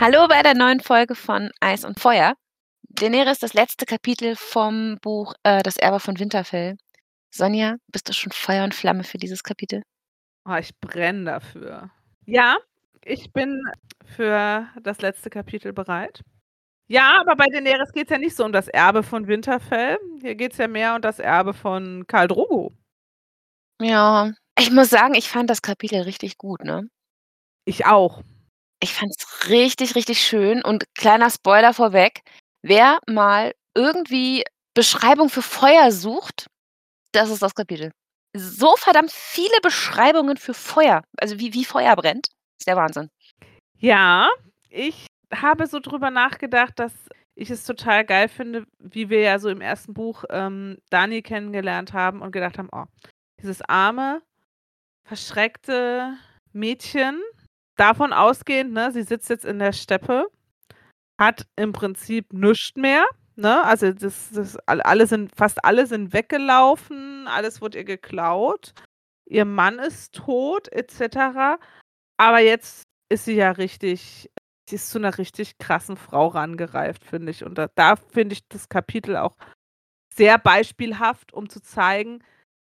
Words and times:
Hallo 0.00 0.28
bei 0.28 0.44
der 0.44 0.54
neuen 0.54 0.78
Folge 0.78 1.16
von 1.16 1.50
Eis 1.58 1.84
und 1.84 1.98
Feuer. 1.98 2.34
Daenerys, 2.82 3.40
das 3.40 3.52
letzte 3.52 3.84
Kapitel 3.84 4.36
vom 4.36 4.96
Buch 5.02 5.34
äh, 5.42 5.60
Das 5.64 5.76
Erbe 5.76 5.98
von 5.98 6.20
Winterfell. 6.20 6.76
Sonja, 7.34 7.78
bist 7.88 8.08
du 8.08 8.12
schon 8.12 8.30
Feuer 8.30 8.62
und 8.62 8.76
Flamme 8.76 9.02
für 9.02 9.18
dieses 9.18 9.42
Kapitel? 9.42 9.82
Oh, 10.48 10.54
ich 10.54 10.70
brenne 10.78 11.24
dafür. 11.24 11.90
Ja, 12.26 12.58
ich 13.04 13.32
bin 13.32 13.60
für 14.04 14.68
das 14.80 15.00
letzte 15.00 15.30
Kapitel 15.30 15.72
bereit. 15.72 16.22
Ja, 16.86 17.20
aber 17.20 17.34
bei 17.34 17.46
Daenerys 17.46 17.90
geht 17.92 18.04
es 18.04 18.12
ja 18.12 18.18
nicht 18.18 18.36
so 18.36 18.44
um 18.44 18.52
das 18.52 18.68
Erbe 18.68 19.02
von 19.02 19.26
Winterfell. 19.26 19.98
Hier 20.20 20.36
geht 20.36 20.52
es 20.52 20.58
ja 20.58 20.68
mehr 20.68 20.94
um 20.94 21.02
das 21.02 21.18
Erbe 21.18 21.54
von 21.54 22.06
Karl 22.06 22.28
Drogo. 22.28 22.72
Ja, 23.82 24.30
ich 24.56 24.70
muss 24.70 24.90
sagen, 24.90 25.14
ich 25.14 25.28
fand 25.28 25.50
das 25.50 25.60
Kapitel 25.60 26.02
richtig 26.02 26.38
gut, 26.38 26.62
ne? 26.62 26.88
Ich 27.64 27.84
auch. 27.84 28.22
Ich 28.82 28.94
fand 28.94 29.12
es 29.16 29.48
richtig, 29.48 29.94
richtig 29.96 30.20
schön 30.24 30.62
und 30.62 30.84
kleiner 30.94 31.30
Spoiler 31.30 31.74
vorweg, 31.74 32.20
wer 32.62 32.98
mal 33.08 33.52
irgendwie 33.74 34.44
Beschreibung 34.74 35.28
für 35.30 35.42
Feuer 35.42 35.90
sucht, 35.90 36.46
das 37.12 37.30
ist 37.30 37.42
das 37.42 37.54
Kapitel. 37.54 37.92
So 38.36 38.76
verdammt 38.76 39.12
viele 39.12 39.60
Beschreibungen 39.62 40.36
für 40.38 40.54
Feuer, 40.54 41.02
also 41.18 41.38
wie 41.40 41.54
wie 41.54 41.64
Feuer 41.64 41.96
brennt. 41.96 42.28
Ist 42.60 42.68
der 42.68 42.76
Wahnsinn. 42.76 43.10
Ja, 43.78 44.28
ich 44.70 45.06
habe 45.34 45.66
so 45.68 45.80
drüber 45.80 46.10
nachgedacht, 46.10 46.78
dass 46.78 46.92
ich 47.36 47.50
es 47.50 47.64
total 47.64 48.04
geil 48.04 48.28
finde, 48.28 48.66
wie 48.80 49.10
wir 49.10 49.20
ja 49.20 49.38
so 49.40 49.48
im 49.50 49.60
ersten 49.62 49.94
Buch, 49.94 50.24
ähm, 50.30 50.78
Dani 50.90 51.22
kennengelernt 51.22 51.92
haben 51.94 52.22
und 52.22 52.32
gedacht 52.32 52.58
haben: 52.58 52.68
„Oh, 52.72 52.84
dieses 53.42 53.62
arme, 53.62 54.22
verschreckte 55.04 56.14
Mädchen“ 56.52 57.20
davon 57.80 58.12
ausgehend, 58.12 58.72
ne, 58.72 58.92
sie 58.92 59.02
sitzt 59.02 59.30
jetzt 59.30 59.44
in 59.46 59.58
der 59.60 59.72
Steppe, 59.72 60.26
hat 61.20 61.46
im 61.56 61.72
Prinzip 61.72 62.32
nüscht 62.32 62.76
mehr, 62.78 63.06
ne? 63.36 63.64
Also, 63.64 63.92
das 63.92 64.30
das 64.32 64.56
alle 64.68 65.06
sind 65.06 65.32
fast 65.36 65.64
alle 65.64 65.86
sind 65.86 66.12
weggelaufen, 66.14 67.28
alles 67.28 67.60
wurde 67.62 67.78
ihr 67.78 67.84
geklaut. 67.84 68.74
Ihr 69.26 69.44
Mann 69.46 69.78
ist 69.80 70.14
tot 70.14 70.68
et 70.72 70.90
cetera. 70.92 71.58
Aber 72.18 72.40
jetzt 72.40 72.84
ist 73.10 73.26
sie 73.26 73.34
ja 73.36 73.52
richtig 73.52 74.30
sie 74.70 74.76
ist 74.76 74.90
zu 74.90 74.98
'ner 75.00 75.18
richtig 75.18 75.58
krassen 75.58 75.96
Frau 75.98 76.28
rangereift, 76.28 77.04
finde 77.04 77.32
ich. 77.32 77.44
Und 77.44 77.58
da 77.58 77.68
da 77.76 77.96
finde 77.96 78.34
ich 78.34 78.48
das 78.48 78.68
Kapitel 78.70 79.16
auch 79.18 79.36
sehr 80.14 80.38
beispielhaft, 80.38 81.32
um 81.34 81.48
zu 81.50 81.62
zeigen, 81.62 82.22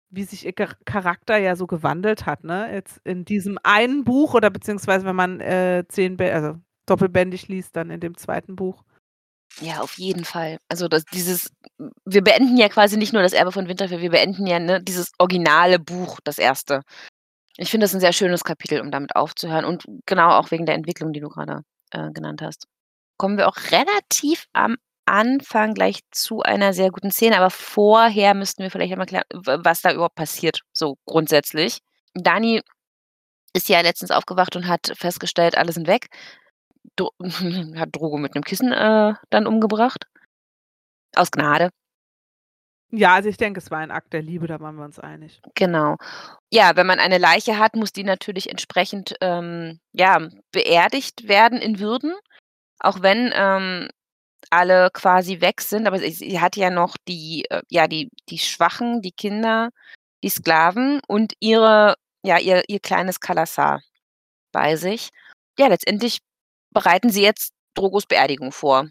wie 0.10 0.24
sich 0.24 0.46
ihr 0.46 0.54
Char 0.58 0.76
Charakter 0.86 1.38
ja 1.38 1.56
so 1.56 1.68
gewandelt 1.68 2.26
hat, 2.26 2.44
ne? 2.44 2.72
Jetzt 2.74 3.00
in 3.06 3.26
diesem 3.26 3.58
einen 3.64 4.04
Buch 4.04 4.34
oder 4.34 4.50
beziehungsweise 4.50 5.06
wenn 5.06 5.16
man, 5.16 5.40
äh, 5.42 5.84
10 5.90 6.18
Bä 6.18 6.32
also 6.32 6.56
doppelbändig 6.88 7.48
liest, 7.50 7.76
dann 7.76 7.90
in 7.92 8.00
dem 8.00 8.18
zweiten 8.18 8.56
Buch. 8.56 8.84
Ja, 9.62 9.82
auf 9.82 9.98
jeden 9.98 10.24
Fall. 10.26 10.58
Also, 10.70 10.88
das 10.88 11.04
dieses 11.06 11.52
wir 12.06 12.24
beenden 12.24 12.58
ja 12.58 12.70
quasi 12.70 12.96
nicht 12.98 13.14
nur 13.14 13.24
das 13.24 13.34
Erbe 13.34 13.52
von 13.52 13.68
Winterfell, 13.68 14.02
wir 14.02 14.12
beenden 14.12 14.46
ja, 14.46 14.60
ne, 14.60 14.82
dieses 14.84 15.12
originale 15.18 15.80
Buch, 15.80 16.20
das 16.24 16.38
erste. 16.38 16.82
Ich 17.58 17.72
finde 17.72 17.86
das 17.86 17.94
'n 17.96 18.02
sehr 18.02 18.14
schönes 18.14 18.44
Kapitel, 18.44 18.82
um 18.82 18.92
damit 18.92 19.16
aufzuhören 19.16 19.66
und 19.66 19.86
genau 20.08 20.32
auch 20.32 20.52
wegen 20.52 20.66
der 20.68 20.76
Entwicklung, 20.76 21.14
die 21.14 21.22
du 21.22 21.30
grade, 21.30 21.64
äh, 21.92 22.12
genannt 22.12 22.42
hast. 22.44 22.68
Kommen 23.18 23.38
wir 23.38 23.48
auch 23.50 23.58
relativ 23.72 24.46
am 24.54 24.78
Anfang 25.08 25.74
gleich 25.74 26.02
zu 26.12 26.42
einer 26.42 26.74
sehr 26.74 26.92
guten 26.92 27.12
Szene, 27.12 27.38
aber 27.38 27.50
vorher 27.50 28.34
müssten 28.34 28.64
wir 28.64 28.72
vielleicht 28.72 28.92
einmal 28.94 29.08
klären, 29.08 29.26
was 29.34 29.82
da 29.82 29.94
überhaupt 29.94 30.16
passiert, 30.16 30.62
so 30.74 30.98
grundsätzlich. 31.06 31.80
Dani 32.14 32.62
ist 33.54 33.70
ja 33.70 33.82
letztens 33.82 34.12
aufgewacht 34.12 34.56
und 34.56 34.68
hat 34.68 34.94
festgestellt, 34.96 35.58
alle 35.58 35.72
sind 35.74 35.88
weg. 35.88 36.08
Dro 36.96 37.12
hat 37.78 37.90
Drogo 37.96 38.18
mit 38.18 38.36
'nem 38.36 38.44
Kissen, 38.44 38.72
äh, 38.72 39.14
dann 39.30 39.48
umgebracht. 39.48 40.06
Aus 41.16 41.32
Gnade. 41.32 41.70
Ja, 42.92 43.16
also 43.16 43.28
ich 43.28 43.38
denke, 43.38 43.60
es 43.60 43.70
war 43.70 43.80
ein 43.80 43.92
Akt 43.92 44.14
der 44.14 44.22
Liebe, 44.22 44.48
da 44.48 44.60
waren 44.62 44.76
wir 44.76 44.86
uns 44.86 44.98
einig. 45.00 45.42
Genau. 45.56 45.98
Ja, 46.52 46.76
wenn 46.78 46.88
man 46.88 47.00
eine 47.00 47.18
Leiche 47.18 47.60
hat, 47.60 47.76
muss 47.76 47.92
die 47.92 48.04
natürlich 48.06 48.50
entsprechend, 48.50 49.16
ähm, 49.20 49.80
ja, 49.92 50.30
beerdigt 50.52 51.28
werden 51.28 51.60
in 51.60 51.80
Würden, 51.80 52.14
auch 52.80 53.02
wenn, 53.02 53.32
ähm, 53.36 53.90
alle 54.52 54.90
quasi 54.94 55.42
weg 55.42 55.62
sind. 55.62 55.88
Aber 55.88 56.00
sie 56.00 56.12
sie 56.12 56.40
hat 56.42 56.56
ja 56.56 56.70
noch 56.70 56.96
die 57.08 57.46
äh, 57.50 57.62
ja, 57.70 57.88
die 57.88 58.10
die 58.30 58.40
Schwachen, 58.40 59.02
die 59.02 59.12
Kinder, 59.12 59.70
die 60.24 60.30
Sklaven 60.30 61.02
und 61.08 61.34
ihre 61.40 61.96
ja, 62.24 62.40
ihr 62.40 62.64
ihr 62.68 62.80
kleines 62.80 63.20
Kalasar 63.20 63.82
bei 64.54 64.76
sich. 64.78 65.10
Ja, 65.60 65.68
letztendlich 65.68 66.20
bereiten 66.72 67.10
sie 67.12 67.24
jetzt 67.24 67.54
Drogos 67.76 68.06
Beerdigung 68.08 68.52
vor. 68.52 68.90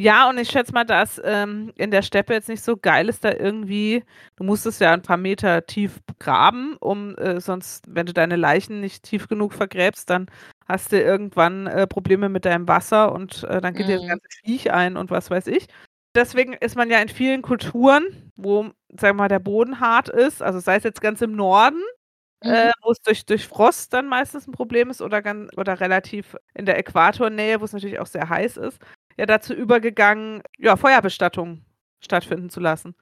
Ja, 0.00 0.28
und 0.30 0.38
ich 0.38 0.48
schätze 0.48 0.72
mal, 0.72 0.84
dass, 0.84 1.20
ähm, 1.24 1.72
in 1.74 1.90
der 1.90 2.02
Steppe 2.02 2.32
jetzt 2.32 2.48
nicht 2.48 2.62
so 2.62 2.76
geil 2.76 3.08
ist, 3.08 3.24
da 3.24 3.32
irgendwie 3.32 4.04
du 4.36 4.44
musstest 4.44 4.80
ja 4.80 4.92
'n 4.94 5.02
paar 5.02 5.16
Meter 5.16 5.66
tief 5.66 5.98
graben, 6.20 6.76
um, 6.78 7.16
äh 7.16 7.40
sonst 7.40 7.84
wenn 7.88 8.06
du 8.06 8.12
deine 8.12 8.36
Leichen 8.36 8.80
nicht 8.80 9.02
tief 9.02 9.26
genug 9.26 9.52
vergräbst, 9.54 10.08
dann 10.08 10.26
hast 10.68 10.92
du 10.92 11.00
irgendwann, 11.02 11.66
äh, 11.66 11.88
Probleme 11.88 12.28
mit 12.28 12.44
deinem 12.44 12.68
Wasser 12.68 13.10
und, 13.10 13.42
äh, 13.42 13.60
dann 13.60 13.74
geht 13.74 13.88
dir 13.88 13.96
das 13.96 14.04
Mhm. 14.04 14.06
ganze 14.06 14.28
Viech 14.44 14.70
ein 14.72 14.96
und 14.96 15.10
was 15.10 15.30
weiß 15.32 15.48
ich. 15.48 15.66
Deswegen 16.14 16.52
ist 16.52 16.76
man 16.76 16.90
ja 16.90 17.00
in 17.00 17.08
vielen 17.08 17.42
Kulturen, 17.42 18.30
wo, 18.36 18.66
sagen 19.00 19.18
wir 19.18 19.22
mal, 19.24 19.28
der 19.28 19.40
Boden 19.40 19.80
hart 19.80 20.08
ist, 20.10 20.42
also 20.44 20.60
sei 20.60 20.76
es 20.76 20.84
jetzt 20.84 21.00
ganz 21.00 21.22
im 21.22 21.32
Norden, 21.34 21.82
Mhm. 22.44 22.68
äh, 22.68 22.72
wo's 22.82 22.98
durch 23.02 23.26
durch 23.26 23.46
Frost 23.48 23.92
dann 23.94 24.08
meistens 24.08 24.46
'n 24.48 24.52
Problem 24.52 24.90
ist 24.90 25.02
oder 25.02 25.22
oder 25.56 25.80
relativ 25.80 26.36
in 26.54 26.66
der 26.66 26.78
Äquatornähe, 26.78 27.60
wo's 27.60 27.72
natürlich 27.72 28.00
auch 28.00 28.06
sehr 28.06 28.28
heiß 28.28 28.58
ist, 28.58 28.78
ja 29.18 29.26
dazu 29.26 29.54
übergegangen, 29.54 30.42
ja, 30.58 30.76
Feuerbestattung 30.76 31.64
stattfinden 32.02 32.50
zu 32.50 32.60
lassen. 32.60 32.94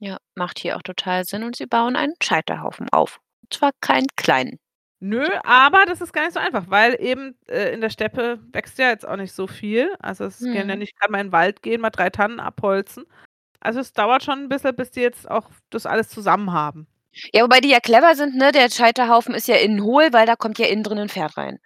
Ja, 0.00 0.18
macht 0.34 0.58
hier 0.58 0.76
auch 0.76 0.82
total 0.82 1.24
Sinn 1.24 1.44
und 1.44 1.56
sie 1.56 1.66
bauen 1.66 1.94
einen 1.96 2.14
Scheiterhaufen 2.22 2.88
auf. 2.90 3.20
Und 3.42 3.54
zwar 3.54 3.70
keinen 3.80 4.08
kleinen. 4.16 4.58
Nö, 5.00 5.26
aber 5.42 5.84
das 5.86 6.00
ist 6.00 6.12
gar 6.12 6.22
nicht 6.24 6.32
so 6.34 6.40
einfach, 6.40 6.64
weil 6.70 6.96
eben, 7.00 7.36
äh, 7.48 7.72
in 7.74 7.80
der 7.80 7.90
Steppe 7.90 8.38
wächst 8.52 8.78
ja 8.78 8.88
jetzt 8.90 9.06
auch 9.06 9.16
nicht 9.16 9.32
so 9.32 9.46
viel. 9.46 9.92
Also, 9.98 10.24
es 10.24 10.48
gehen 10.50 10.68
ja 10.68 10.76
Mhm. 10.76 10.78
nicht 10.78 10.96
grad 10.98 11.10
mal 11.10 11.20
in 11.20 11.26
'n 11.28 11.32
Wald 11.32 11.62
gehen, 11.62 11.80
mal 11.80 11.90
3 11.90 12.10
Tannen 12.10 12.40
abholzen. 12.40 13.04
Also, 13.60 13.80
es 13.80 13.92
dauert 13.94 14.24
schon 14.24 14.40
'n 14.44 14.48
bisschen, 14.48 14.76
bis 14.76 14.90
die 14.92 15.00
jetzt 15.02 15.30
auch 15.30 15.50
das 15.70 15.86
alles 15.86 16.08
zusammen 16.10 16.52
haben. 16.52 16.86
Ja, 17.34 17.42
wobei 17.42 17.60
die 17.60 17.68
ja 17.68 17.80
clever 17.80 18.14
sind, 18.14 18.34
ne? 18.36 18.50
Der 18.52 18.70
Scheiterhaufen 18.70 19.34
ist 19.34 19.48
ja 19.48 19.56
innen 19.56 19.82
hohl, 19.82 20.12
weil 20.12 20.24
da 20.26 20.36
kommt 20.36 20.58
ja 20.58 20.66
innen 20.66 20.82
drin 20.82 20.98
'n 20.98 21.08
Pferd 21.08 21.36
rein. 21.36 21.58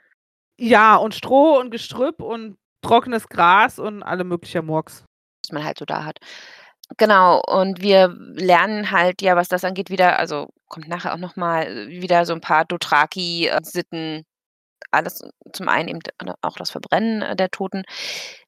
Ja, 0.61 0.97
und 0.97 1.15
Stroh 1.15 1.57
und 1.61 1.71
Gestrüpp 1.71 2.21
und 2.21 2.59
trockenes 2.89 3.29
Gras 3.29 3.79
und 3.79 4.03
alle 4.03 4.25
möglicher 4.25 4.63
Murks. 4.63 5.05
Was 5.45 5.53
man 5.53 5.65
halt 5.65 5.79
so 5.79 5.85
da 5.85 6.05
hat. 6.05 6.19
Genau, 6.99 7.41
und 7.47 7.83
wir 7.83 8.15
lernen 8.35 8.91
halt 8.91 9.23
ja, 9.23 9.37
was 9.37 9.49
das 9.49 9.65
angeht, 9.65 9.91
wieder 9.91 10.19
also, 10.19 10.49
kommt 10.69 10.89
nachher 10.89 11.15
auch 11.15 11.19
noch 11.19 11.37
mal 11.37 11.89
wieder 11.89 12.25
so 12.27 12.33
'n 12.35 12.41
paar 12.41 12.65
Dothraki, 12.67 13.49
äh, 13.49 13.61
Sitten, 13.63 14.25
alles 14.93 15.23
zum 15.55 15.69
einen 15.69 15.89
eben 15.91 16.01
auch 16.43 16.57
das 16.57 16.71
Verbrennen, 16.73 17.23
äh, 17.23 17.37
der 17.37 17.51
Toten. 17.51 17.85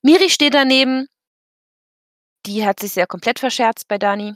Miri 0.02 0.30
steht 0.30 0.54
daneben. 0.54 1.08
Die 2.46 2.64
hat 2.66 2.80
sich 2.80 2.94
ja 2.94 3.04
komplett 3.06 3.38
verscherzt 3.38 3.86
bei 3.88 3.98
Dani. 3.98 4.34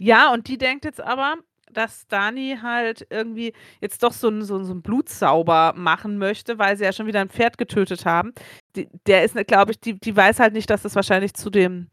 Ja, 0.00 0.32
und 0.32 0.48
die 0.48 0.58
denkt 0.58 0.84
jetzt 0.84 1.00
aber, 1.00 1.36
dass 1.72 2.06
Dani 2.08 2.58
halt 2.62 3.06
irgendwie 3.10 3.52
jetzt 3.80 4.02
doch 4.02 4.12
so 4.12 4.28
'n 4.28 4.42
so 4.44 4.62
so 4.62 4.72
'n 4.72 4.82
Blutsauber 4.82 5.72
machen 5.74 6.18
möchte, 6.18 6.58
weil 6.58 6.76
sie 6.76 6.84
ja 6.84 6.92
schon 6.92 7.06
wieder 7.06 7.20
'n 7.22 7.30
Pferd 7.30 7.56
getötet 7.58 8.04
haben. 8.04 8.32
D 8.76 8.88
der 9.06 9.24
ist, 9.24 9.34
ne, 9.34 9.44
glaube 9.44 9.72
ich 9.72 9.80
die 9.80 9.98
die 9.98 10.16
weiß 10.16 10.40
halt 10.40 10.52
nicht, 10.52 10.68
dass 10.70 10.82
das 10.82 10.94
wahrscheinlich 10.94 11.34
zu 11.34 11.50
den 11.50 11.90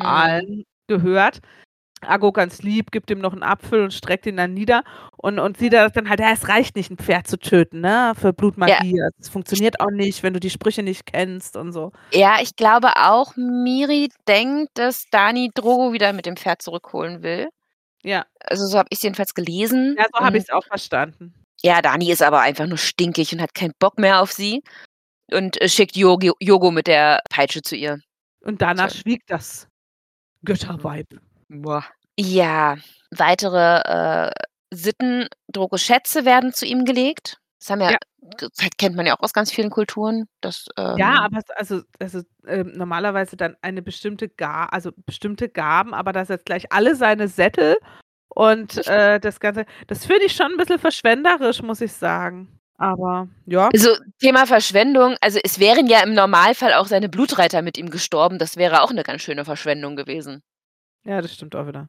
Mhm. 0.00 0.34
Beerdigungsritualen 0.40 0.64
gehört. 0.88 1.40
Aggo 2.02 2.32
ganz 2.32 2.62
lieb, 2.62 2.92
gibt 2.92 3.10
ihm 3.10 3.20
noch 3.20 3.34
'n 3.34 3.42
Apfel 3.44 3.82
und 3.84 3.92
streckt 3.94 4.26
ihn 4.26 4.36
dann 4.38 4.54
nieder 4.54 4.84
und 5.18 5.38
und 5.40 5.58
sie 5.58 5.70
da 5.70 5.88
dann 5.90 6.10
halt: 6.10 6.20
„Ja, 6.20 6.32
es 6.32 6.48
reicht 6.48 6.76
nicht, 6.76 6.90
'n 6.92 6.98
Pferd 6.98 7.26
zu 7.28 7.38
töten, 7.38 7.80
ne, 7.82 8.14
für 8.16 8.32
Ja. 8.66 8.80
Blutmagie. 8.80 9.00
Das 9.18 9.28
Ich 9.50 9.60
funktioniert 9.60 9.80
auch 9.80 9.90
nicht, 9.92 10.22
wenn 10.24 10.34
du 10.34 10.40
die 10.40 10.50
Sprüche 10.50 10.82
nicht 10.84 11.06
kennst“ 11.06 11.56
und 11.56 11.72
so. 11.72 11.92
Ja, 12.12 12.38
ich 12.40 12.54
glaube 12.56 12.88
auch, 12.96 13.34
Miri 13.36 14.08
denkt, 14.28 14.70
dass 14.74 15.06
Dani 15.10 15.50
Drogo 15.54 15.92
wieder 15.92 16.12
mit 16.12 16.26
dem 16.26 16.36
Pferd 16.36 16.62
zurückholen 16.62 17.22
will. 17.22 17.48
Ja. 18.04 18.26
Also, 18.40 18.66
so 18.66 18.78
habe 18.78 18.88
ich's 18.90 19.02
jedenfalls 19.02 19.34
gelesen 19.34 19.96
Ja, 19.96 20.06
so 20.12 20.24
habe 20.24 20.36
und 20.36 20.38
ich's 20.38 20.50
auch 20.50 20.64
verstanden. 20.66 21.34
ja, 21.62 21.80
Dani 21.82 22.10
ist 22.12 22.22
aber 22.22 22.40
einfach 22.40 22.66
nur 22.66 22.76
stinkig 22.78 23.32
und 23.32 23.40
hat 23.40 23.54
keinen 23.54 23.72
Bock 23.78 23.98
mehr 23.98 24.20
auf 24.20 24.32
sie 24.32 24.62
und, 25.32 25.60
äh, 25.60 25.68
schickt 25.68 25.96
Yogi 25.96 26.32
Yogo 26.40 26.70
mit 26.70 26.86
der 26.86 27.20
Peitsche 27.30 27.62
zu 27.62 27.76
ihr. 27.76 27.98
Und 28.42 28.60
danach 28.62 28.90
So. 28.90 28.98
schwieg 29.00 29.22
das 29.26 29.68
Götterweib. 30.44 31.08
Ja, 32.18 32.76
weitere, 33.10 34.28
äh, 34.28 34.30
Sitten, 34.72 35.26
Drogos 35.48 35.82
Schätze 35.82 36.24
werden 36.24 36.52
zu 36.52 36.64
ihm 36.66 36.84
gelegt. 36.84 37.38
Das 37.60 37.70
haben 37.70 37.80
ja 37.80 37.92
Ja. 37.92 37.98
g 38.38 38.48
kennt 38.78 38.96
man 38.96 39.06
ja 39.06 39.14
auch 39.16 39.20
aus 39.20 39.32
ganz 39.32 39.50
vielen 39.52 39.70
Kulturen, 39.70 40.26
dass, 40.40 40.66
Ja, 40.96 41.18
ähm 41.18 41.24
aber 41.24 41.38
es 41.38 41.50
also 41.50 41.82
also, 41.98 42.20
ähm, 42.46 42.72
normalerweise 42.76 43.36
dann 43.36 43.56
eine 43.62 43.82
bestimmte 43.82 44.28
Ga 44.28 44.66
also, 44.66 44.92
bestimmte 45.06 45.48
Gaben, 45.48 45.92
aber 45.92 46.12
dass 46.12 46.28
jetzt 46.28 46.46
gleich 46.46 46.70
alle 46.72 46.94
seine 46.94 47.26
Sättel 47.26 47.76
und, 48.28 48.86
äh, 48.88 49.20
das 49.20 49.40
Ganze 49.40 49.66
das 49.88 50.06
finde 50.06 50.26
ich 50.26 50.34
schon 50.36 50.52
'n 50.52 50.56
bisschen 50.58 50.78
verschwenderisch, 50.80 51.62
muss 51.62 51.80
ich 51.80 51.92
sagen. 51.94 52.60
Aber 52.78 53.28
ja. 53.46 53.68
Also, 53.72 53.90
Thema 54.20 54.46
Verschwendung, 54.46 55.16
also, 55.20 55.38
es 55.44 55.58
wären 55.60 55.86
ja 55.86 56.00
im 56.02 56.12
Normalfall 56.14 56.74
auch 56.74 56.86
seine 56.86 57.08
Blutreiter 57.08 57.62
mit 57.62 57.78
ihm 57.78 57.90
gestorben. 57.90 58.38
Das 58.38 58.56
wäre 58.56 58.82
auch 58.82 58.90
'ne 58.92 59.02
ganz 59.04 59.22
schöne 59.22 59.44
Verschwendung 59.44 59.94
gewesen. 59.96 60.42
Ja, 61.04 61.22
das 61.22 61.34
stimmt 61.34 61.56
auch 61.56 61.66
wieder. 61.68 61.88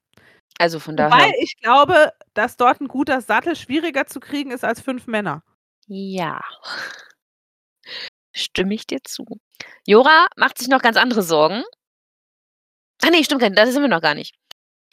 Also, 0.59 0.79
von 0.79 0.97
daher 0.97 1.31
ich 1.41 1.57
glaube, 1.61 2.13
dass 2.35 2.57
dort 2.57 2.81
'n 2.81 2.87
guter 2.89 3.21
Sattel 3.21 3.55
schwieriger 3.55 4.07
zu 4.07 4.19
kriegen 4.21 4.51
ist 4.51 4.63
als 4.65 4.81
5 4.81 5.07
Männer. 5.07 5.43
Ja. 5.87 6.41
Stimme 8.33 8.73
ich 8.75 8.85
dir 8.85 8.99
zu. 9.03 9.25
Jorah 9.87 10.27
macht 10.35 10.57
sich 10.57 10.67
noch 10.67 10.81
ganz 10.81 10.97
andere 10.97 11.21
Sorgen. 11.21 11.63
Ah 13.03 13.09
ne, 13.09 13.23
stimmt 13.23 13.41
gar 13.41 13.49
nicht, 13.49 13.59
da 13.59 13.65
sind 13.67 13.81
wir 13.81 13.89
noch 13.89 14.01
gar 14.01 14.13
nicht. 14.15 14.35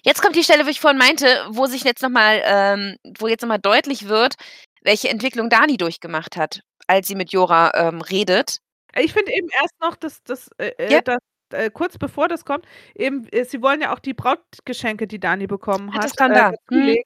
Jetzt 0.05 0.23
kommt 0.23 0.37
die 0.37 0.44
Stelle, 0.44 0.65
wo 0.67 0.71
ich 0.71 0.81
vorhin 0.81 0.99
meinte, 0.99 1.27
wo 1.50 1.67
sich 1.67 1.85
jetzt 1.85 2.03
noch 2.03 2.11
mal 2.11 2.43
ähm, 2.44 2.97
wo 3.19 3.29
jetzt 3.29 3.43
noch 3.43 3.49
mal 3.49 3.59
deutlich 3.59 4.09
wird, 4.09 4.35
welche 4.82 5.08
Entwicklung 5.08 5.49
Dani 5.50 5.76
durchgemacht 5.76 6.37
hat, 6.37 6.61
als 6.87 7.08
sie 7.08 7.14
mit 7.14 7.32
Jorah, 7.32 7.73
ähm, 7.75 8.00
redet. 8.00 8.58
Ich 8.96 9.12
finde 9.12 9.32
eben 9.32 9.49
erst 9.61 9.75
noch, 9.81 9.96
dass 9.96 10.23
dass, 10.25 10.49
äh, 10.58 10.73
Ja. 10.90 10.99
äh, 10.99 11.02
dass 11.02 11.19
äh, 11.52 11.70
kurz 11.70 11.99
bevor 11.99 12.29
das 12.29 12.44
kommt, 12.44 12.67
eben 12.94 13.26
äh, 13.29 13.44
sie 13.44 13.62
wollen 13.62 13.81
ja 13.81 13.94
auch 13.94 13.99
die 13.99 14.14
Brautgeschenke, 14.14 15.06
die 15.06 15.20
Dani 15.20 15.46
bekommen 15.46 15.93
hat, 15.94 16.05
das 16.05 16.12
stand 16.12 16.32
äh, 16.37 16.40
da. 16.40 16.50
Dazulegen. 16.50 17.05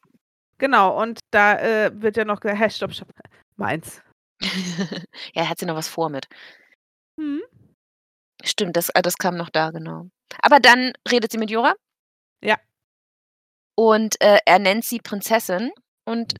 Genau, 0.58 1.00
und 1.02 1.20
da, 1.32 1.58
äh, 1.58 1.90
wird 2.02 2.17
ja 2.17 2.25
noch 2.25 2.40
gesagt: 2.40 2.58
„Hey, 2.61 2.70
stopp, 2.70 2.93
stopp, 2.93 3.08
meins.“ 3.56 4.02
Ja, 5.34 5.49
hat 5.49 5.58
sie 5.58 5.67
noch 5.67 5.76
was 5.76 5.88
vor 5.88 6.08
mit. 6.11 6.26
Mhm. 7.19 7.43
Stimmt, 8.44 8.76
das 8.76 8.90
das 9.02 9.17
kam 9.19 9.37
noch 9.37 9.50
da, 9.50 9.70
genau. 9.70 10.08
Aber 10.43 10.61
dann 10.61 10.93
redet 11.11 11.32
sie 11.32 11.38
mit 11.38 11.50
Jorah. 11.50 11.75
Ja. 12.43 12.58
Und, 13.78 14.19
äh, 14.23 14.38
er 14.46 14.58
nennt 14.58 14.84
sie 14.87 14.99
Prinzessin 15.00 15.70
und 16.06 16.34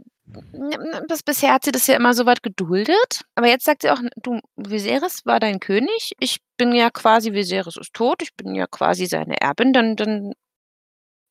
bis 1.09 1.23
bisher 1.23 1.53
hat 1.53 1.65
sie 1.65 1.73
das 1.73 1.87
ja 1.87 1.97
immer 1.97 2.15
so 2.15 2.27
weit 2.27 2.43
geduldet, 2.43 3.23
aber 3.35 3.49
jetzt 3.49 3.65
sagt 3.65 3.83
sie 3.83 3.91
auch: 3.91 4.01
„Du, 4.17 4.41
Viserys 4.57 5.25
war 5.25 5.41
dein 5.41 5.61
König. 5.61 6.13
Ich 6.19 6.39
bin 6.57 6.73
ja 6.73 6.91
quasi 6.91 7.33
Viserys 7.33 7.77
ist 7.77 7.95
tot. 7.95 8.23
Ich 8.23 8.35
bin 8.35 8.55
ja 8.55 8.67
quasi 8.67 9.07
seine 9.07 9.41
Erbin, 9.41 9.73
dann 9.73 9.97
dann 9.97 10.33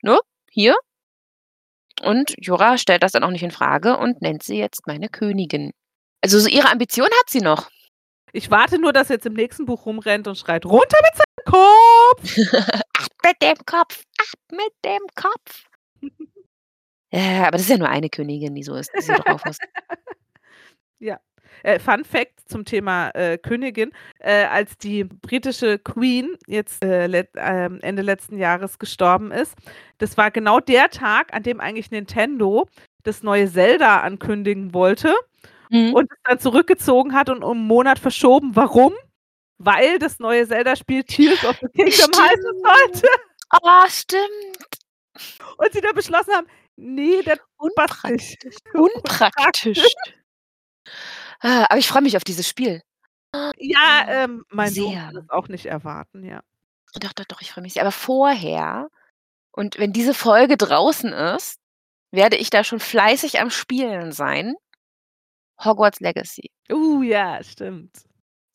ne, 0.02 0.20
hier?“ 0.50 0.76
Und 2.04 2.36
Jorah 2.40 2.78
stellt 2.78 3.04
das 3.04 3.14
dann 3.14 3.24
auch 3.24 3.32
nicht 3.32 3.44
infrage 3.44 3.98
und 3.98 4.22
nennt 4.22 4.44
sie 4.44 4.58
jetzt 4.58 4.86
meine 4.88 5.10
Königin. 5.10 5.72
Also, 6.22 6.40
so 6.40 6.50
ihre 6.50 6.70
Ambition 6.72 7.08
hat 7.08 7.30
sie 7.30 7.42
noch. 7.42 7.70
Ich 8.34 8.52
warte 8.52 8.80
nur, 8.80 8.92
dass 8.94 9.10
er 9.10 9.16
jetzt 9.16 9.26
im 9.26 9.34
nächsten 9.34 9.66
Buch 9.66 9.86
rumrennt 9.86 10.28
und 10.28 10.38
schreit: 10.38 10.66
„Runter 10.66 10.98
mit 11.04 11.16
seinem 11.16 11.54
Kopf!“ 11.54 12.38
„Ab 12.94 13.08
mit 13.26 13.42
dem 13.42 13.66
Kopf, 13.66 14.04
ab 14.20 14.40
mit 14.52 14.74
dem 14.84 15.02
Kopf!“ 15.16 15.66
Ja, 17.12 17.44
aber 17.44 17.52
das 17.54 17.62
ist 17.64 17.70
ja 17.70 17.78
nur 17.78 17.90
eine 17.90 18.10
Königin, 18.10 18.56
die 18.56 18.64
so 18.64 18.76
ist, 18.76 18.92
die 18.98 19.02
so 19.02 19.14
drauf 19.14 19.42
ist. 19.46 19.60
Ja. 21.00 21.20
Äh, 21.64 21.80
Fun 21.80 22.06
Fact 22.06 22.42
zum 22.50 22.66
Thema, 22.66 23.10
äh, 23.16 23.38
Königin: 23.38 23.92
Äh, 24.20 24.46
als 24.46 24.78
die 24.78 25.04
britische 25.04 25.80
Queen 25.80 26.38
jetzt, 26.48 26.84
äh, 26.84 27.08
let 27.08 27.30
ähm, 27.36 27.80
Ende 27.82 28.02
letzten 28.04 28.38
Jahres 28.38 28.80
gestorben 28.80 29.32
ist, 29.32 29.56
das 30.00 30.18
war 30.18 30.32
genau 30.32 30.60
der 30.62 30.90
Tag, 30.92 31.34
an 31.34 31.44
dem 31.44 31.60
eigentlich 31.62 31.92
Nintendo 31.92 32.68
das 33.04 33.24
neue 33.24 33.52
Zelda 33.52 34.02
ankündigen 34.02 34.74
wollte 34.74 35.16
Mhm. 35.72 35.94
und 35.94 36.12
es 36.12 36.20
dann 36.26 36.40
zurückgezogen 36.40 37.14
hat 37.14 37.30
und 37.30 37.44
um 37.44 37.58
'n 37.60 37.68
Monat 37.68 38.00
verschoben. 38.00 38.56
Warum? 38.56 38.94
Weil 39.60 40.00
das 40.00 40.20
neue 40.20 40.48
Zelda-Spiel 40.48 41.04
Tears 41.06 41.46
of 41.46 41.58
the 41.62 41.68
Kingdom 41.70 42.12
heißen 42.22 42.64
sollte. 42.64 43.08
Oh, 43.64 43.86
stimmt. 43.90 44.58
Und 45.60 45.74
sie 45.74 45.82
dann 45.82 45.96
beschlossen 45.96 46.34
haben: 46.34 46.48
„Ne, 46.78 47.22
das 47.24 47.40
passt 47.76 48.04
nicht.“ 48.06 48.46
Unpraktisch. 48.74 49.82
Unpraktisch. 49.84 49.84
Ah, 51.42 51.66
aber 51.70 51.78
ich 51.78 51.88
freue 51.88 52.02
mich 52.02 52.18
auf 52.18 52.24
dieses 52.24 52.48
Spiel. 52.48 52.82
Ja, 53.58 54.06
ähm, 54.10 54.44
mein 54.50 54.74
Sohn 54.74 54.92
Sehr. 54.94 55.02
kann 55.08 55.18
es 55.18 55.30
auch 55.30 55.48
nicht 55.50 55.66
erwarten, 55.66 56.24
ja. 56.26 56.42
Doch, 56.96 57.14
doch, 57.14 57.26
doch, 57.26 57.42
ich 57.42 57.52
freue 57.52 57.64
mich 57.64 57.74
sehr. 57.74 57.84
Aber 57.84 57.92
vorher 57.92 58.90
und 59.52 59.80
wenn 59.80 59.94
diese 59.94 60.14
Folge 60.14 60.58
draußen 60.58 61.14
ist, 61.14 61.60
werde 62.12 62.38
ich 62.38 62.50
da 62.52 62.64
schon 62.64 62.80
fleißig 62.80 63.40
am 63.42 63.50
Spielen 63.52 64.12
sein. 64.14 64.56
Hogwarts 65.64 66.00
Legacy. 66.00 66.50
Uh, 66.72 67.02
ja, 67.04 67.42
stimmt. 67.44 67.92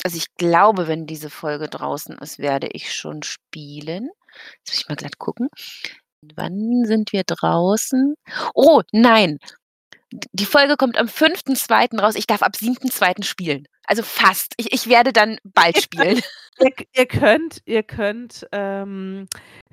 Also, 0.04 0.16
ich 0.16 0.34
glaube, 0.36 0.88
wenn 0.88 1.06
diese 1.06 1.30
Folge 1.30 1.68
draußen 1.68 2.16
ist, 2.18 2.38
werde 2.38 2.68
ich 2.68 2.94
schon 2.94 3.22
spielen. 3.22 4.08
Jetzt 4.58 4.72
muss 4.74 4.80
ich 4.82 4.88
mal 4.88 4.96
grad 4.96 5.18
gucken. 5.18 5.48
Wann 6.34 6.84
sind 6.84 7.12
wir 7.12 7.22
draußen? 7.24 8.14
Oh, 8.54 8.82
nein. 8.92 9.38
Die 10.32 10.44
Folge 10.44 10.76
kommt 10.76 10.98
am 10.98 11.06
5.2. 11.06 12.00
raus. 12.00 12.14
Ich 12.16 12.26
darf 12.26 12.42
ab 12.42 12.54
7.2. 12.56 13.24
spielen. 13.24 13.66
Also, 13.84 14.02
fast. 14.02 14.54
Ich 14.56 14.72
ich 14.72 14.88
werde 14.88 15.12
dann 15.12 15.38
bald 15.44 15.80
spielen. 15.82 16.20
Ihr 16.60 16.72
ihr 16.92 17.06
könnt 17.06 17.62
ihr 17.64 17.82
könnt, 17.82 18.46
ähm, 18.52 19.28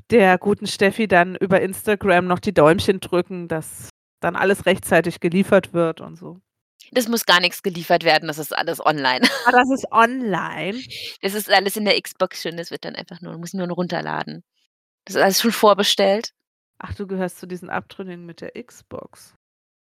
der 0.10 0.38
guten 0.38 0.68
Steffi 0.68 1.08
dann 1.08 1.36
über 1.36 1.62
Instagram 1.62 2.28
noch 2.28 2.40
die 2.40 2.54
Däumchen 2.54 3.00
drücken, 3.00 3.48
dass 3.48 3.90
dann 4.22 4.36
alles 4.36 4.66
rechtzeitig 4.66 5.20
geliefert 5.20 5.74
wird 5.74 6.02
und 6.02 6.16
so. 6.16 6.40
Es 6.96 7.10
muss 7.10 7.26
gar 7.26 7.42
nix 7.42 7.62
geliefert 7.64 8.04
werden, 8.06 8.28
das 8.28 8.38
ist 8.38 8.56
alles 8.56 8.84
online. 8.86 9.22
Ah, 9.46 9.52
das 9.52 9.70
ist 9.70 9.92
online? 9.92 10.80
Das 11.22 11.34
ist 11.34 11.50
alles 11.52 11.76
in 11.76 11.86
der 11.86 12.02
Xbox 12.02 12.42
schon. 12.42 12.58
Das 12.58 12.72
wird 12.72 12.86
dann 12.86 12.96
einfach 12.96 13.22
nur 13.22 13.38
muss 13.38 13.54
nur 13.54 13.68
runterladen. 13.68 14.44
Das 15.07 15.15
ist 15.15 15.21
alles 15.21 15.42
schon 15.42 15.54
vorbestellt. 15.54 16.33
Ach, 16.80 16.94
du 16.94 17.07
gehörst 17.07 17.39
zu 17.39 17.48
diesen 17.48 17.69
Abtrünnigen 17.69 18.25
mit 18.25 18.42
der 18.42 18.51
Xbox. 18.62 19.36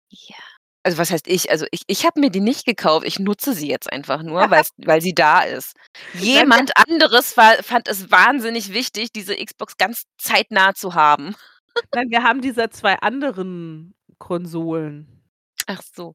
Ja. 0.08 0.37
Also, 0.82 0.96
was 0.96 1.11
heißt 1.11 1.28
ich? 1.28 1.50
Also, 1.50 1.67
ich 1.72 1.82
ich 1.88 2.06
habe 2.06 2.20
mir 2.20 2.31
die 2.31 2.40
nicht 2.40 2.64
gekauft. 2.64 3.06
Ich 3.06 3.19
nutze 3.19 3.52
sie 3.52 3.69
jetzt 3.69 3.93
einfach 3.93 4.22
nur, 4.22 4.40
weil 4.78 5.02
sie 5.02 5.14
da 5.14 5.43
ist. 5.43 5.75
Jemand 6.14 6.72
anderes 6.76 7.37
war 7.37 7.62
fand 7.62 7.87
es 7.87 8.11
wahnsinnig 8.11 8.72
wichtig, 8.72 9.12
diese 9.12 9.37
Xbox 9.37 9.76
ganz 9.76 10.05
zeitnah 10.19 10.75
zu 10.75 10.94
haben. 10.94 11.37
Nein, 11.94 12.11
wir 12.11 12.23
haben 12.23 12.40
diese 12.40 12.70
2 12.70 13.00
anderen 13.00 13.94
Konsolen. 14.19 15.23
Ach 15.66 15.82
so. 15.94 16.14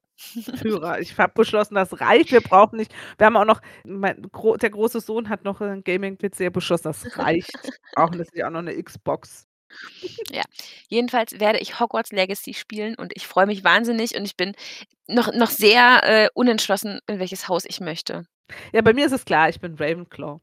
Führer. 0.53 0.99
Ich 0.99 1.17
habe 1.17 1.33
beschlossen, 1.33 1.75
das 1.75 1.99
reicht. 1.99 2.31
Wir 2.31 2.41
brauchen 2.41 2.77
nicht 2.77 2.93
wir 3.17 3.25
haben 3.27 3.37
auch 3.37 3.45
noch 3.45 3.61
mein 3.83 4.21
gro 4.31 4.55
der 4.57 4.69
große 4.69 4.99
Sohn 5.01 5.29
hat 5.29 5.43
noch 5.43 5.61
'n 5.61 5.83
Gaming-PC. 5.83 6.39
Er 6.41 6.49
beschlossen, 6.51 6.83
das 6.89 7.07
reicht. 7.17 7.59
Brauchen 7.91 8.19
jetzt 8.19 8.33
nicht 8.33 8.43
auch 8.45 8.49
noch 8.49 8.61
'ne 8.61 8.81
Xbox. 8.81 9.45
Ja. 10.31 10.43
Jedenfalls 10.89 11.39
werde 11.39 11.59
ich 11.59 11.79
Hogwarts 11.79 12.11
Legacy 12.11 12.53
spielen 12.53 12.95
und 12.95 13.13
ich 13.15 13.27
freue 13.27 13.45
mich 13.45 13.63
wahnsinnig 13.63 14.15
und 14.15 14.25
ich 14.25 14.35
bin 14.37 14.53
noch 15.07 15.33
noch 15.33 15.49
sehr, 15.51 16.01
äh, 16.03 16.29
unentschlossen, 16.33 16.99
in 17.07 17.19
welches 17.19 17.47
Haus 17.47 17.65
ich 17.65 17.79
möchte. 17.81 18.25
Ja, 18.73 18.81
bei 18.81 18.93
mir 18.93 19.05
ist 19.05 19.11
es 19.11 19.25
klar, 19.25 19.49
ich 19.49 19.59
bin 19.59 19.75
Ravenclaw. 19.75 20.39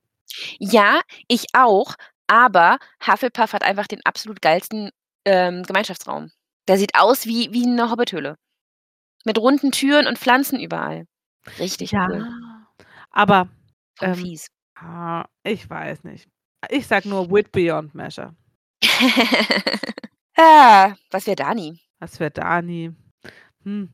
Ja, 0.60 1.00
ich 1.28 1.46
auch, 1.54 1.94
aber 2.26 2.78
Hufflepuff 3.06 3.52
hat 3.52 3.62
einfach 3.64 3.86
den 3.86 4.00
absolut 4.04 4.42
geilsten, 4.42 4.90
ähm, 5.24 5.62
Gemeinschaftsraum. 5.64 6.30
Der 6.68 6.78
sieht 6.78 6.94
aus 6.98 7.26
wie 7.26 7.52
wie 7.52 7.66
'ne 7.66 7.90
Hobbithöhle. 7.90 8.36
Mit 9.24 9.38
runden 9.38 9.70
Türen 9.72 10.06
und 10.06 10.18
Pflanzen 10.18 10.58
überall. 10.60 11.06
Richtig 11.58 11.92
Ja, 11.92 12.06
cool. 12.08 12.26
aber, 13.10 13.48
ähm, 14.00 14.14
fies. 14.14 14.48
ah, 14.76 15.24
ich 15.44 15.68
weiß 15.68 16.04
nicht. 16.04 16.28
Ich 16.70 16.86
sage 16.86 17.08
nur 17.08 17.30
Wit 17.30 17.52
beyond 17.52 17.94
measure. 17.94 18.34
Ah, 20.34 20.94
was 21.10 21.26
wäre 21.26 21.36
Dani? 21.36 21.78
Was 22.00 22.18
wäre 22.18 22.30
Dani? 22.30 22.90
Hm. 23.64 23.92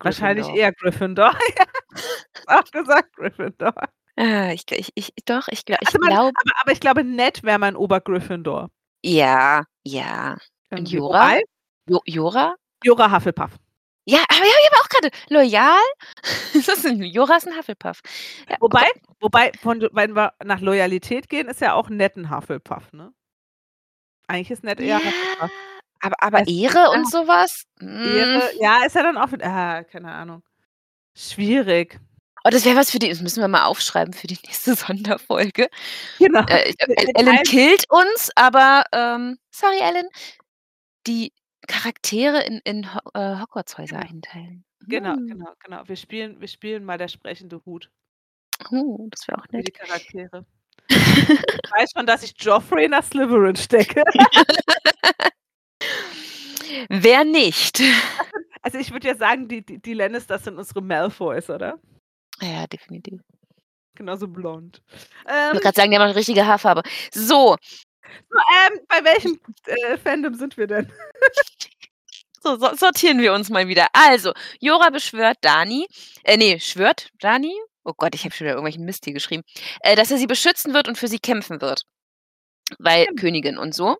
Wahrscheinlich 0.00 0.48
eher 0.48 0.72
Gryffindor. 0.72 1.32
Ja. 1.58 1.66
Auch 2.60 2.64
gesagt 2.70 3.14
Gryffindor. 3.16 3.74
Ah, 4.16 4.50
ich 4.52 4.64
ich 4.72 4.90
ich 4.94 5.12
doch, 5.26 5.48
ich 5.48 5.62
ich 5.68 5.78
Also, 5.78 5.98
glaube 5.98 6.32
aber 6.34 6.52
aber 6.62 6.72
ich 6.72 6.80
glaube, 6.80 7.04
Ned 7.04 7.42
wäre 7.44 7.58
mein 7.58 7.76
Ober-Gryffindor. 7.76 8.70
Ja, 9.04 9.64
ja. 9.84 10.38
Und 10.70 10.88
Jo 10.90 11.12
Jorah? 12.06 12.56
Jorah 12.82 13.12
Hufflepuff. 13.12 13.52
Ja, 14.08 14.18
aber 14.28 14.44
ja, 14.44 14.52
ich 14.60 14.70
habe 14.70 14.82
auch 14.82 14.88
grade 14.88 15.10
loyal? 15.28 15.78
Das 16.66 16.68
ist 16.68 16.86
'n 16.86 17.02
Jorah 17.04 17.36
ist 17.36 17.46
'n 17.46 17.56
Hufflepuff. 17.56 18.00
Ja, 18.48 18.56
Wobei 18.60 18.84
okay. 18.84 19.00
wobei 19.20 19.52
von 19.60 19.80
wenn 19.92 20.14
wir 20.16 20.32
nach 20.44 20.60
Loyalität 20.60 21.28
gehen, 21.28 21.48
ist 21.48 21.60
ja 21.60 21.74
auch 21.74 21.88
Ned 21.90 22.16
'n 22.16 22.30
Hufflepuff, 22.30 22.92
ne? 22.92 23.12
Eigentlich 24.28 24.50
ist 24.50 24.64
Ned 24.64 24.80
eher 24.80 24.96
Ja, 24.96 24.98
Hufflepuff. 25.04 25.50
aber 26.00 26.16
aber 26.22 26.46
Ehre 26.48 26.90
und 26.92 27.08
so 27.08 27.26
was? 27.28 27.64
Hm. 27.80 27.98
Ehre, 28.02 28.50
ja, 28.60 28.84
ist 28.84 28.94
ja 28.96 29.02
dann 29.02 29.16
auch 29.18 29.28
ah, 29.42 29.84
keine 29.84 30.12
Ahnung. 30.12 30.42
Schwierig. 31.16 32.00
Oh, 32.44 32.50
das 32.50 32.64
wäre 32.64 32.76
was 32.76 32.90
für 32.90 32.98
die 32.98 33.08
das 33.08 33.20
müssen 33.20 33.40
wir 33.40 33.46
mal 33.48 33.64
aufschreiben 33.66 34.12
für 34.14 34.26
die 34.26 34.38
nächste 34.44 34.74
Sonderfolge. 34.76 35.68
Genau. 36.20 36.44
Äh, 36.46 36.74
Ellen 37.14 37.42
killt 37.42 37.84
uns, 37.90 38.30
aber, 38.36 38.84
ähm 38.92 39.38
sorry, 39.50 39.78
Ellen. 39.80 40.08
Die 41.06 41.32
Charaktere 41.68 42.42
in 42.44 42.60
in 42.64 42.94
Ho 42.94 42.98
äh, 43.14 43.40
Hogwarts-Häuser 43.40 43.96
Genau. 43.98 44.08
einteilen. 44.10 44.64
Genau, 44.88 45.14
Hm. 45.14 45.26
genau, 45.28 45.52
genau. 45.62 45.82
Wir 45.86 45.96
spielen 45.96 46.40
wir 46.40 46.48
spielen 46.48 46.84
mal 46.84 46.98
der 46.98 47.08
sprechende 47.08 47.60
Hut. 47.64 47.90
Oh, 48.70 49.06
das 49.10 49.26
wäre 49.28 49.38
auch 49.38 49.46
Für 49.48 49.56
nett. 49.56 49.68
die 49.68 49.72
Charaktere. 49.72 50.44
Ich 50.88 50.88
weiß 51.72 51.90
schon, 51.96 52.06
dass 52.06 52.22
ich 52.22 52.34
Joffrey 52.38 52.88
nach 52.88 53.04
Slytherin 53.04 53.56
stecke. 53.56 54.02
Wer 56.88 57.24
nicht? 57.24 57.80
Also, 58.62 58.78
ich 58.78 58.92
würde 58.92 59.08
ja 59.08 59.14
sagen, 59.16 59.48
die 59.48 59.64
die 59.64 59.80
die 59.80 59.94
Lannisters 59.94 60.44
sind 60.44 60.58
unsere 60.58 60.80
Malfoys, 60.82 61.50
oder? 61.50 61.78
Ja, 62.40 62.66
definitiv. 62.66 63.20
Genauso 63.94 64.26
blond. 64.28 64.82
Ich 64.92 65.00
Ähm, 65.26 65.48
wollte 65.52 65.60
grad 65.60 65.74
sagen, 65.76 65.90
die 65.90 65.96
haben 65.98 66.04
auch 66.04 66.08
'ne 66.12 66.16
richtige 66.16 66.46
Haarfarbe. 66.46 66.82
So. 67.12 67.56
So, 68.30 68.38
ähm, 68.38 68.80
bei 68.88 69.04
welchem, 69.04 69.40
äh, 69.66 69.98
Fandom 69.98 70.34
sind 70.34 70.56
wir 70.56 70.66
denn? 70.66 70.90
So, 72.42 72.56
so 72.58 72.74
sortieren 72.74 73.20
wir 73.20 73.32
uns 73.34 73.50
mal 73.50 73.68
wieder. 73.68 73.86
Also, 73.92 74.32
Jorah 74.60 74.90
beschwört 74.90 75.38
Dani 75.42 75.86
äh, 76.24 76.36
ne, 76.36 76.58
schwört 76.60 77.10
Dani? 77.20 77.54
Oh 77.84 77.92
Gott, 77.96 78.14
ich 78.14 78.24
habe 78.24 78.34
schon 78.34 78.44
wieder 78.46 78.54
irgendwelchen 78.54 78.84
Mist 78.84 79.04
hier 79.04 79.14
geschrieben. 79.14 79.42
Äh, 79.80 79.96
dass 79.96 80.10
er 80.10 80.18
sie 80.18 80.26
beschützen 80.26 80.74
wird 80.74 80.88
und 80.88 80.98
für 80.98 81.08
sie 81.08 81.18
kämpfen 81.20 81.60
wird. 81.60 81.82
Weil 82.78 83.04
Stimmt. 83.04 83.20
Königin 83.20 83.58
und 83.58 83.74
so. 83.74 83.96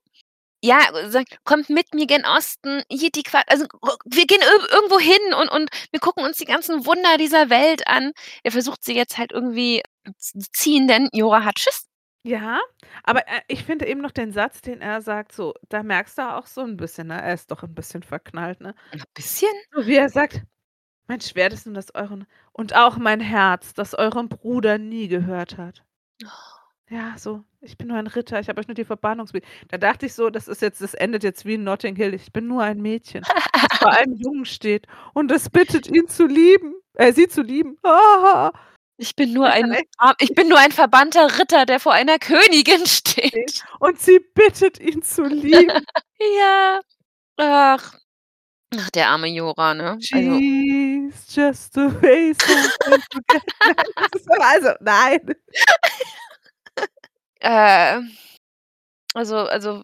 Ja, 0.62 0.81
sagt: 1.11 1.38
„Kommt 1.45 1.71
mit 1.71 1.95
mir 1.95 2.07
gen 2.07 2.25
Osten, 2.26 2.83
hier 2.90 3.11
die 3.11 3.25
Qua 3.25 3.42
also, 3.49 3.66
wir 4.07 4.26
gehen 4.26 4.40
ir 4.42 4.73
irgendwo 4.73 4.99
hin 5.00 5.35
und 5.40 5.49
und 5.50 5.71
wir 5.92 6.00
gucken 6.00 6.25
uns 6.25 6.38
die 6.38 6.45
ganzen 6.47 6.87
Wunder 6.87 7.19
dieser 7.19 7.50
Welt 7.50 7.87
an.“ 7.88 8.12
Er 8.45 8.52
versucht 8.52 8.85
sie 8.85 8.95
jetzt 8.97 9.19
halt 9.19 9.33
irgendwie 9.33 9.83
zu 10.19 10.38
ziehen, 10.52 10.88
denn 10.88 11.09
Jorah 11.12 11.45
hat 11.45 11.61
Schiss. 11.61 11.87
Ja, 12.25 12.61
aber, 13.02 13.26
äh, 13.26 13.41
ich 13.49 13.64
finde 13.64 13.87
eben 13.87 14.00
noch 14.00 14.12
den 14.12 14.31
Satz, 14.33 14.61
den 14.62 14.81
er 14.81 15.00
sagt, 15.02 15.33
so, 15.33 15.55
da 15.69 15.83
merkst 15.83 16.19
du 16.19 16.23
auch 16.37 16.47
so 16.47 16.61
'n 16.61 16.76
bisschen, 16.76 17.09
ne, 17.09 17.21
er 17.21 17.35
ist 17.35 17.50
doch 17.50 17.64
'n 17.64 17.75
bisschen 17.75 18.05
verknallt, 18.05 18.61
ne? 18.61 18.75
'N 18.93 19.02
bisschen? 19.14 19.49
So 19.75 19.87
wie 19.87 19.97
er 19.97 20.09
sagt: 20.09 20.43
„Mein 21.09 21.21
Schwert 21.23 21.52
ist 21.55 21.67
nun 21.67 21.75
das 21.76 21.95
eure 21.95 22.26
und 22.52 22.75
auch 22.76 22.99
mein 22.99 23.21
Herz, 23.21 23.75
das 23.75 23.95
euren 23.95 24.29
Bruder 24.31 24.79
nie 24.79 25.09
gehört 25.09 25.59
hat.“ 25.59 25.85
Ja, 26.91 27.14
so: 27.17 27.45
„Ich 27.61 27.79
bin 27.79 27.88
nur 27.88 27.97
ein 27.97 28.07
Ritter, 28.07 28.38
ich 28.41 28.49
habe 28.49 28.61
euch 28.61 28.69
nur 28.69 28.75
die 28.75 28.85
Verbannungsbrief“ 28.85 29.43
Da 29.69 29.79
dachte 29.79 30.07
ich 30.07 30.14
so, 30.14 30.31
das 30.31 30.49
ist 30.49 30.61
jetzt 30.62 30.81
das 30.83 30.95
endet 30.95 31.23
jetzt 31.25 31.45
wie 31.47 31.55
in 31.55 31.64
Notting 31.64 31.97
Hill. 31.97 32.12
Ich 32.14 32.33
bin 32.33 32.47
nur 32.47 32.62
ein 32.62 32.81
Mädchen, 32.83 33.26
das 33.61 33.76
vor 33.79 33.93
einem 33.93 34.14
Jungen 34.17 34.45
steht 34.45 34.87
und 35.14 35.31
es 35.31 35.49
bittet, 35.50 35.87
ihn 35.88 36.09
zu 36.09 36.26
lieben 36.26 36.75
äh, 36.95 37.12
sie 37.12 37.29
zu 37.29 37.43
lieben. 37.43 37.79
Ich 38.99 39.16
bin 39.16 39.32
nur 39.32 39.49
ein 39.49 39.75
ich 40.20 40.34
bin 40.34 40.49
nur 40.49 40.58
ein 40.58 40.72
verbannter 40.72 41.38
Ritter, 41.38 41.66
der 41.66 41.80
vor 41.80 41.92
einer 41.92 42.18
Königin 42.18 42.87
steht. 42.87 43.64
Und 43.80 44.00
sie 44.00 44.20
bittet 44.34 44.78
ihn 44.80 45.02
zu 45.02 45.25
lieben. 45.25 45.84
Ja. 46.38 46.80
Ach. 47.37 47.94
Ach, 48.78 48.90
der 48.90 49.08
arme 49.08 49.26
Jorah, 49.28 49.75
ne? 49.75 49.99
Also 50.12 50.38
She's 50.38 51.34
just 51.34 51.76
a 51.78 51.90
face 51.90 52.37
Also, 54.40 54.70
nein. 54.80 55.34
Äh. 57.40 58.00
Also 59.14 59.37
also, 59.38 59.82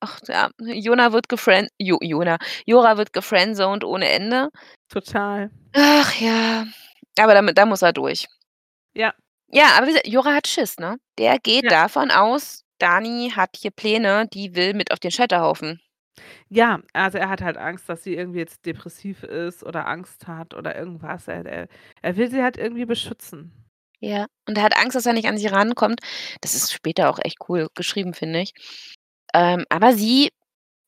ach 0.00 0.20
ja, 0.28 0.50
Jonah 0.58 1.12
wird 1.12 1.28
gefriend 1.30 1.70
Jo 1.78 1.98
Jonah 2.02 2.36
Jorah 2.66 2.98
wird 2.98 3.12
gefriendzoned 3.12 3.84
ohne 3.84 4.08
Ende. 4.10 4.50
Total. 4.90 5.50
Ach 5.74 6.12
ja. 6.20 6.66
Aber 7.18 7.32
damit 7.34 7.56
da 7.58 7.64
muss 7.66 7.80
er 7.82 7.92
durch. 7.94 8.26
Ja. 8.96 9.12
Ja, 9.52 9.76
aber 9.76 9.86
wie 9.86 9.90
gesagt, 9.90 10.08
Jorah 10.08 10.34
hat 10.36 10.46
Schiss, 10.48 10.78
ne? 10.78 10.96
Der 11.18 11.38
geht 11.38 11.64
Ja. 11.64 11.70
davon 11.70 12.10
aus, 12.10 12.64
Dani 12.78 13.30
hat 13.36 13.50
hier 13.56 13.70
Pläne, 13.70 14.26
die 14.32 14.54
will 14.56 14.74
mit 14.74 14.90
auf 14.90 14.98
den 14.98 15.10
Scheiterhaufen. 15.10 15.80
Ja, 16.50 16.80
also, 16.92 17.18
er 17.18 17.28
hat 17.28 17.42
halt 17.42 17.56
Angst, 17.56 17.88
dass 17.88 18.04
sie 18.04 18.14
irgendwie 18.14 18.38
jetzt 18.38 18.64
depressiv 18.66 19.24
ist 19.24 19.64
oder 19.64 19.86
Angst 19.88 20.28
hat 20.28 20.54
oder 20.54 20.76
irgendwas. 20.76 21.26
Er 21.26 21.44
er 21.44 21.68
er 22.02 22.16
will 22.16 22.30
sie 22.30 22.40
halt 22.42 22.56
irgendwie 22.56 22.84
beschützen. 22.84 23.52
Ja, 24.02 24.26
und 24.46 24.58
er 24.58 24.64
hat 24.64 24.76
Angst, 24.76 24.94
dass 24.94 25.06
er 25.06 25.12
nicht 25.14 25.26
an 25.28 25.38
sie 25.38 25.46
rankommt. 25.46 26.00
Das 26.42 26.54
ist 26.54 26.72
später 26.72 27.08
auch 27.10 27.18
echt 27.22 27.38
cool 27.48 27.68
geschrieben, 27.74 28.14
finde 28.14 28.40
ich. 28.42 28.52
Ähm, 29.34 29.64
aber 29.70 29.94
sie 29.94 30.30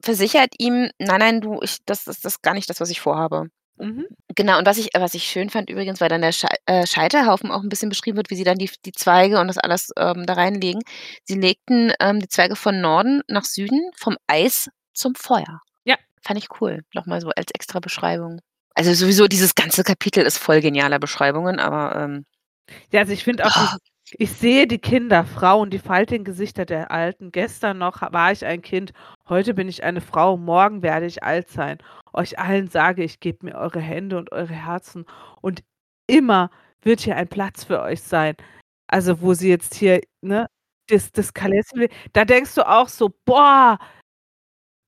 versichert 0.03 0.55
ihm: 0.59 0.91
„Nein, 0.99 1.21
nein, 1.21 1.41
du, 1.41 1.61
ich 1.62 1.79
das 1.87 2.07
ist 2.07 2.25
das 2.25 2.43
gar 2.43 2.55
nicht 2.55 2.71
das, 2.71 2.81
was 2.81 2.91
ich 2.91 3.00
vorhabe.“ 3.00 3.50
Mhm. 3.80 4.06
Genau, 4.35 4.58
und 4.58 4.66
was 4.66 4.76
ich 4.78 4.90
was 4.97 5.14
ich 5.14 5.25
schön 5.25 5.50
fand 5.50 5.70
übrigens, 5.70 6.00
weil 6.00 6.08
dann 6.08 6.20
der 6.23 6.32
Schei 6.32 6.49
äh, 6.66 6.87
Scheiterhaufen 6.87 7.50
auch 7.52 7.62
'n 7.62 7.68
bisschen 7.68 7.88
beschrieben 7.88 8.16
wird, 8.16 8.30
wie 8.30 8.35
sie 8.37 8.44
dann 8.44 8.58
die 8.58 8.70
die 8.85 8.92
Zweige 8.92 9.38
und 9.40 9.47
das 9.49 9.58
alles, 9.58 9.90
ähm, 9.97 10.26
da 10.26 10.35
reinlegen. 10.35 10.82
Sie 11.25 11.35
legten, 11.38 11.92
ähm, 12.00 12.18
die 12.20 12.28
Zweige 12.28 12.56
von 12.56 12.80
Norden 12.80 13.23
nach 13.28 13.44
Süden, 13.44 13.90
vom 13.97 14.16
Eis 14.26 14.68
zum 14.94 15.14
Feuer. 15.14 15.61
Ja. 15.85 15.97
Fand 16.23 16.38
ich 16.38 16.49
cool, 16.61 16.82
noch 16.92 17.06
mal 17.06 17.20
so 17.20 17.28
als 17.30 17.50
extra 17.54 17.78
Beschreibung. 17.80 18.40
Also, 18.75 18.92
sowieso 18.94 19.28
dieses 19.28 19.54
ganze 19.54 19.85
Kapitel 19.85 20.25
ist 20.25 20.38
voll 20.38 20.61
genialer 20.61 20.99
Beschreibungen, 20.99 21.58
aber, 21.61 21.94
ähm 21.97 22.25
Ja, 22.92 23.00
also, 23.02 23.12
ich 23.14 23.25
finde 23.25 23.47
auch 23.47 23.52
dieses 23.52 23.78
ich 24.19 24.33
sehe 24.33 24.67
die 24.67 24.79
Kinder, 24.79 25.25
Frauen, 25.25 25.71
die 25.71 25.79
faltigen 25.79 26.25
Gesichter 26.25 26.65
der 26.65 26.91
Alten. 26.91 27.33
Gestern 27.33 27.79
noch 27.79 28.00
war 28.12 28.33
ich 28.33 28.45
ein 28.45 28.62
Kind, 28.62 28.93
heute 29.29 29.55
bin 29.55 29.69
ich 29.69 29.83
eine 29.85 30.00
Frau, 30.00 30.37
morgen 30.37 30.83
werde 30.83 31.07
ich 31.07 31.23
alt 31.23 31.49
sein. 31.49 31.79
Euch 32.12 32.38
allen 32.38 32.69
sage 32.69 33.05
ich, 33.05 33.21
gebt 33.21 33.43
mir 33.43 33.55
eure 33.57 33.81
Hände 33.81 34.17
und 34.19 34.33
eure 34.33 34.55
Herzen 34.55 35.05
und 35.43 35.62
immer 36.07 36.50
wird 36.83 37.00
hier 37.00 37.17
ein 37.17 37.29
Platz 37.29 37.65
für 37.65 37.81
euch 37.83 38.03
sein. 38.03 38.35
Also, 38.88 39.21
wo 39.21 39.35
sie 39.35 39.49
jetzt 39.50 39.75
hier, 39.75 40.00
ne, 40.23 40.47
das 40.88 41.12
das 41.12 41.33
da 42.12 42.25
denkst 42.25 42.55
du 42.55 42.67
auch 42.69 42.88
so: 42.88 43.11
„Boah, 43.27 43.79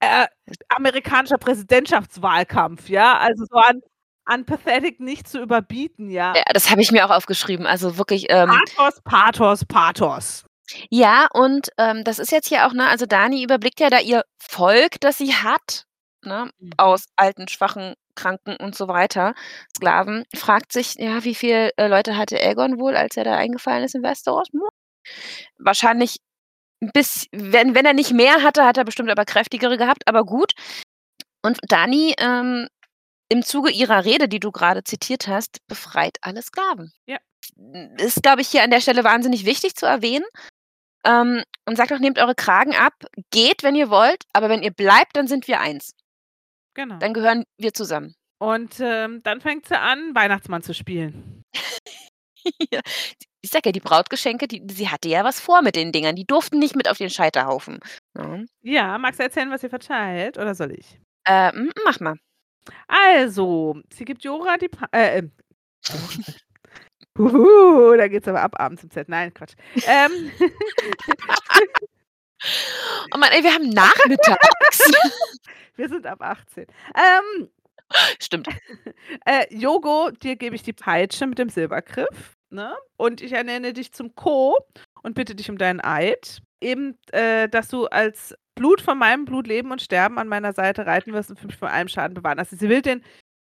äh, 0.01 0.27
amerikanischer 0.69 1.39
Präsidentschaftswahlkampf“, 1.39 2.89
ja? 2.89 3.19
Also, 3.19 3.45
so 3.51 3.57
an 3.59 3.81
an 4.27 4.45
pathetic 4.47 5.01
nicht 5.01 5.29
zu 5.29 5.41
überbieten, 5.41 6.11
ja? 6.11 6.35
Ja, 6.37 6.43
das 6.53 6.71
habe 6.71 6.81
ich 6.83 6.93
mir 6.93 7.05
auch 7.07 7.11
aufgeschrieben. 7.15 7.67
Also, 7.67 7.99
wirklich, 7.99 8.27
ähm 8.31 8.49
Pathos, 8.49 9.01
Pathos, 9.05 9.65
Pathos. 9.65 10.45
Ja, 10.93 11.29
und, 11.33 11.69
ähm, 11.79 12.03
das 12.05 12.19
ist 12.19 12.33
jetzt 12.33 12.49
hier 12.49 12.67
auch, 12.67 12.73
ne 12.73 12.89
also, 12.89 13.07
Dani 13.07 13.43
überblickt 13.45 13.79
ja 13.81 13.91
da 13.91 14.01
ihr 14.01 14.25
Volk, 14.39 15.01
das 15.01 15.19
sie 15.19 15.35
hat, 15.35 15.85
ne, 16.25 16.51
Mhm. 16.59 16.71
aus 16.79 17.05
alten, 17.17 17.47
schwachen, 17.49 17.95
kranken 18.17 18.57
und 18.57 18.75
so 18.75 18.89
weiter, 18.89 19.35
Sklaven. 19.77 20.25
Fragt 20.35 20.73
sich, 20.73 20.95
ja, 20.97 21.23
wie 21.25 21.35
viel, 21.37 21.71
äh, 21.77 21.87
Leute 21.87 22.17
hatte 22.17 22.37
Aegon 22.41 22.79
wohl, 22.81 22.97
als 22.97 23.17
er 23.17 23.23
da 23.25 23.37
eingefallen 23.37 23.85
ist 23.85 23.95
in 23.95 24.03
Westeros? 24.03 24.49
Hm, 24.53 24.63
wahrscheinlich 25.59 26.19
'n 26.83 26.91
biss 26.95 27.27
wenn 27.33 27.75
wenn 27.77 27.87
er 27.87 27.95
nicht 27.95 28.13
mehr 28.13 28.43
hatte, 28.43 28.65
hat 28.67 28.79
er 28.79 28.85
bestimmt 28.85 29.11
aber 29.11 29.25
kräftigere 29.27 29.79
gehabt, 29.79 30.05
aber 30.09 30.25
gut. 30.25 30.53
Und 31.43 31.59
Dani, 31.69 32.15
ähm, 32.21 32.69
im 33.31 33.43
Zuge 33.43 33.71
ihrer 33.71 34.05
Rede, 34.05 34.29
die 34.29 34.41
du 34.41 34.51
grade 34.53 34.85
zitiert 34.85 35.29
hast, 35.29 35.67
befreit 35.69 36.19
alle 36.21 36.43
Sklaven. 36.43 36.93
Ja. 37.07 37.19
Ist, 37.99 38.23
glaube 38.23 38.43
ich, 38.43 38.49
hier 38.49 38.63
an 38.63 38.71
der 38.71 38.81
Stelle 38.81 39.05
wahnsinnig 39.05 39.47
wichtig 39.47 39.75
zu 39.77 39.87
erwähnen, 39.87 40.27
ähm, 41.05 41.43
und 41.67 41.77
sagt 41.77 41.93
auch: 41.93 41.99
„Nehmt 41.99 42.19
eure 42.19 42.35
Kragen 42.35 42.75
ab, 42.75 42.95
geht, 43.31 43.63
wenn 43.63 43.75
ihr 43.75 43.91
wollt, 43.91 44.25
aber 44.33 44.49
wenn 44.49 44.63
ihr 44.63 44.73
bleibt, 44.73 45.17
dann 45.17 45.27
sind 45.29 45.49
wir 45.49 45.61
eins.“ 45.61 45.95
Genau. 46.75 46.99
Dann 46.99 47.15
gehören 47.15 47.45
wir 47.59 47.73
zusammen. 47.75 48.15
Und, 48.39 48.77
ähm, 48.81 49.23
dann 49.23 49.41
fängt 49.41 49.67
sie 49.69 49.79
an, 49.79 50.15
Weihnachtsmann 50.15 50.63
zu 50.63 50.75
spielen. 50.75 51.43
Ja. 52.73 52.81
Ich 53.43 53.51
sage 53.51 53.69
ja, 53.69 53.73
die 53.73 53.81
Brautgeschenke, 53.81 54.49
die 54.49 54.63
sie 54.71 54.89
hatte 54.89 55.09
ja 55.09 55.25
was 55.25 55.41
vor 55.41 55.61
mit 55.63 55.77
den 55.77 55.93
Dingern. 55.93 56.17
Die 56.17 56.25
durften 56.27 56.59
nicht 56.59 56.75
mit 56.75 56.89
auf 56.89 56.99
den 56.99 57.11
Scheiterhaufen, 57.11 57.81
ne? 58.15 58.47
Ja, 58.63 58.97
magst 58.99 59.21
du 59.21 59.25
erzählen, 59.25 59.51
was 59.51 59.61
sie 59.61 59.69
verteilt 59.69 60.39
oder 60.39 60.55
soll 60.55 60.73
ich? 60.73 60.99
Äh, 61.25 61.53
mach 61.85 62.01
mal. 62.01 62.17
Also, 62.89 63.81
sie 63.93 64.05
gibt 64.05 64.25
Jorah 64.25 64.57
die 64.57 64.69
Pa 64.69 64.87
äh, 64.93 65.19
ähm, 65.19 65.33
Huhu, 67.19 67.97
da 67.97 68.09
geht's 68.09 68.29
aber 68.29 68.43
ab 68.43 68.59
abends 68.59 68.83
im 68.83 68.91
Zelt. 68.91 69.09
Nein, 69.09 69.35
Quatsch. 69.35 69.55
Ähm. 69.87 70.31
Oh 73.13 73.19
Mann, 73.19 73.31
ey, 73.33 73.43
wir 73.43 73.53
haben 73.53 73.69
nachmittags. 73.69 74.93
Wir 75.77 75.89
sind 75.89 76.07
ab 76.07 76.21
18. 76.23 76.67
Ähm. 76.95 77.51
Stimmt. 78.21 78.49
Äh, 79.27 79.47
Yogo, 79.55 80.11
dir 80.11 80.37
gebe 80.37 80.55
ich 80.55 80.63
die 80.63 80.73
Peitsche 80.73 81.27
mit 81.27 81.39
dem 81.39 81.49
Silbergriff, 81.49 82.37
ne? 82.49 82.75
Und 82.97 83.21
ich 83.21 83.33
ernenne 83.33 83.73
dich 83.73 83.93
zum 83.93 84.15
Co. 84.15 84.57
und 85.03 85.15
bitte 85.15 85.35
dich 85.35 85.51
um 85.51 85.59
deinen 85.59 85.81
Eid. 85.81 86.41
Eben, 86.61 86.97
äh, 87.13 87.49
dass 87.49 87.69
du 87.69 87.87
als 87.87 88.35
Blut 88.61 88.83
von 88.83 88.99
meinem 88.99 89.25
Blut 89.25 89.47
leben 89.47 89.73
und 89.73 89.81
sterben 89.83 90.19
an 90.19 90.29
meiner 90.29 90.53
Seite 90.53 90.85
reiten 90.87 91.15
wirst 91.15 91.31
und 91.31 91.43
mich 91.45 91.57
vor 91.57 91.71
allem 91.71 91.89
Schaden 91.89 92.15
bewahren. 92.15 92.39
Also, 92.39 92.57
sie 92.57 92.69
will 92.69 92.83
den 92.83 93.03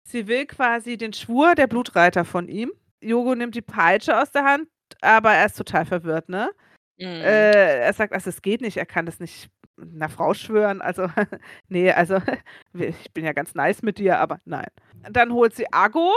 sie 0.08 0.27
will 0.27 0.46
quasi 0.48 0.98
den 0.98 1.13
Schwur 1.13 1.53
der 1.56 1.68
Blutreiter 1.68 2.25
von 2.25 2.48
ihm. 2.48 2.72
Yogo 3.01 3.36
nimmt 3.36 3.56
die 3.56 3.62
Peitsche 3.62 4.20
aus 4.22 4.32
der 4.32 4.46
Hand, 4.46 4.70
aber 5.01 5.34
er 5.34 5.48
ist 5.48 5.58
total 5.58 5.86
verwirrt, 5.86 6.30
ne? 6.30 6.51
Mhm. 6.98 7.08
Äh, 7.24 7.80
er 7.82 7.94
sagt: 7.94 8.13
„Also, 8.13 8.30
es 8.30 8.41
geht 8.41 8.62
nicht, 8.62 8.77
er 8.77 8.86
kann 8.88 9.06
das 9.06 9.20
nicht 9.20 9.50
'ner 9.77 10.10
Frau 10.10 10.34
schwören. 10.34 10.82
Also, 10.82 11.08
ne, 11.70 11.94
also, 11.94 12.18
ich 12.74 13.13
bin 13.13 13.25
ja 13.25 13.34
ganz 13.34 13.56
nice 13.56 13.82
mit 13.84 13.98
dir, 14.00 14.20
aber 14.20 14.39
nein.“ 14.46 14.70
Dann 15.12 15.34
holt 15.34 15.56
sie 15.56 15.65
Aggo 15.74 16.13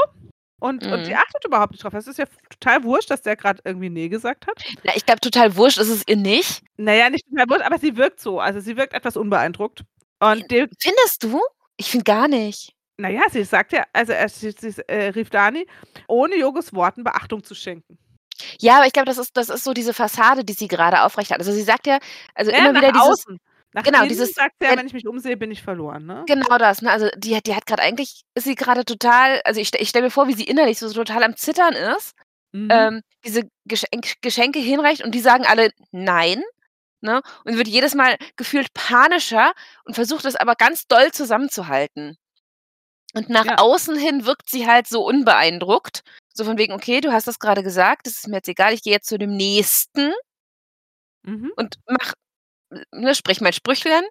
und 0.65 0.87
und 0.87 1.05
sie 1.05 1.13
Mhm. 1.13 1.19
achtet 1.19 1.45
überhaupt 1.45 1.73
nicht 1.73 1.85
drauf. 1.85 1.95
Es 1.95 2.07
ist 2.07 2.19
ja 2.19 2.25
total 2.51 2.83
wurscht, 2.85 3.11
dass 3.11 3.23
der 3.23 3.37
grad 3.37 3.61
irgendwie 3.65 3.91
„ne“ 3.91 4.09
gesagt 4.09 4.47
hat. 4.47 4.63
Ja, 4.83 4.93
ich 4.95 5.05
glaube, 5.07 5.21
total 5.21 5.55
wurscht 5.57 5.79
ist 5.79 5.89
es 5.91 6.03
ihr 6.07 6.17
nicht. 6.17 6.63
Na 6.77 6.95
ja, 6.95 7.11
nicht 7.11 7.25
total 7.29 7.49
wurscht, 7.51 7.63
aber 7.67 7.79
sie 7.79 7.97
wirkt 7.97 8.21
so. 8.21 8.41
Also, 8.41 8.61
sie 8.61 8.77
wirkt 8.77 8.95
etwas 8.95 9.17
unbeeindruckt. 9.17 9.83
Und 10.21 10.51
de 10.51 10.69
Findest 10.81 11.23
du? 11.23 11.41
Ich 11.77 11.91
finde 11.91 12.05
gar 12.05 12.29
nicht. 12.29 12.73
Na 12.97 13.09
ja, 13.11 13.23
sie 13.31 13.45
sagt 13.45 13.73
ja 13.73 13.85
also, 13.93 14.13
er 14.13 14.29
sie 14.29 14.53
sie 14.53 14.83
äh, 14.89 15.09
rief 15.09 15.29
Dani, 15.31 15.67
ohne 16.09 16.37
Yogos 16.37 16.73
Worten 16.73 17.03
Beachtung 17.05 17.43
zu 17.45 17.55
schenken. 17.55 17.99
Ja, 18.61 18.77
aber 18.77 18.87
ich 18.87 18.93
glaube, 18.93 19.07
das 19.07 19.19
ist 19.19 19.37
das 19.37 19.49
ist 19.49 19.65
so 19.65 19.73
diese 19.75 19.93
Fassade, 19.95 20.45
die 20.45 20.53
sie 20.55 20.69
grade 20.69 21.03
aufrecht 21.03 21.31
hat. 21.31 21.39
Also, 21.41 21.53
sie 21.53 21.63
sagt 21.63 21.87
ja 21.87 21.99
also, 22.35 22.51
Ja, 22.53 22.59
immer 22.59 22.75
wieder 22.81 22.93
dieses 22.93 23.09
außen. 23.09 23.39
Nach 23.75 23.87
Genau, 23.87 24.07
dieses 24.07 24.33
sagt 24.35 24.55
sie 24.61 24.67
ja: 24.67 24.77
wenn 24.77 24.79
„Wenn 24.79 24.87
ich 24.87 24.93
mich 24.93 25.07
umsehe, 25.07 25.37
bin 25.37 25.51
ich 25.51 25.63
verloren“, 25.63 26.07
ne? 26.07 26.29
Genau 26.29 26.57
das, 26.59 26.81
ne? 26.81 26.91
Also, 26.91 27.09
die 27.17 27.37
hat 27.37 27.47
die 27.47 27.55
hat 27.55 27.67
grad 27.67 27.81
eigentlich 27.81 28.23
ist 28.35 28.45
sie 28.45 28.55
grade 28.55 28.85
total 28.85 29.41
also, 29.45 29.61
ich 29.61 29.69
stelle 29.69 29.83
ich 29.83 29.89
stelle 29.91 30.05
mir 30.07 30.11
vor, 30.11 30.27
wie 30.27 30.33
sie 30.35 30.45
innerlich 30.45 30.79
so 30.79 30.91
total 30.91 31.23
am 31.23 31.37
Zittern 31.37 31.75
ist, 31.75 32.13
Mhm. 32.55 32.95
ähm, 32.95 33.03
diese 33.25 33.45
Geschenk 33.67 34.15
Geschenke 34.23 34.61
hinreicht 34.61 35.05
und 35.05 35.13
die 35.15 35.21
sagen 35.21 35.47
alle: 35.47 35.71
„Nein“, 35.93 36.43
ne? 37.03 37.23
Und 37.45 37.57
wird 37.59 37.69
jedes 37.69 37.95
Mal 37.97 38.19
gefühlt 38.37 38.69
panischer 38.75 39.53
und 39.85 39.95
versucht 39.95 40.25
es 40.27 40.37
aber 40.37 40.55
ganz 40.57 40.87
doll 40.89 41.13
zusammenzuhalten. 41.13 42.17
Und 43.15 43.31
nach 43.31 43.47
Ja. 43.47 43.57
außen 43.57 43.97
hin 43.97 44.27
wirkt 44.27 44.51
sie 44.51 44.67
halt 44.69 44.89
so 44.89 45.05
unbeeindruckt, 45.07 46.03
so 46.35 46.45
von 46.45 46.59
wegen: 46.59 46.75
„Okay, 46.75 47.01
du 47.03 47.13
hast 47.13 47.29
das 47.29 47.39
grade 47.41 47.63
gesagt, 47.65 48.07
das 48.07 48.15
ist 48.15 48.29
mir 48.29 48.37
jetzt 48.37 48.49
egal, 48.49 48.75
ich 48.75 48.83
gehe 48.83 48.93
jetzt 48.95 49.09
zu 49.09 49.19
dem 49.19 49.37
Nächsten“ 49.37 50.13
Mhm. 51.27 51.55
„und 51.59 51.77
mache 51.89 52.15
ne, 52.93 53.15
spreche 53.15 53.43
mein 53.45 53.53
Sprüchlein.“ 53.53 54.05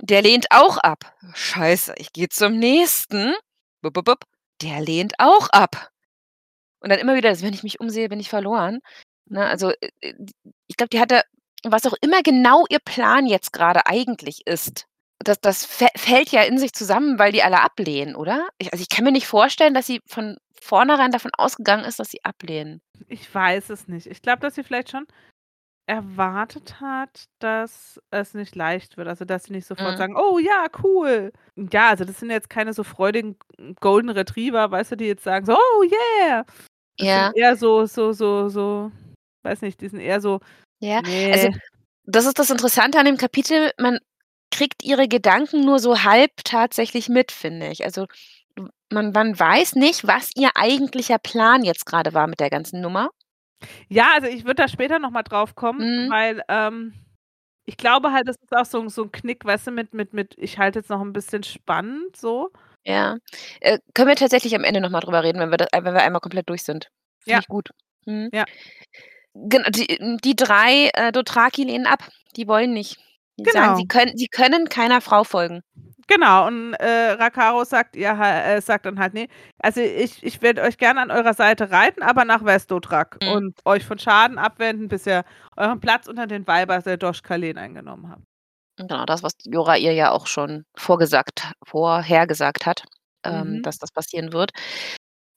Der 0.00 0.22
lehnt 0.22 0.46
auch 0.50 0.78
ab. 0.78 1.14
„Scheiße, 1.34 1.94
ich 1.98 2.12
gehe 2.12 2.28
zum 2.28 2.58
Nächsten.“ 2.58 3.34
Bup, 3.82 3.94
bup, 3.94 4.04
bup. 4.06 4.24
Der 4.62 4.80
lehnt 4.80 5.14
auch 5.18 5.48
ab. 5.50 5.90
Und 6.80 6.90
dann 6.90 6.98
immer 7.00 7.16
wieder 7.16 7.40
„Wenn 7.40 7.54
ich 7.54 7.62
mich 7.62 7.80
umsehe, 7.80 8.08
bin 8.08 8.20
ich 8.20 8.28
verloren.“ 8.30 8.80
Ne, 9.28 9.44
also, 9.46 9.70
äh, 9.80 9.90
äh, 10.00 10.14
ich 10.68 10.76
glaube, 10.76 10.90
die 10.90 11.00
hatte 11.00 11.22
was 11.64 11.86
auch 11.86 11.94
immer 12.00 12.22
genau 12.22 12.64
ihr 12.70 12.78
Plan 12.80 13.26
jetzt 13.26 13.52
grade 13.52 13.86
eigentlich 13.86 14.46
ist, 14.46 14.86
das 15.18 15.40
das 15.40 15.64
fä 15.66 15.88
fällt 15.96 16.30
ja 16.30 16.42
in 16.42 16.58
sich 16.58 16.72
zusammen, 16.72 17.18
weil 17.18 17.32
die 17.32 17.42
alle 17.42 17.60
ablehnen, 17.62 18.14
oder? 18.16 18.48
Ich 18.58 18.72
also, 18.72 18.82
ich 18.82 18.88
kann 18.88 19.04
mir 19.04 19.12
nicht 19.12 19.26
vorstellen, 19.26 19.74
dass 19.74 19.86
sie 19.86 20.00
von 20.06 20.36
vornherein 20.60 21.10
davon 21.12 21.32
ausgegangen 21.36 21.84
ist, 21.84 21.98
dass 21.98 22.10
sie 22.10 22.24
ablehnen. 22.24 22.80
Ich 23.08 23.32
weiß 23.34 23.70
es 23.70 23.88
nicht. 23.88 24.06
Ich 24.06 24.22
glaube, 24.22 24.40
dass 24.40 24.54
sie 24.54 24.62
vielleicht 24.64 24.90
schon 24.90 25.06
erwartet 25.86 26.80
hat, 26.80 27.26
dass 27.40 28.00
es 28.10 28.34
nicht 28.34 28.56
leicht 28.56 28.96
wird, 28.96 29.08
also, 29.08 29.24
dass 29.24 29.44
sie 29.44 29.52
nicht 29.52 29.66
sofort 29.66 29.96
Mhm. 29.96 29.98
sagen: 29.98 30.16
„Oh 30.16 30.38
ja, 30.38 30.66
cool.“ 30.82 31.32
Ja, 31.72 31.90
also, 31.90 32.04
das 32.04 32.20
sind 32.20 32.30
jetzt 32.30 32.50
keine 32.50 32.72
so 32.74 32.84
freudigen 32.84 33.36
Golden 33.80 34.10
Retriever, 34.10 34.70
weißt 34.70 34.92
du, 34.92 34.96
die 34.96 35.06
jetzt 35.06 35.24
sagen 35.24 35.46
so: 35.46 35.54
„Oh 35.56 35.82
yeah.“ 35.84 36.44
Das 36.98 37.12
sind 37.14 37.28
Ja. 37.28 37.34
eher 37.34 37.56
so 37.56 37.86
so 37.86 38.12
so 38.12 38.48
so 38.50 38.92
weiß 39.44 39.62
nicht, 39.62 39.80
die 39.82 39.88
sind 39.88 40.00
eher 40.00 40.20
so 40.20 40.40
Ja, 40.82 41.00
also, 41.30 41.48
das 42.04 42.26
ist 42.26 42.38
das 42.38 42.50
Interessante 42.50 42.98
an 42.98 43.06
dem 43.06 43.16
Kapitel, 43.16 43.72
man 43.78 43.98
kriegt 44.52 44.84
ihre 44.84 45.08
Gedanken 45.08 45.64
nur 45.64 45.78
so 45.80 46.02
halb 46.04 46.32
tatsächlich 46.44 47.08
mit, 47.08 47.32
finde 47.32 47.68
ich. 47.70 47.84
Also, 47.84 48.06
man 48.90 49.12
man 49.12 49.38
weiß 49.38 49.76
nicht, 49.76 50.06
was 50.06 50.30
ihr 50.36 50.50
eigentlicher 50.56 51.18
Plan 51.18 51.64
jetzt 51.64 51.86
grade 51.86 52.14
war 52.14 52.26
mit 52.28 52.40
der 52.40 52.50
ganzen 52.50 52.80
Nummer. 52.82 53.10
Ja, 53.90 54.12
also, 54.14 54.26
ich 54.26 54.44
würde 54.44 54.56
da 54.62 54.68
später 54.68 54.98
noch 54.98 55.10
mal 55.10 55.22
drauf 55.22 55.54
kommen, 55.54 55.86
Mhm. 55.86 56.08
weil, 56.08 56.42
ähm, 56.48 56.94
ich 57.66 57.76
glaube 57.76 58.12
halt, 58.12 58.28
das 58.28 58.36
ist 58.42 58.52
auch 58.56 58.64
so 58.66 58.80
'n 58.80 58.88
so 58.90 59.04
'n 59.04 59.12
Knick, 59.12 59.44
weißt 59.44 59.68
du, 59.68 59.70
mit 59.72 59.94
mit 59.94 60.12
mit 60.14 60.34
ich 60.38 60.58
halte 60.58 60.80
jetzt 60.80 60.90
noch 60.90 61.00
'n 61.02 61.12
bisschen 61.12 61.42
spannend 61.44 62.16
so. 62.16 62.50
Ja, 62.86 63.16
äh, 63.60 63.78
können 63.94 64.08
wir 64.08 64.14
tatsächlich 64.16 64.54
am 64.54 64.62
Ende 64.62 64.80
noch 64.80 64.90
mal 64.90 65.00
drüber 65.00 65.24
reden, 65.24 65.40
wenn 65.40 65.50
wir 65.50 65.56
da 65.56 65.66
wenn 65.72 65.92
wir 65.94 66.02
einmal 66.02 66.20
komplett 66.20 66.48
durch 66.48 66.62
sind. 66.62 66.88
Finde 67.20 67.38
Ja. 67.38 67.40
ich 67.40 67.48
gut. 67.48 67.70
Mhm. 68.06 68.30
Ja. 68.32 68.46
Gen 69.34 69.64
die 69.70 69.98
die 70.22 70.36
3, 70.36 70.90
äh, 70.94 71.12
Dothraki 71.12 71.64
lehnen 71.64 71.86
ab. 71.86 72.08
Die 72.36 72.48
wollen 72.48 72.72
nicht. 72.74 72.98
Die 73.38 73.50
sagen, 73.50 73.74
sie 73.74 73.84
Genau. 73.84 73.86
können 73.86 74.16
sie 74.16 74.28
können 74.28 74.68
keiner 74.68 75.00
Frau 75.00 75.24
folgen. 75.24 75.62
Genau 76.08 76.46
und, 76.46 76.74
äh, 76.74 77.10
Rakaro 77.12 77.64
sagt 77.64 77.96
ihr 77.96 78.10
äh, 78.20 78.60
sagt 78.60 78.86
dann 78.86 78.98
halt: 79.00 79.12
„Ne, 79.14 79.26
also, 79.58 79.80
ich 79.80 80.22
ich 80.22 80.40
werde 80.40 80.62
euch 80.62 80.78
gerne 80.78 81.00
an 81.00 81.10
eurer 81.10 81.34
Seite 81.34 81.70
reiten, 81.72 82.02
aber 82.02 82.24
nach 82.24 82.44
West-Dothrak 82.44 83.18
Mhm. 83.20 83.40
und 83.40 83.58
euch 83.64 83.84
von 83.84 83.98
Schaden 83.98 84.38
abwenden, 84.38 84.86
bis 84.88 85.06
ihr 85.06 85.24
euren 85.56 85.80
Platz 85.80 86.06
unter 86.06 86.26
den 86.28 86.46
Weibern 86.46 86.82
der 86.84 86.96
Doshka-Lehren 86.96 87.58
eingenommen 87.58 88.08
habt.“ 88.08 88.26
Genau, 88.78 89.06
das, 89.06 89.22
was 89.22 89.32
Jorah 89.44 89.76
ihr 89.78 89.92
ja 89.94 90.10
auch 90.10 90.26
schon 90.26 90.64
vorgesagt 90.76 91.50
vorhergesagt 91.64 92.66
hat, 92.66 92.84
ähm, 93.24 93.58
Mhm. 93.58 93.62
dass 93.62 93.78
das 93.78 93.90
passieren 93.90 94.32
wird. 94.34 94.50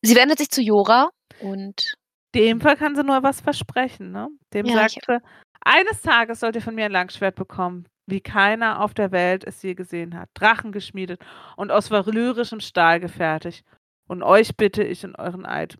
Sie 0.01 0.15
wendet 0.15 0.39
sich 0.39 0.49
zu 0.49 0.61
Jorah 0.61 1.09
und 1.37 1.95
Dem 2.35 2.61
Fall 2.61 2.77
kann 2.77 2.95
sie 2.95 3.03
nur 3.03 3.23
was 3.23 3.41
versprechen, 3.41 4.11
ne? 4.11 4.27
Dem 4.53 4.67
Ja, 4.67 4.85
ich 4.85 4.95
sagt 4.95 5.03
sie: 5.07 5.19
„Eines 5.61 6.01
Tages 6.01 6.39
sollt 6.39 6.55
ihr 6.55 6.61
von 6.61 6.75
mir 6.75 6.85
ein 6.85 6.91
Langschwert 6.91 7.35
bekommen, 7.35 7.87
wie 8.09 8.21
keiner 8.21 8.81
auf 8.81 8.93
der 8.93 9.11
Welt 9.11 9.43
es 9.45 9.61
je 9.61 9.73
gesehen 9.75 10.17
hat, 10.17 10.29
drachengeschmiedet 10.33 11.21
und 11.55 11.71
aus 11.71 11.91
valyrischem 11.91 12.59
Stahl 12.59 12.99
gefertigt. 12.99 13.65
Und 14.07 14.23
euch 14.23 14.55
bitte 14.57 14.83
ich 14.83 15.05
um 15.05 15.15
euren 15.17 15.45
Eid.“ 15.45 15.77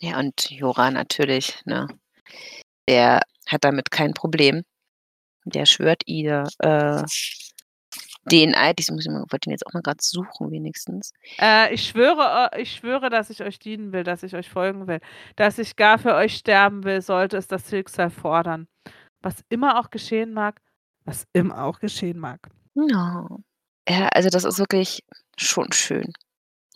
Ja, 0.00 0.18
und 0.18 0.50
Jorah 0.50 0.90
natürlich, 0.90 1.64
ne? 1.64 1.86
Der 2.88 3.20
hat 3.48 3.64
damit 3.64 3.90
kein 3.90 4.12
Problem. 4.12 4.62
Der 5.44 5.66
schwört 5.66 6.02
ihr, 6.06 6.44
äh, 6.58 7.02
den 8.30 8.54
Eid. 8.54 8.80
Ich 8.80 8.90
muss 8.90 9.06
ich 9.06 9.12
wollte 9.12 9.48
ihn 9.48 9.52
jetzt 9.52 9.66
auch 9.66 9.72
mal 9.72 9.82
grad 9.82 10.02
suchen 10.02 10.50
wenigstens. 10.50 11.12
Äh, 11.40 11.72
„Ich 11.72 11.86
schwöre 11.88 12.50
eu 12.52 12.58
ich 12.60 12.72
schwöre, 12.72 13.08
dass 13.10 13.30
ich 13.30 13.42
euch 13.42 13.58
dienen 13.58 13.92
will, 13.92 14.02
dass 14.04 14.22
ich 14.22 14.34
euch 14.34 14.48
folgen 14.50 14.86
will, 14.88 15.00
dass 15.36 15.58
ich 15.58 15.76
gar 15.76 15.98
für 15.98 16.14
euch 16.14 16.36
sterben 16.36 16.84
will, 16.84 17.00
sollte 17.02 17.36
es 17.36 17.46
das 17.46 17.68
Schicksal 17.70 18.10
fordern. 18.10 18.66
Was 19.22 19.44
immer 19.48 19.80
auch 19.80 19.90
geschehen 19.90 20.32
mag 20.32 20.60
was 21.06 21.24
immer 21.32 21.64
auch 21.64 21.80
geschehen 21.80 22.18
mag.“ 22.18 22.40
Ja. 22.74 23.26
Ja, 23.88 24.08
also, 24.08 24.28
das 24.30 24.44
ist 24.44 24.58
wirklich 24.58 25.02
schon 25.38 25.72
schön. 25.72 26.12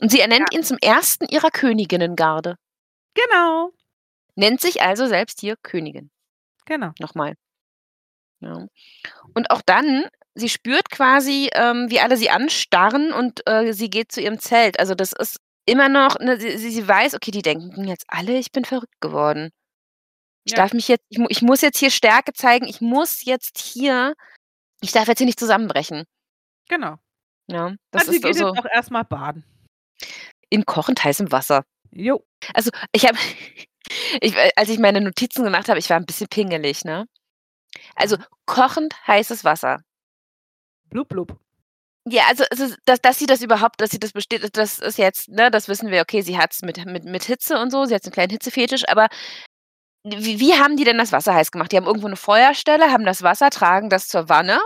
Und 0.00 0.10
sie 0.12 0.18
Ja. 0.18 0.24
ernennt 0.24 0.54
ihn 0.54 0.64
zum 0.64 0.78
1. 0.82 1.26
ihrer 1.30 1.50
Königinnengarde. 1.50 2.56
Genau. 3.14 3.70
Nennt 4.36 4.60
sich 4.62 4.82
also 4.82 5.06
selbst 5.08 5.40
hier 5.40 5.56
Königin. 5.62 6.10
Genau. 6.66 6.92
Noch 7.00 7.14
mal. 7.16 7.36
Ja. 8.42 8.66
Und 9.34 9.50
auch 9.50 9.62
dann 9.62 10.06
sie 10.34 10.48
spürt 10.50 10.90
quasi, 10.90 11.50
ähm, 11.54 11.86
wie 11.90 12.00
alle 12.00 12.16
sie 12.16 12.30
anstarren 12.30 13.12
und, 13.12 13.42
äh, 13.48 13.72
sie 13.74 13.90
geht 13.90 14.12
zu 14.12 14.20
ihrem 14.22 14.38
Zelt. 14.40 14.80
Also, 14.80 14.94
das 14.94 15.12
ist 15.12 15.38
immer 15.66 15.88
noch 15.88 16.18
ne, 16.20 16.38
sie 16.40 16.58
sie 16.70 16.88
weiß: 16.88 17.14
„Okay, 17.16 17.30
die 17.32 17.42
denken 17.42 17.84
jetzt 17.86 18.04
alle, 18.08 18.38
ich 18.38 18.52
bin 18.52 18.64
verrückt 18.64 19.00
geworden. 19.00 19.50
Ich 20.46 20.54
Ja. 20.54 20.54
darf 20.54 20.72
mich 20.72 20.88
jetzt 20.88 21.04
ich 21.08 21.18
ich 21.28 21.42
muss 21.42 21.60
jetzt 21.60 21.78
hier 21.78 21.90
Stärke 21.90 22.32
zeigen. 22.32 22.66
Ich 22.66 22.80
muss 22.80 23.24
jetzt 23.24 23.58
hier 23.58 24.14
ich 24.82 24.92
darf 24.92 25.08
jetzt 25.08 25.18
hier 25.18 25.26
nicht 25.26 25.40
zusammenbrechen.“ 25.40 26.04
Genau. 26.70 26.96
Ja, 27.48 27.74
das 27.90 28.06
Also, 28.06 28.12
sie 28.12 28.20
ist 28.20 28.22
geht 28.22 28.36
jetzt 28.36 28.54
also 28.54 28.56
auch 28.56 28.64
erst 28.72 28.90
mal 28.90 29.02
baden. 29.02 29.44
In 30.52 30.66
kochend 30.66 31.02
heißem 31.04 31.30
Wasser. 31.30 31.64
Jo. 31.92 32.24
Also, 32.54 32.70
ich 32.92 33.06
habe 33.06 33.18
ich 34.20 34.34
als 34.56 34.68
ich 34.68 34.78
meine 34.78 35.00
Notizen 35.00 35.44
gemacht 35.44 35.68
habe, 35.68 35.78
ich 35.78 35.90
war 35.90 35.96
'n 35.98 36.06
bisschen 36.06 36.28
pingelig, 36.28 36.84
ne? 36.84 37.06
Also, 37.96 38.16
Aha. 38.16 38.26
kochend 38.46 38.94
heißes 39.08 39.44
Wasser. 39.44 39.82
Blub, 40.92 41.08
blub. 41.08 41.40
Ja, 42.06 42.22
also, 42.28 42.44
es 42.50 42.60
ist 42.60 42.78
dass 42.86 43.00
dass 43.02 43.18
sie 43.18 43.26
das 43.26 43.42
überhaupt 43.42 43.80
dass 43.80 43.90
sie 43.90 43.98
das 43.98 44.12
besteht, 44.12 44.56
das 44.56 44.78
ist 44.78 44.96
jetzt 44.98 45.28
ne, 45.28 45.50
das 45.50 45.68
wissen 45.68 45.90
wir, 45.90 46.00
okay, 46.00 46.22
sie 46.22 46.38
hat's 46.38 46.62
mit 46.62 46.82
mit 46.86 47.04
mit 47.04 47.24
Hitze 47.24 47.58
und 47.60 47.70
so, 47.70 47.84
sie 47.84 47.94
hat 47.94 48.02
so 48.02 48.08
'n 48.10 48.12
kleinen 48.12 48.30
Hitzefetisch, 48.30 48.88
aber 48.88 49.08
wie 50.04 50.40
wie 50.40 50.54
haben 50.54 50.76
die 50.76 50.84
denn 50.84 50.98
das 50.98 51.12
Wasser 51.12 51.34
heiß 51.34 51.50
gemacht? 51.52 51.72
Die 51.72 51.76
haben 51.76 51.86
irgendwo 51.86 52.08
'ne 52.08 52.16
Feuerstelle, 52.16 52.90
haben 52.90 53.04
das 53.04 53.22
Wasser, 53.22 53.50
tragen 53.50 53.90
das 53.90 54.08
zur 54.08 54.28
Wanne 54.28 54.58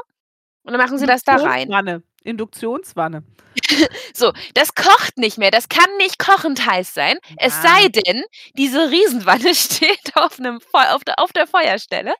und 0.64 0.72
dann 0.74 0.80
machen 0.80 0.98
sie 0.98 1.06
das 1.06 1.24
da 1.24 1.36
rein. 1.36 1.72
Induktionswanne. 1.74 2.02
Induktionswanne. 2.24 3.24
So, 4.14 4.32
das 4.54 4.74
kocht 4.74 5.18
nicht 5.18 5.38
mehr, 5.38 5.50
das 5.50 5.68
kann 5.68 5.90
nicht 5.98 6.18
kochend 6.18 6.66
heiß 6.66 6.94
sein, 6.94 7.18
es 7.36 7.60
Ja. 7.60 7.60
sei 7.60 7.88
denn, 7.88 8.24
diese 8.56 8.90
Riesenwanne 8.90 9.54
steht 9.54 10.16
auf 10.16 10.38
'nem 10.38 10.60
Feu 10.60 10.84
auf 10.94 11.04
der 11.04 11.18
auf 11.18 11.32
der 11.32 11.46
Feuerstelle 11.46 12.14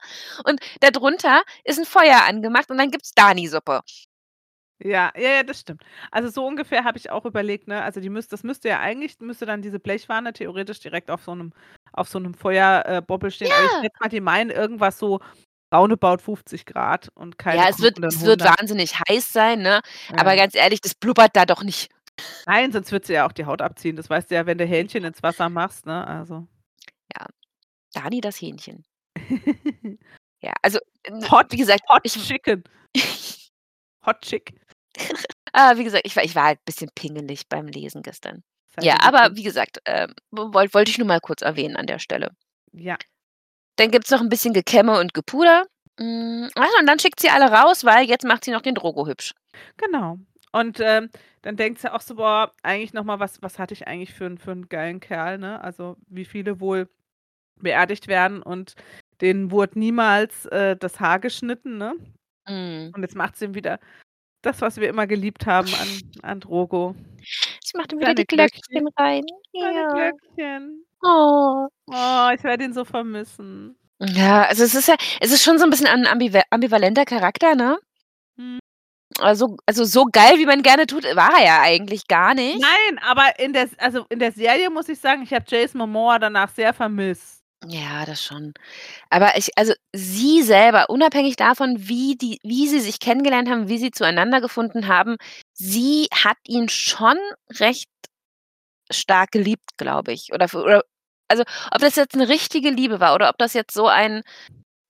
und 0.45 0.61
da 0.81 0.91
drunter 0.91 1.43
ist 1.65 1.79
'n 1.79 1.85
Feuer 1.87 2.23
angemacht 2.27 2.71
und 2.71 2.79
dann 2.79 2.91
gibt's 2.91 3.13
Dani-Suppe. 3.15 3.83
Ja, 4.81 5.13
ja, 5.17 5.31
ja, 5.37 5.43
das 5.45 5.61
stimmt. 5.61 5.83
Also, 6.11 6.29
so 6.31 6.45
ungefähr 6.47 6.83
habe 6.85 6.99
ich 6.99 7.11
auch 7.11 7.25
überlegt, 7.25 7.69
ne? 7.69 7.83
Also, 7.83 8.01
die 8.01 8.09
müsst 8.11 8.33
das 8.33 8.43
müsste 8.43 8.69
ja 8.69 8.81
eigentlich 8.81 9.19
müsste 9.21 9.47
dann 9.47 9.63
diese 9.63 9.79
Blechwanne 9.79 10.33
theoretisch 10.33 10.81
direkt 10.81 11.11
auf 11.11 11.23
so 11.23 11.35
'nem 11.35 11.53
auf 11.95 12.09
so 12.09 12.19
'nem 12.21 12.35
Feuer 12.35 12.85
äh, 12.87 13.03
stehen, 13.31 13.53
aber 13.53 13.65
ich 13.65 13.73
Ja. 13.73 13.81
schätze 13.81 13.97
mal, 14.01 14.09
die 14.11 14.21
meinen 14.21 14.51
irgendwas 14.51 14.99
so 14.99 15.21
roundabout 15.75 16.19
50 16.23 16.67
C 16.67 17.09
und 17.15 17.39
keine 17.39 17.65
Ja, 17.65 17.69
es 17.69 17.81
wird 17.81 17.99
es 18.09 18.25
wird 18.25 18.43
100. 18.43 18.45
wahnsinnig 18.45 18.95
heiß 19.09 19.33
sein, 19.33 19.61
ne? 19.63 19.81
Aber 20.17 20.35
Ja. 20.35 20.37
ganz 20.37 20.55
ehrlich, 20.55 20.81
das 20.81 20.95
blubbert 20.95 21.31
da 21.37 21.45
doch 21.47 21.63
nicht. 21.63 21.91
Nein, 22.47 22.73
sonst 22.73 22.93
würde 22.93 23.07
sie 23.07 23.15
ja 23.15 23.27
auch 23.27 23.33
die 23.33 23.47
Haut 23.47 23.63
abziehen. 23.63 23.97
Das 23.97 24.11
weißt 24.11 24.31
du 24.31 24.35
ja, 24.35 24.45
wenn 24.47 24.59
du 24.59 24.65
Hähnchen 24.67 25.05
ins 25.05 25.23
Wasser 25.23 25.49
machst, 25.49 25.87
ne, 25.87 26.07
also. 26.07 26.47
Ja, 27.17 27.27
Dani 27.95 28.21
das 28.21 28.41
Hähnchen. 28.41 28.85
Ja, 30.43 30.53
also, 30.63 30.79
Hot 31.31 31.53
wie 31.53 31.57
gesagt, 31.57 31.83
hot 31.89 32.03
ich 32.05 32.15
chicken. 32.15 32.65
Hot 34.07 34.21
chick. 34.23 34.55
Ah, 35.53 35.77
wie 35.77 35.85
gesagt, 35.85 36.07
ich 36.07 36.17
war 36.17 36.25
ich 36.25 36.35
war 36.35 36.45
halt 36.47 36.65
bisschen 36.65 36.91
pingelig 36.95 37.49
beim 37.49 37.67
Lesen 37.69 38.03
gestern. 38.03 38.43
Ja, 38.81 38.97
aber 39.01 39.37
wie 39.37 39.43
gesagt, 39.45 39.79
woll 40.31 40.73
wollte 40.75 40.91
ich 40.91 40.99
nur 40.99 41.07
mal 41.07 41.21
kurz 41.21 41.43
erwähnen 41.43 41.77
an 41.77 41.87
der 41.87 41.99
Stelle. 41.99 42.31
Ja. 42.73 42.97
Dann 43.79 43.91
gibt's 43.91 44.11
noch 44.11 44.21
'n 44.21 44.29
bisschen 44.29 44.55
Gekämme 44.55 44.99
und 45.01 45.15
Gepuder. 45.15 45.65
Hm, 45.99 46.49
ach 46.57 46.69
und 46.81 46.87
dann 46.87 46.99
schickt 46.99 47.21
sie 47.21 47.31
alle 47.31 47.51
raus, 47.53 47.85
weil 47.85 48.07
jetzt 48.07 48.25
macht 48.25 48.45
sie 48.45 48.51
noch 48.53 48.63
den 48.63 48.75
Drogo 48.75 49.07
hübsch. 49.07 49.33
Genau. 49.77 50.19
Und, 50.53 50.79
ähm, 50.81 51.11
dann 51.43 51.57
denkt 51.57 51.81
sie 51.81 51.93
auch 51.93 52.01
so: 52.01 52.15
„Boah, 52.15 52.53
eigentlich 52.63 52.93
noch 52.93 53.05
mal, 53.05 53.19
was 53.21 53.43
was 53.43 53.59
hatte 53.59 53.75
ich 53.75 53.87
eigentlich 53.89 54.15
für 54.15 54.37
für 54.39 54.53
'n 54.53 54.69
geilen 54.69 55.01
Kerl“, 55.01 55.39
ne? 55.39 55.61
Also, 55.63 55.97
wie 56.09 56.25
viele 56.25 56.61
wohl 56.61 56.89
beerdigt 57.61 58.09
werden 58.09 58.43
und 58.43 58.75
denen 59.23 59.51
wurde 59.53 59.79
niemals, 59.79 60.47
äh, 60.47 60.77
das 60.77 61.01
Haar 61.01 61.21
geschnitten, 61.21 61.79
ne? 61.79 61.95
Mhm. 62.49 62.97
Und 62.97 63.03
jetzt 63.03 63.17
macht 63.17 63.37
sie 63.37 63.47
ihm 63.47 63.55
wieder 63.57 63.81
das, 64.47 64.61
was 64.61 64.77
wir 64.79 64.89
immer 64.89 65.07
geliebt 65.07 65.47
haben 65.47 65.69
an 65.75 65.89
an 66.23 66.41
Drogo. 66.41 66.95
Sie 67.65 67.77
macht 67.79 67.93
ihm 67.93 68.01
wieder 68.01 68.15
die 68.15 68.27
Glöckchen 68.27 68.63
Glöckchen. 68.71 68.89
rein. 68.99 69.25
Ja. 69.53 69.89
Glöckchen. 69.93 70.85
Oh. 71.03 71.67
Oh, 71.89 72.29
ich 72.35 72.43
werde 72.45 72.65
ihn 72.65 72.73
so 72.73 72.85
vermissen. 72.85 73.77
Ja, 74.01 74.43
also 74.45 74.65
es 74.65 74.75
ist 74.75 74.89
ja 74.89 74.97
es 75.21 75.33
ist 75.33 75.43
schon 75.45 75.59
so 75.59 75.65
'n 75.65 75.71
bisschen 75.71 75.87
ein 75.87 76.07
ambiva 76.07 76.43
ambivalenter 76.51 77.05
Charakter, 77.05 77.55
ne? 77.55 77.79
Mhm. 78.37 78.59
Also 79.21 79.57
also 79.67 79.85
so 79.85 80.07
geil, 80.13 80.39
wie 80.39 80.47
man 80.47 80.63
gerne 80.63 80.87
tut, 80.87 81.05
war 81.17 81.33
er 81.41 81.45
ja 81.47 81.63
eigentlich 81.63 82.09
gar 82.09 82.35
nicht. 82.35 82.61
Nein, 82.61 82.99
aber 83.03 83.39
in 83.39 83.53
der 83.53 83.69
also 83.79 84.07
in 84.11 84.19
der 84.21 84.33
Serie 84.33 84.71
muss 84.71 84.89
ich 84.89 85.01
sagen, 85.01 85.23
ich 85.23 85.33
habe 85.35 85.45
Jason 85.49 85.79
Momoa 85.81 86.19
danach 86.19 86.51
sehr 86.51 86.75
vermisst. 86.75 87.44
Ja, 87.63 88.05
das 88.05 88.23
schon. 88.23 88.53
Aber 89.11 89.37
ich 89.39 89.51
also 89.59 89.75
sie 89.95 90.43
selber, 90.43 90.91
unabhängig 90.91 91.37
davon, 91.37 91.77
wie 91.89 92.17
die 92.17 92.41
wie 92.43 92.69
sie 92.69 92.81
sich 92.81 93.01
kennengelernt 93.01 93.49
haben, 93.51 93.69
wie 93.69 93.79
sie 93.79 93.91
zueinander 93.93 94.41
gefunden 94.41 94.89
haben, 94.89 95.17
sie 95.55 96.09
hat 96.15 96.39
ihn 96.49 96.69
schon 96.69 97.19
recht 97.61 97.89
stark 98.91 99.33
geliebt, 99.33 99.77
glaube 99.79 100.13
ich. 100.13 100.33
Oder 100.33 100.47
oder 100.55 100.83
also, 101.29 101.45
ob 101.73 101.81
das 101.81 101.97
jetzt 101.97 102.17
'ne 102.17 102.29
richtige 102.29 102.71
Liebe 102.71 103.01
war 103.01 103.15
oder 103.15 103.31
ob 103.31 103.39
das 103.39 103.55
jetzt 103.55 103.75
so 103.75 103.87
ein 103.89 104.23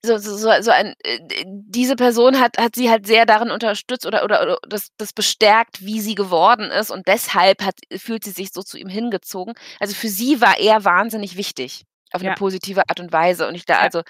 so 0.04 0.18
so 0.18 0.36
so 0.62 0.70
ein 0.72 0.94
äh, 1.04 1.20
diese 1.46 1.96
Person 1.96 2.40
hat 2.40 2.58
hat 2.58 2.76
sie 2.76 2.90
halt 2.90 3.06
sehr 3.06 3.26
darin 3.26 3.50
unterstützt 3.52 4.06
oder 4.06 4.24
oder 4.24 4.42
oder 4.42 4.58
das 4.68 4.90
das 4.98 5.12
bestärkt, 5.14 5.84
wie 5.86 6.00
sie 6.00 6.14
geworden 6.16 6.70
ist 6.70 6.90
und 6.92 7.08
deshalb 7.08 7.62
hat 7.64 7.76
fühlt 7.98 8.24
sie 8.24 8.32
sich 8.32 8.52
so 8.52 8.62
zu 8.62 8.78
ihm 8.78 8.88
hingezogen. 8.88 9.54
Also, 9.80 9.94
für 9.96 10.08
sie 10.08 10.40
war 10.42 10.58
er 10.60 10.84
wahnsinnig 10.84 11.36
wichtig 11.36 11.84
auf 12.14 12.22
'ne 12.22 12.30
Ja. 12.30 12.34
positive 12.34 12.82
Art 12.88 13.00
und 13.00 13.12
Weise 13.12 13.48
und 13.48 13.54
ich 13.56 13.66
da 13.66 13.78
Ja. 13.78 13.80
also 13.80 14.02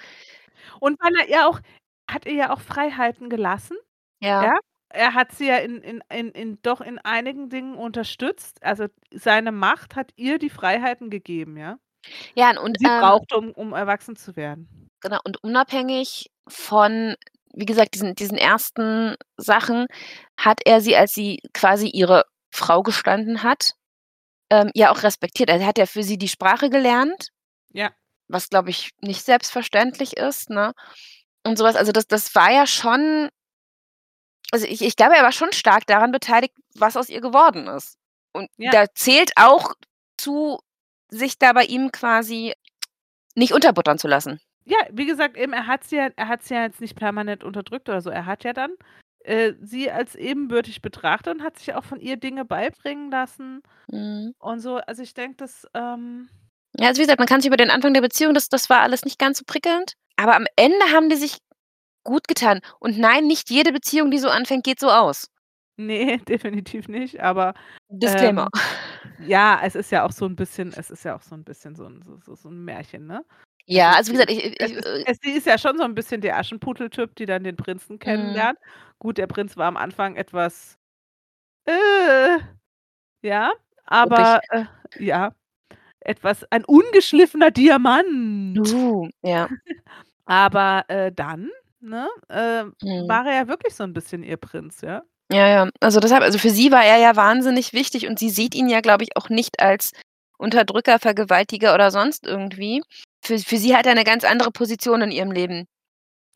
Und 0.81 0.99
weil 1.01 1.15
er 1.17 1.29
ihr 1.29 1.47
auch 1.49 1.59
hat 2.09 2.25
ihr 2.27 2.33
ja 2.35 2.53
auch 2.53 2.61
Freiheiten 2.61 3.29
gelassen, 3.29 3.77
Ja. 4.21 4.51
ja? 4.51 4.59
Er 4.89 5.13
hat 5.15 5.33
sie 5.33 5.47
ja 5.47 5.57
in 5.57 5.77
in 5.81 6.03
in 6.11 6.31
in 6.31 6.59
doch 6.63 6.81
in 6.81 6.99
einigen 6.99 7.49
Dingen 7.49 7.75
unterstützt. 7.75 8.63
Also, 8.63 8.87
seine 9.13 9.51
Macht 9.53 9.95
hat 9.95 10.11
ihr 10.17 10.39
die 10.39 10.49
Freiheiten 10.51 11.09
gegeben, 11.11 11.57
ja? 11.57 11.79
Ja, 12.37 12.51
n 12.51 12.57
und, 12.57 12.77
Die 12.79 12.79
sie 12.79 12.89
ähm 12.89 12.89
brauchte, 12.89 13.37
um 13.37 13.51
um 13.53 13.73
erwachsen 13.73 14.15
zu 14.17 14.35
werden. 14.35 14.69
Genau, 15.03 15.19
und 15.23 15.43
unabhängig 15.43 16.31
von, 16.47 17.15
wie 17.53 17.65
gesagt, 17.65 17.95
diesen 17.95 18.15
diesen 18.15 18.37
ersten 18.37 19.15
Sachen, 19.37 19.87
hat 20.37 20.59
er 20.65 20.81
sie, 20.81 20.95
als 20.95 21.13
sie 21.13 21.39
quasi 21.53 21.87
ihre 21.87 22.23
Frau 22.51 22.81
gestanden 22.83 23.43
hat, 23.43 23.71
ähm, 24.51 24.71
ja 24.75 24.91
auch 24.91 25.03
respektiert. 25.03 25.49
Also, 25.51 25.63
er 25.63 25.67
hat 25.69 25.79
ja 25.79 25.87
für 25.87 26.03
sie 26.03 26.17
die 26.19 26.29
Sprache 26.29 26.69
gelernt 26.69 27.29
Ja. 27.75 27.91
was, 28.27 28.49
glaube 28.49 28.69
ich, 28.71 28.91
nicht 29.01 29.23
selbstverständlich 29.23 30.17
ist, 30.17 30.49
ne? 30.49 30.73
Und 31.45 31.57
so 31.57 31.63
was. 31.65 31.75
Also, 31.75 31.91
das 31.91 32.07
das 32.07 32.33
war 32.35 32.51
ja 32.51 32.65
schon 32.67 33.29
also, 34.51 34.65
ich 34.67 34.81
ich 34.81 34.95
glaube, 34.95 35.15
er 35.15 35.23
war 35.23 35.31
schon 35.31 35.51
stark 35.53 35.85
daran 35.87 36.11
beteiligt, 36.11 36.53
was 36.75 36.97
aus 36.97 37.09
ihr 37.09 37.21
geworden 37.21 37.67
ist. 37.67 37.97
Und 38.33 38.49
Ja. 38.57 38.71
da 38.71 38.85
zählt 38.93 39.31
auch 39.37 39.73
zu, 40.17 40.59
sich 41.09 41.37
da 41.39 41.53
bei 41.53 41.65
ihm 41.65 41.91
quasi 41.91 42.53
nicht 43.35 43.53
unterbuttern 43.53 43.97
zu 43.99 44.07
lassen. 44.07 44.39
Ja, 44.65 44.77
wie 44.91 45.05
gesagt, 45.05 45.37
eben, 45.37 45.53
er 45.53 45.67
hat 45.67 45.83
sie 45.83 45.97
ja 45.97 46.09
er 46.15 46.27
hat 46.27 46.43
sie 46.43 46.55
ja 46.55 46.63
jetzt 46.63 46.81
nicht 46.81 46.95
permanent 46.95 47.43
unterdrückt 47.43 47.89
oder 47.89 48.01
so. 48.01 48.09
Er 48.09 48.25
hat 48.25 48.43
ja 48.43 48.53
dann, 48.53 48.71
äh, 49.23 49.53
sie 49.61 49.91
als 49.91 50.15
ebenbürtig 50.15 50.81
betrachtet 50.81 51.35
und 51.35 51.43
hat 51.43 51.57
sich 51.59 51.73
auch 51.75 51.83
von 51.83 51.99
ihr 51.99 52.17
Dinge 52.17 52.45
beibringen 52.45 53.11
lassen 53.11 53.61
Mhm. 53.91 54.33
und 54.39 54.59
so. 54.61 54.77
Also, 54.77 55.03
ich 55.03 55.13
denke, 55.13 55.37
das, 55.37 55.67
ähm 55.73 56.29
Ja, 56.79 56.87
also, 56.89 56.99
wie 56.99 57.03
gesagt, 57.05 57.19
man 57.19 57.27
kann 57.27 57.39
sich 57.41 57.47
über 57.47 57.57
den 57.57 57.69
Anfang 57.69 57.93
der 57.93 58.01
Beziehung 58.01 58.33
das 58.33 58.49
das 58.49 58.69
war 58.69 58.81
alles 58.81 59.05
nicht 59.05 59.17
ganz 59.19 59.37
so 59.37 59.43
prickelnd, 59.45 59.93
aber 60.17 60.35
am 60.35 60.45
Ende 60.57 60.85
haben 60.93 61.09
die 61.09 61.15
sich 61.15 61.37
gut 62.03 62.27
getan. 62.27 62.61
Und 62.79 62.97
nein, 62.99 63.27
nicht 63.27 63.49
jede 63.51 63.71
Beziehung, 63.73 64.11
die 64.11 64.19
so 64.19 64.29
anfängt, 64.29 64.63
geht 64.65 64.79
so 64.79 64.89
aus. 64.91 65.27
Ne, 65.79 66.17
definitiv 66.27 66.87
nicht, 66.87 67.19
aber, 67.21 67.53
Disclaimer. 67.91 68.47
ähm, 68.47 68.51
ja, 69.17 69.59
es 69.63 69.75
ist 69.75 69.91
ja 69.91 70.05
auch 70.05 70.11
so 70.11 70.25
'n 70.25 70.35
bisschen 70.35 70.73
es 70.73 70.89
ist 70.91 71.03
ja 71.05 71.15
auch 71.15 71.21
so 71.21 71.35
'n 71.35 71.43
bisschen 71.43 71.75
so 71.75 71.85
'n 71.85 72.01
so 72.03 72.17
so 72.19 72.35
so 72.35 72.49
'n 72.49 72.63
Märchen, 72.65 73.07
ne? 73.07 73.25
Ja, 73.67 73.93
Also, 73.95 74.09
wie 74.11 74.13
gesagt, 74.13 74.31
ich 74.31 74.43
ich 74.61 74.73
es 74.73 74.85
äh 74.85 75.05
es 75.05 75.17
sie 75.21 75.31
ist 75.31 75.45
ja 75.47 75.57
schon 75.57 75.77
so 75.77 75.83
'n 75.83 75.95
bisschen 75.95 76.21
der 76.21 76.37
Aschenputtel-Typ, 76.37 77.15
die 77.15 77.25
dann 77.25 77.43
den 77.43 77.55
Prinzen 77.57 77.99
Mhm. 78.05 78.47
kennenlernt. 78.49 78.59
Gut, 78.99 79.17
der 79.17 79.27
Prinz 79.27 79.57
war 79.57 79.67
am 79.67 79.77
Anfang 79.77 80.15
etwas, 80.15 80.77
äh, 81.65 82.39
ja, 83.23 83.53
aber, 83.85 84.41
äh 84.51 84.65
ja, 84.95 85.33
etwas 86.05 86.45
ein 86.51 86.65
ungeschliffener 86.65 87.51
Diamant. 87.51 88.57
Uh, 88.57 89.09
ja. 89.21 89.49
Aber, 90.27 90.85
äh, 90.89 91.11
dann, 91.11 91.51
ne, 91.79 92.09
äh, 92.29 92.65
Mhm. 92.83 93.05
war 93.07 93.25
er 93.27 93.35
ja 93.35 93.47
wirklich 93.47 93.75
so 93.75 93.83
'n 93.83 93.93
bisschen 93.93 94.23
ihr 94.23 94.37
Prinz, 94.37 94.81
ja? 94.81 95.03
Ja, 95.31 95.47
ja. 95.47 95.69
Also, 95.79 95.99
deshalb 95.99 96.21
also, 96.23 96.37
für 96.37 96.51
sie 96.51 96.71
war 96.71 96.83
er 96.85 96.97
ja 96.97 97.15
wahnsinnig 97.15 97.73
wichtig 97.73 98.07
und 98.07 98.19
sie 98.19 98.29
sieht 98.29 98.53
ihn 98.53 98.69
ja, 98.69 98.81
glaube 98.81 99.03
ich, 99.03 99.17
auch 99.17 99.29
nicht 99.29 99.59
als 99.59 99.91
Unterdrücker, 100.37 100.99
Vergewaltiger 100.99 101.73
oder 101.73 101.89
sonst 101.89 102.27
irgendwie. 102.27 102.81
Für 103.23 103.39
für 103.39 103.57
sie 103.57 103.75
hat 103.75 103.87
er 103.87 103.95
'ne 103.95 104.03
ganz 104.03 104.23
andere 104.23 104.51
Position 104.51 105.01
in 105.01 105.11
ihrem 105.11 105.31
Leben. 105.31 105.65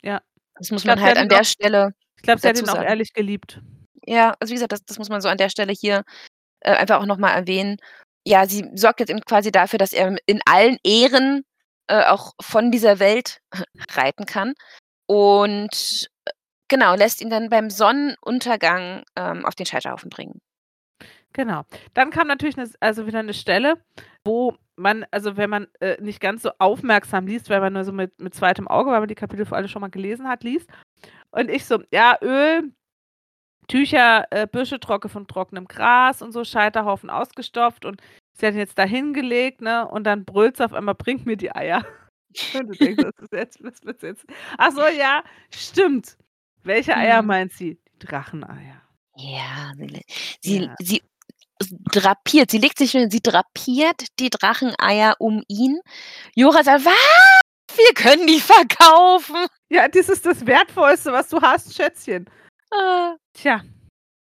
Ja. 0.02 0.20
Das 0.58 0.70
muss 0.70 0.84
Ich 0.84 0.86
glaube, 0.86 1.00
man 1.00 1.02
halt 1.02 1.16
an 1.18 1.28
ihn 1.28 1.30
auch 1.32 1.38
der 1.38 1.44
Stelle 1.44 1.92
ich 2.16 2.22
glaube, 2.22 2.40
sie 2.40 2.48
hat 2.48 2.56
ihn 2.58 2.68
auch 2.68 2.82
ehrlich 2.82 3.14
geliebt. 3.14 3.62
Ja, 4.06 4.34
also, 4.40 4.50
wie 4.50 4.54
gesagt, 4.54 4.72
das 4.72 4.84
das 4.84 4.98
muss 4.98 5.08
man 5.08 5.20
so 5.20 5.28
an 5.28 5.36
der 5.38 5.48
Stelle 5.50 5.72
hier, 5.72 6.04
äh, 6.60 6.72
einfach 6.76 7.00
auch 7.00 7.06
noch 7.06 7.18
mal 7.18 7.32
erwähnen. 7.32 7.78
Ja, 8.26 8.46
sie 8.46 8.70
sorgt 8.74 9.00
jetzt 9.00 9.10
eben 9.10 9.20
quasi 9.22 9.50
dafür, 9.50 9.78
dass 9.78 9.92
er 9.92 10.16
in 10.26 10.40
allen 10.44 10.76
Ehren, 10.84 11.42
äh, 11.88 12.04
auch 12.04 12.32
von 12.40 12.70
dieser 12.70 12.98
Welt 12.98 13.40
reiten 13.92 14.26
kann 14.26 14.54
und, 15.06 16.10
äh, 16.26 16.30
genau, 16.68 16.96
lässt 16.96 17.20
ihn 17.22 17.30
dann 17.30 17.50
beim 17.50 17.70
Sonnenuntergang, 17.70 19.04
ähm, 19.16 19.46
auf 19.46 19.54
den 19.56 19.66
Scheiterhaufen 19.66 20.10
bringen. 20.10 20.40
Genau. 21.34 21.62
Dann 21.94 22.10
kam 22.10 22.28
natürlich 22.28 22.56
'ne 22.56 22.64
S 22.64 22.74
also, 22.80 23.06
wieder 23.06 23.22
'ne 23.22 23.34
Stelle, 23.34 23.76
wo 24.24 24.54
man 24.76 25.06
also, 25.10 25.36
wenn 25.36 25.50
man, 25.50 25.68
äh, 25.80 26.00
nicht 26.02 26.20
ganz 26.20 26.42
so 26.42 26.50
aufmerksam 26.58 27.26
liest, 27.26 27.50
wenn 27.50 27.60
man 27.60 27.72
nur 27.74 27.84
so 27.84 27.92
mit 27.92 28.18
mit 28.20 28.34
zweitem 28.34 28.68
Auge, 28.68 28.90
weil 28.90 29.00
man 29.00 29.08
die 29.08 29.14
Kapitel 29.14 29.46
vorher 29.46 29.58
alle 29.60 29.68
schon 29.68 29.80
mal 29.82 29.90
gelesen 29.90 30.28
hat, 30.28 30.44
liest. 30.44 30.70
Und 31.32 31.50
ich 31.50 31.64
so: 31.66 31.82
„Ja, 31.92 32.18
Öl, 32.22 32.72
Tücher, 33.70 34.26
äh, 34.30 34.46
Büsche 34.48 34.80
trocken 34.80 35.08
von 35.08 35.26
trockenem 35.28 35.66
Gras 35.68 36.22
und 36.22 36.32
so, 36.32 36.44
Scheiterhaufen 36.44 37.08
ausgestopft 37.08 37.84
und 37.84 38.00
sie 38.32 38.46
hat 38.46 38.54
ihn 38.54 38.58
jetzt 38.58 38.78
da 38.78 38.84
hingelegt, 38.84 39.60
ne, 39.60 39.86
und 39.88 40.04
dann 40.04 40.24
brüllt 40.24 40.56
sie 40.56 40.64
auf 40.64 40.72
einmal: 40.72 40.96
„Bring 40.96 41.22
mir 41.24 41.36
die 41.36 41.54
Eier.“ 41.54 41.84
Und 42.54 42.68
du 42.68 42.74
denkst, 42.76 43.02
was 43.02 43.14
ist 43.20 43.32
jetzt 43.32 43.62
was 43.64 43.82
wird's 43.84 44.02
jetzt? 44.02 44.24
Ach 44.58 44.70
so, 44.72 44.82
ja, 44.86 45.22
stimmt. 45.54 46.16
Welche 46.62 46.96
Eier 46.96 47.22
Mhm. 47.22 47.28
meint 47.28 47.52
sie? 47.52 47.78
Die 48.00 48.06
Dracheneier. 48.06 48.82
Ja, 49.16 49.72
sie 50.40 50.62
Ja. 50.64 50.74
sie 50.80 51.02
drapiert 51.92 52.50
sie 52.50 52.58
legt 52.58 52.78
sich 52.78 52.90
sie 52.92 53.20
drapiert 53.22 54.06
die 54.18 54.30
Dracheneier 54.30 55.14
um 55.18 55.42
ihn. 55.48 55.80
Jora 56.34 56.64
sagt: 56.64 56.84
„Was? 56.84 57.76
Wir 57.76 57.94
können 57.94 58.26
die 58.26 58.40
verkaufen!“ 58.40 59.46
Ja, 59.68 59.86
das 59.88 60.08
ist 60.08 60.26
das 60.26 60.44
Wertvollste, 60.46 61.12
was 61.12 61.28
du 61.28 61.40
hast, 61.40 61.74
Schätzchen. 61.74 62.26
Ah. 62.72 63.16
Tja. 63.34 63.62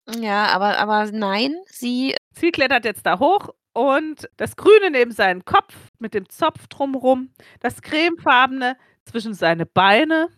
Ja, 0.08 0.46
aber 0.48 0.78
aber 0.78 1.10
nein, 1.12 1.54
sie 1.66 2.14
Sie 2.34 2.50
klettert 2.52 2.84
jetzt 2.84 3.04
da 3.06 3.18
hoch 3.18 3.50
und 3.74 4.28
das 4.36 4.56
Grüne 4.56 4.90
neben 4.90 5.12
seinen 5.12 5.44
Kopf 5.44 5.74
mit 5.98 6.14
dem 6.14 6.28
Zopf 6.28 6.66
drum 6.68 6.94
rum, 6.94 7.32
das 7.60 7.82
cremefarbene 7.82 8.76
zwischen 9.04 9.34
seine 9.34 9.66
Beine, 9.66 10.28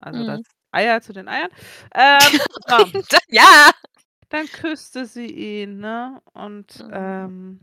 also, 0.00 0.24
das 0.24 0.40
Mhm. 0.40 0.44
Eier 0.72 1.00
zu 1.02 1.12
den 1.12 1.28
Eiern. 1.28 1.50
Ähm, 1.94 2.40
so. 2.66 2.86
Ja. 3.28 3.70
Dann 4.30 4.50
küsste 4.50 5.06
sie 5.06 5.26
ihn, 5.26 5.78
ne, 5.80 6.22
und, 6.34 6.84
Mhm. 6.86 6.90
ähm 6.92 7.60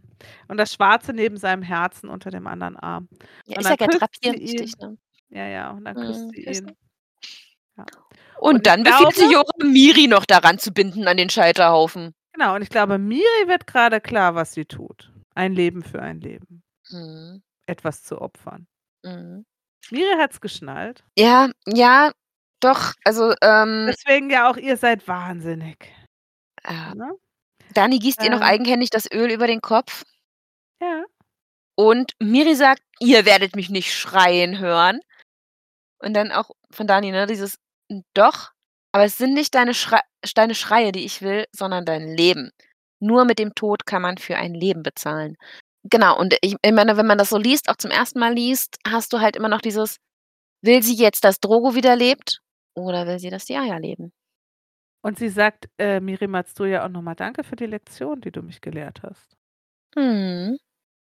und 0.48 0.58
das 0.58 0.74
Schwarze 0.74 1.14
neben 1.14 1.38
seinem 1.38 1.64
Herzen 1.64 2.10
unter 2.10 2.30
dem 2.32 2.48
anderen 2.48 2.78
Arm. 2.78 3.10
Ja, 3.48 3.58
Und 3.58 3.64
sage 3.64 3.78
ja, 3.84 3.88
küsst 3.88 4.08
sie 4.22 4.30
drapieren 4.30 4.38
ihn. 4.38 4.76
ne? 4.80 4.98
Ja, 5.30 5.48
ja, 5.48 5.72
und 5.72 5.86
dann 5.86 5.98
küsst 6.00 6.28
Mhm, 6.28 6.32
sie 6.34 6.44
küssen. 6.44 6.70
ihn. 6.70 6.78
Und 8.38 8.56
Und 8.56 8.66
dann 8.68 8.84
befiehlt 8.84 9.16
sie 9.16 9.32
Jora, 9.32 9.52
Miri 9.64 10.08
noch 10.08 10.26
daran 10.26 10.60
zu 10.60 10.72
binden 10.72 11.08
an 11.08 11.18
den 11.18 11.30
Scheiterhaufen. 11.30 12.14
Genau, 12.34 12.56
und 12.56 12.62
ich 12.62 12.70
glaube, 12.70 12.98
Miri 13.00 13.48
wird 13.48 13.66
grade 13.68 14.00
klar, 14.02 14.36
was 14.36 14.54
sie 14.54 14.66
tut. 14.66 15.12
Ein 15.36 15.54
Leben 15.54 15.84
für 15.84 16.02
ein 16.02 16.20
Leben. 16.22 16.62
Mhm. 16.92 17.42
Etwas 17.68 18.04
zu 18.04 18.20
opfern. 18.22 18.68
Mhm. 19.04 19.46
Miri 19.92 20.16
hat's 20.18 20.42
geschnallt. 20.42 21.04
Ja, 21.18 21.50
ja, 21.68 22.12
doch, 22.60 22.94
also, 23.04 23.34
ähm 23.42 23.88
Deswegen 23.88 24.30
ja 24.30 24.50
auch: 24.50 24.58
„Ihr 24.58 24.78
seid 24.78 25.08
wahnsinnig.“ 25.08 25.90
Ah. 26.64 26.94
Ne? 26.96 27.12
Dani 27.74 28.00
gießt 28.00 28.24
ihr 28.24 28.32
noch 28.32 28.42
Ähm 28.42 28.44
eigenhändig 28.44 28.90
das 28.92 29.12
Öl 29.12 29.32
über 29.32 29.48
den 29.48 29.62
Kopf. 29.62 30.04
Ja. 30.82 31.06
Und 31.76 32.14
Miri 32.20 32.56
sagt: 32.56 32.84
„Ihr 33.00 33.26
werdet 33.26 33.56
mich 33.56 33.70
nicht 33.70 33.94
schreien 33.94 34.60
hören.“ 34.60 35.02
Und 36.00 36.14
dann 36.16 36.32
auch 36.32 36.52
von 36.72 36.88
Dani, 36.88 37.12
ne, 37.12 37.28
dieses: 37.28 37.58
„Doch, 38.14 38.52
aber 38.92 39.06
es 39.06 39.18
sind 39.18 39.34
nicht 39.34 39.56
deine 39.56 39.74
Schrei 39.74 40.00
deine 40.36 40.54
Schreie, 40.56 40.92
die 40.92 41.06
ich 41.06 41.22
will, 41.22 41.46
sondern 41.54 41.86
dein 41.86 42.08
Leben. 42.08 42.52
Nur 43.00 43.24
mit 43.26 43.40
dem 43.40 43.56
Tod 43.56 43.86
kann 43.86 44.02
man 44.02 44.18
für 44.18 44.36
ein 44.38 44.54
Leben 44.54 44.84
bezahlen.“ 44.84 45.38
Genau, 45.84 46.18
und 46.20 46.36
ich 46.42 46.56
ich 46.62 46.72
meine, 46.74 46.98
wenn 46.98 47.08
man 47.08 47.18
das 47.18 47.30
so 47.30 47.38
liest, 47.38 47.70
auch 47.70 47.78
zum 47.78 47.92
1. 47.92 48.20
Mal 48.20 48.34
liest, 48.34 48.78
hast 48.88 49.14
du 49.14 49.20
halt 49.22 49.36
immer 49.38 49.48
noch 49.50 49.62
dieses: 49.62 49.98
Will 50.64 50.84
sie 50.84 50.96
jetzt, 50.96 51.24
dass 51.26 51.40
Drogo 51.42 51.76
wieder 51.76 51.96
lebt 51.98 52.42
oder 52.76 53.08
will 53.08 53.20
sie, 53.20 53.30
dass 53.32 53.46
die 53.46 53.58
Eier 53.58 53.80
leben? 53.80 54.12
Und 55.04 55.20
sie 55.20 55.30
sagt, 55.30 55.70
äh: 55.80 56.00
„Miri 56.02 56.28
Matsuya 56.28 56.86
auch 56.86 56.90
noch 56.90 57.02
mal 57.04 57.16
danke 57.16 57.44
für 57.44 57.56
die 57.58 57.68
Lektion, 57.68 58.22
die 58.22 58.32
du 58.32 58.42
mich 58.44 58.62
gelehrt 58.62 59.02
hast.“ 59.04 59.38
Mhm. 59.98 60.58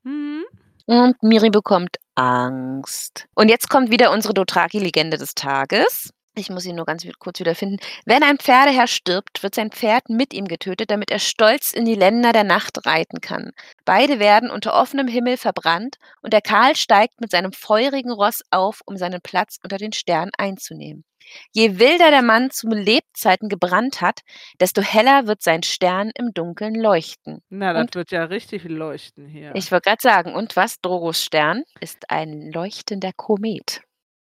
Mhm. 0.06 0.46
Und 0.88 1.24
Miri 1.24 1.50
bekommt 1.52 1.98
Angst. 2.16 3.28
Und 3.36 3.50
jetzt 3.50 3.70
kommt 3.70 3.92
wieder 3.92 4.12
unsere 4.12 4.34
Dothraki-Legende 4.36 5.18
des 5.18 5.36
Tages. 5.36 6.12
Ich 6.40 6.50
muss 6.50 6.66
ihn 6.66 6.76
nur 6.78 6.86
ganz 6.86 7.06
kurz 7.20 7.40
wiederfinden. 7.40 7.78
Wenn 8.06 8.24
ein 8.24 8.38
Pferdeherr 8.38 8.88
stirbt, 8.88 9.44
wird 9.44 9.56
sein 9.56 9.72
Pferd 9.72 10.10
mit 10.10 10.34
ihm 10.34 10.48
getötet, 10.48 10.90
damit 10.90 11.12
er 11.12 11.20
stolz 11.20 11.74
in 11.74 11.84
die 11.86 11.96
Länder 11.96 12.32
der 12.32 12.46
Nacht 12.46 12.86
reiten 12.86 13.20
kann. 13.20 13.52
Beide 13.86 14.20
werden 14.20 14.50
unter 14.50 14.74
offenem 14.74 15.08
Himmel 15.08 15.36
verbrannt 15.38 15.98
und 16.22 16.32
der 16.32 16.42
Karl 16.42 16.76
steigt 16.78 17.20
mit 17.20 17.32
seinem 17.32 17.52
feurigen 17.52 18.12
Ross 18.12 18.42
auf, 18.52 18.82
um 18.86 18.96
seinen 18.96 19.22
Platz 19.22 19.58
unter 19.64 19.78
den 19.78 19.92
Sternen 19.92 20.32
einzunehmen. 20.38 21.04
Je 21.52 21.78
wilder 21.78 22.10
der 22.10 22.22
Mann 22.22 22.50
zu 22.52 22.70
Lebzeiten 22.70 23.50
gebrannt 23.50 24.02
hat, 24.02 24.22
desto 24.60 24.82
heller 24.82 25.28
wird 25.28 25.44
sein 25.44 25.62
Stern 25.64 26.12
im 26.16 26.34
Dunkeln 26.34 26.74
leuchten. 26.76 27.42
Na, 27.50 27.74
das 27.74 27.82
Und 27.84 27.96
wird 27.96 28.12
ja 28.12 28.24
richtig 28.24 28.64
leuchten 28.64 29.28
hier. 29.28 29.52
ich 29.54 29.72
wollte 29.72 29.90
gerade 29.90 30.02
sagen, 30.02 30.34
und 30.34 30.56
was? 30.56 30.80
Drogos 30.82 31.24
Stern 31.24 31.64
ist 31.82 32.10
ein 32.10 32.52
leuchtender 32.52 33.12
Komet. 33.16 33.82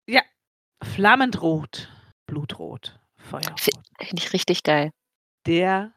Ja, 0.07 0.23
flammend 0.83 1.40
rot, 1.43 1.88
blutrot, 2.27 2.99
feuerrot. 3.19 3.61
Fi 3.61 3.71
finde 4.03 4.23
ich 4.23 4.33
richtig 4.33 4.62
geil. 4.62 4.90
Der 5.47 5.93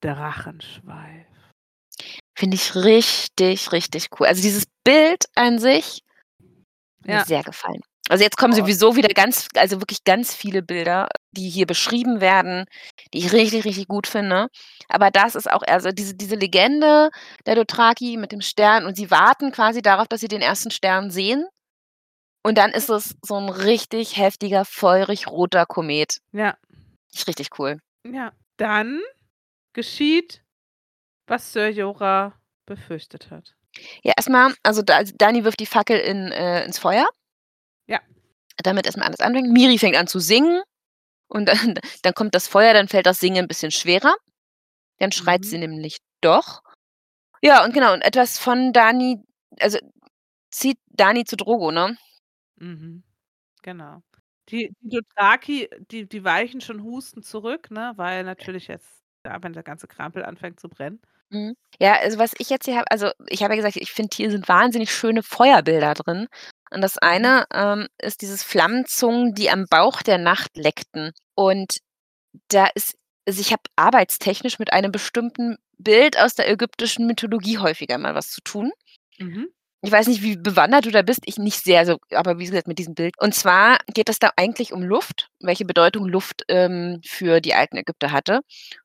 Drachenschweif. 0.00 1.26
Finde 2.36 2.54
ich 2.56 2.74
richtig, 2.74 3.72
richtig 3.72 4.08
cool. 4.18 4.26
Also, 4.26 4.42
dieses 4.42 4.64
Bild 4.84 5.24
an 5.34 5.58
sich 5.58 6.00
mir 7.04 7.18
Ja. 7.18 7.24
sehr 7.24 7.42
gefallen. 7.42 7.80
Also, 8.08 8.24
jetzt 8.24 8.36
kommen 8.36 8.52
Oh. 8.54 8.56
sowieso 8.56 8.96
wieder 8.96 9.08
ganz 9.08 9.48
also, 9.56 9.80
wirklich 9.80 10.04
ganz 10.04 10.34
viele 10.34 10.62
Bilder, 10.62 11.08
die 11.32 11.48
hier 11.48 11.66
beschrieben 11.66 12.20
werden, 12.20 12.64
die 13.14 13.18
ich 13.18 13.32
richtig, 13.32 13.64
richtig 13.64 13.88
gut 13.88 14.06
finde. 14.06 14.48
Aber 14.88 15.10
das 15.10 15.34
ist 15.34 15.50
auch 15.50 15.62
also, 15.66 15.90
diese 15.92 16.14
diese 16.14 16.34
Legende 16.36 17.10
der 17.46 17.54
Dothraki 17.56 18.16
mit 18.18 18.32
dem 18.32 18.40
Stern 18.40 18.86
und 18.86 18.96
sie 18.96 19.10
warten 19.10 19.52
quasi 19.52 19.82
darauf, 19.82 20.08
dass 20.08 20.20
sie 20.20 20.28
den 20.28 20.42
ersten 20.42 20.70
Stern 20.70 21.10
sehen. 21.10 21.46
Und 22.44 22.58
dann 22.58 22.72
ist 22.72 22.90
es 22.90 23.14
so 23.22 23.36
'n 23.36 23.48
richtig 23.48 24.16
heftiger, 24.16 24.64
feurig 24.64 25.28
roter 25.28 25.64
Komet. 25.66 26.18
Ja. 26.32 26.56
Ist 27.14 27.28
richtig 27.28 27.50
cool. 27.58 27.78
Ja. 28.04 28.32
Dann 28.56 29.00
geschieht, 29.74 30.42
was 31.26 31.52
Sir 31.52 31.68
Jorah 31.70 32.34
befürchtet 32.66 33.30
hat. 33.30 33.54
Ja, 34.04 34.12
erst 34.16 34.28
mal 34.30 34.54
also, 34.62 34.82
da 34.82 35.02
Dany 35.04 35.44
wirft 35.44 35.60
die 35.60 35.66
Fackel 35.66 35.98
in 35.98 36.32
äh, 36.32 36.64
ins 36.64 36.78
Feuer. 36.78 37.08
Ja. 37.88 38.00
Damit 38.62 38.86
erst 38.86 38.98
mal 38.98 39.06
alles 39.06 39.20
anfängt. 39.20 39.50
Miri 39.52 39.78
fängt 39.78 39.96
an 39.96 40.06
zu 40.08 40.20
singen 40.20 40.62
und 41.28 41.46
dann 41.48 41.74
dann 42.02 42.14
kommt 42.14 42.34
das 42.34 42.48
Feuer, 42.48 42.74
dann 42.74 42.88
fällt 42.88 43.06
das 43.06 43.20
Singen 43.20 43.44
'n 43.46 43.48
bisschen 43.48 43.72
schwerer. 43.72 44.14
Dann 45.00 45.12
schreit 45.12 45.42
Mhm. 45.42 45.46
sie 45.46 45.58
nämlich 45.58 45.98
doch. 46.22 46.62
Ja, 47.42 47.64
und 47.64 47.74
genau, 47.74 47.94
und 47.94 48.02
etwas 48.02 48.38
von 48.38 48.72
Dany 48.72 49.22
also, 49.60 49.78
zieht 50.52 50.78
Dany 50.88 51.24
zu 51.24 51.36
Drogo, 51.36 51.72
ne? 51.72 51.96
Mhm. 52.62 53.02
Genau. 53.62 54.02
Die 54.50 54.70
die 54.80 54.90
Dothraki, 54.90 55.68
die 55.90 56.08
die 56.08 56.24
weichen 56.24 56.60
schon 56.60 56.82
hustend 56.84 57.24
zurück, 57.26 57.70
ne, 57.70 57.92
weil 57.96 58.24
natürlich 58.24 58.68
jetzt 58.68 58.88
ja, 59.26 59.42
wenn 59.42 59.52
der 59.54 59.62
ganze 59.64 59.88
Krampel 59.88 60.24
anfängt 60.24 60.60
zu 60.60 60.68
brennen. 60.68 61.00
Mhm. 61.30 61.54
Ja, 61.80 61.94
also, 62.00 62.18
was 62.18 62.32
ich 62.38 62.50
jetzt 62.50 62.66
hier 62.66 62.76
habe 62.76 62.90
also, 62.90 63.10
ich 63.28 63.42
habe 63.42 63.54
ja 63.54 63.56
gesagt, 63.56 63.76
ich 63.76 63.92
finde, 63.92 64.10
hier 64.14 64.30
sind 64.30 64.48
wahnsinnig 64.48 64.92
schöne 64.94 65.22
Feuerbilder 65.22 65.94
drin. 65.94 66.26
Und 66.70 66.80
das 66.82 66.98
Mhm. 67.14 67.26
eine, 67.26 67.44
ähm, 67.52 67.88
ist 68.00 68.22
dieses 68.22 68.42
Flammenzungen, 68.42 69.34
die 69.34 69.50
am 69.50 69.66
Bauch 69.68 70.02
der 70.02 70.18
Nacht 70.18 70.56
leckten. 70.56 71.12
Und 71.34 71.78
da 72.48 72.66
ist 72.74 72.96
also, 73.28 73.40
ich 73.40 73.52
habe 73.52 73.62
arbeitstechnisch 73.76 74.58
mit 74.58 74.72
einem 74.72 74.92
bestimmten 74.92 75.58
Bild 75.78 76.18
aus 76.18 76.34
der 76.36 76.50
ägyptischen 76.50 77.06
Mythologie 77.06 77.58
häufiger 77.58 77.98
mal 77.98 78.14
was 78.16 78.30
zu 78.30 78.40
tun. 78.42 78.72
Mhm. 79.20 79.52
Ich 79.84 79.90
weiß 79.90 80.06
nicht, 80.06 80.22
wie 80.22 80.36
bewandert 80.36 80.86
du 80.86 80.90
da 80.90 81.02
bist, 81.02 81.22
ich 81.24 81.38
nicht 81.38 81.64
sehr, 81.64 81.84
so 81.84 81.98
aber 82.12 82.38
wie 82.38 82.46
gesagt, 82.46 82.68
mit 82.68 82.78
diesem 82.78 82.94
Bild. 82.94 83.14
Und 83.18 83.34
zwar 83.34 83.78
geht 83.92 84.08
es 84.08 84.20
da 84.20 84.30
eigentlich 84.36 84.72
um 84.72 84.82
Luft, 84.82 85.28
welche 85.40 85.64
Bedeutung 85.64 86.06
Luft, 86.06 86.44
ähm, 86.48 87.00
für 87.04 87.40
die 87.40 87.54
alten 87.54 87.76
Ägypter 87.76 88.12
hatte. 88.12 88.40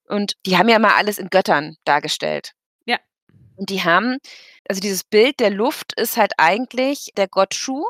Und 0.07 0.33
die 0.45 0.57
haben 0.57 0.69
ja 0.69 0.77
immer 0.77 0.95
alles 0.95 1.19
in 1.19 1.29
Göttern 1.29 1.77
dargestellt. 1.85 2.53
Ja. 2.85 2.97
Und 3.55 3.69
die 3.69 3.83
haben 3.83 4.17
also, 4.67 4.81
dieses 4.81 5.03
Bild 5.03 5.39
der 5.39 5.49
Luft 5.49 5.93
ist 5.93 6.17
halt 6.17 6.33
eigentlich 6.37 7.11
der 7.15 7.27
Gott 7.27 7.53
Shu, 7.53 7.85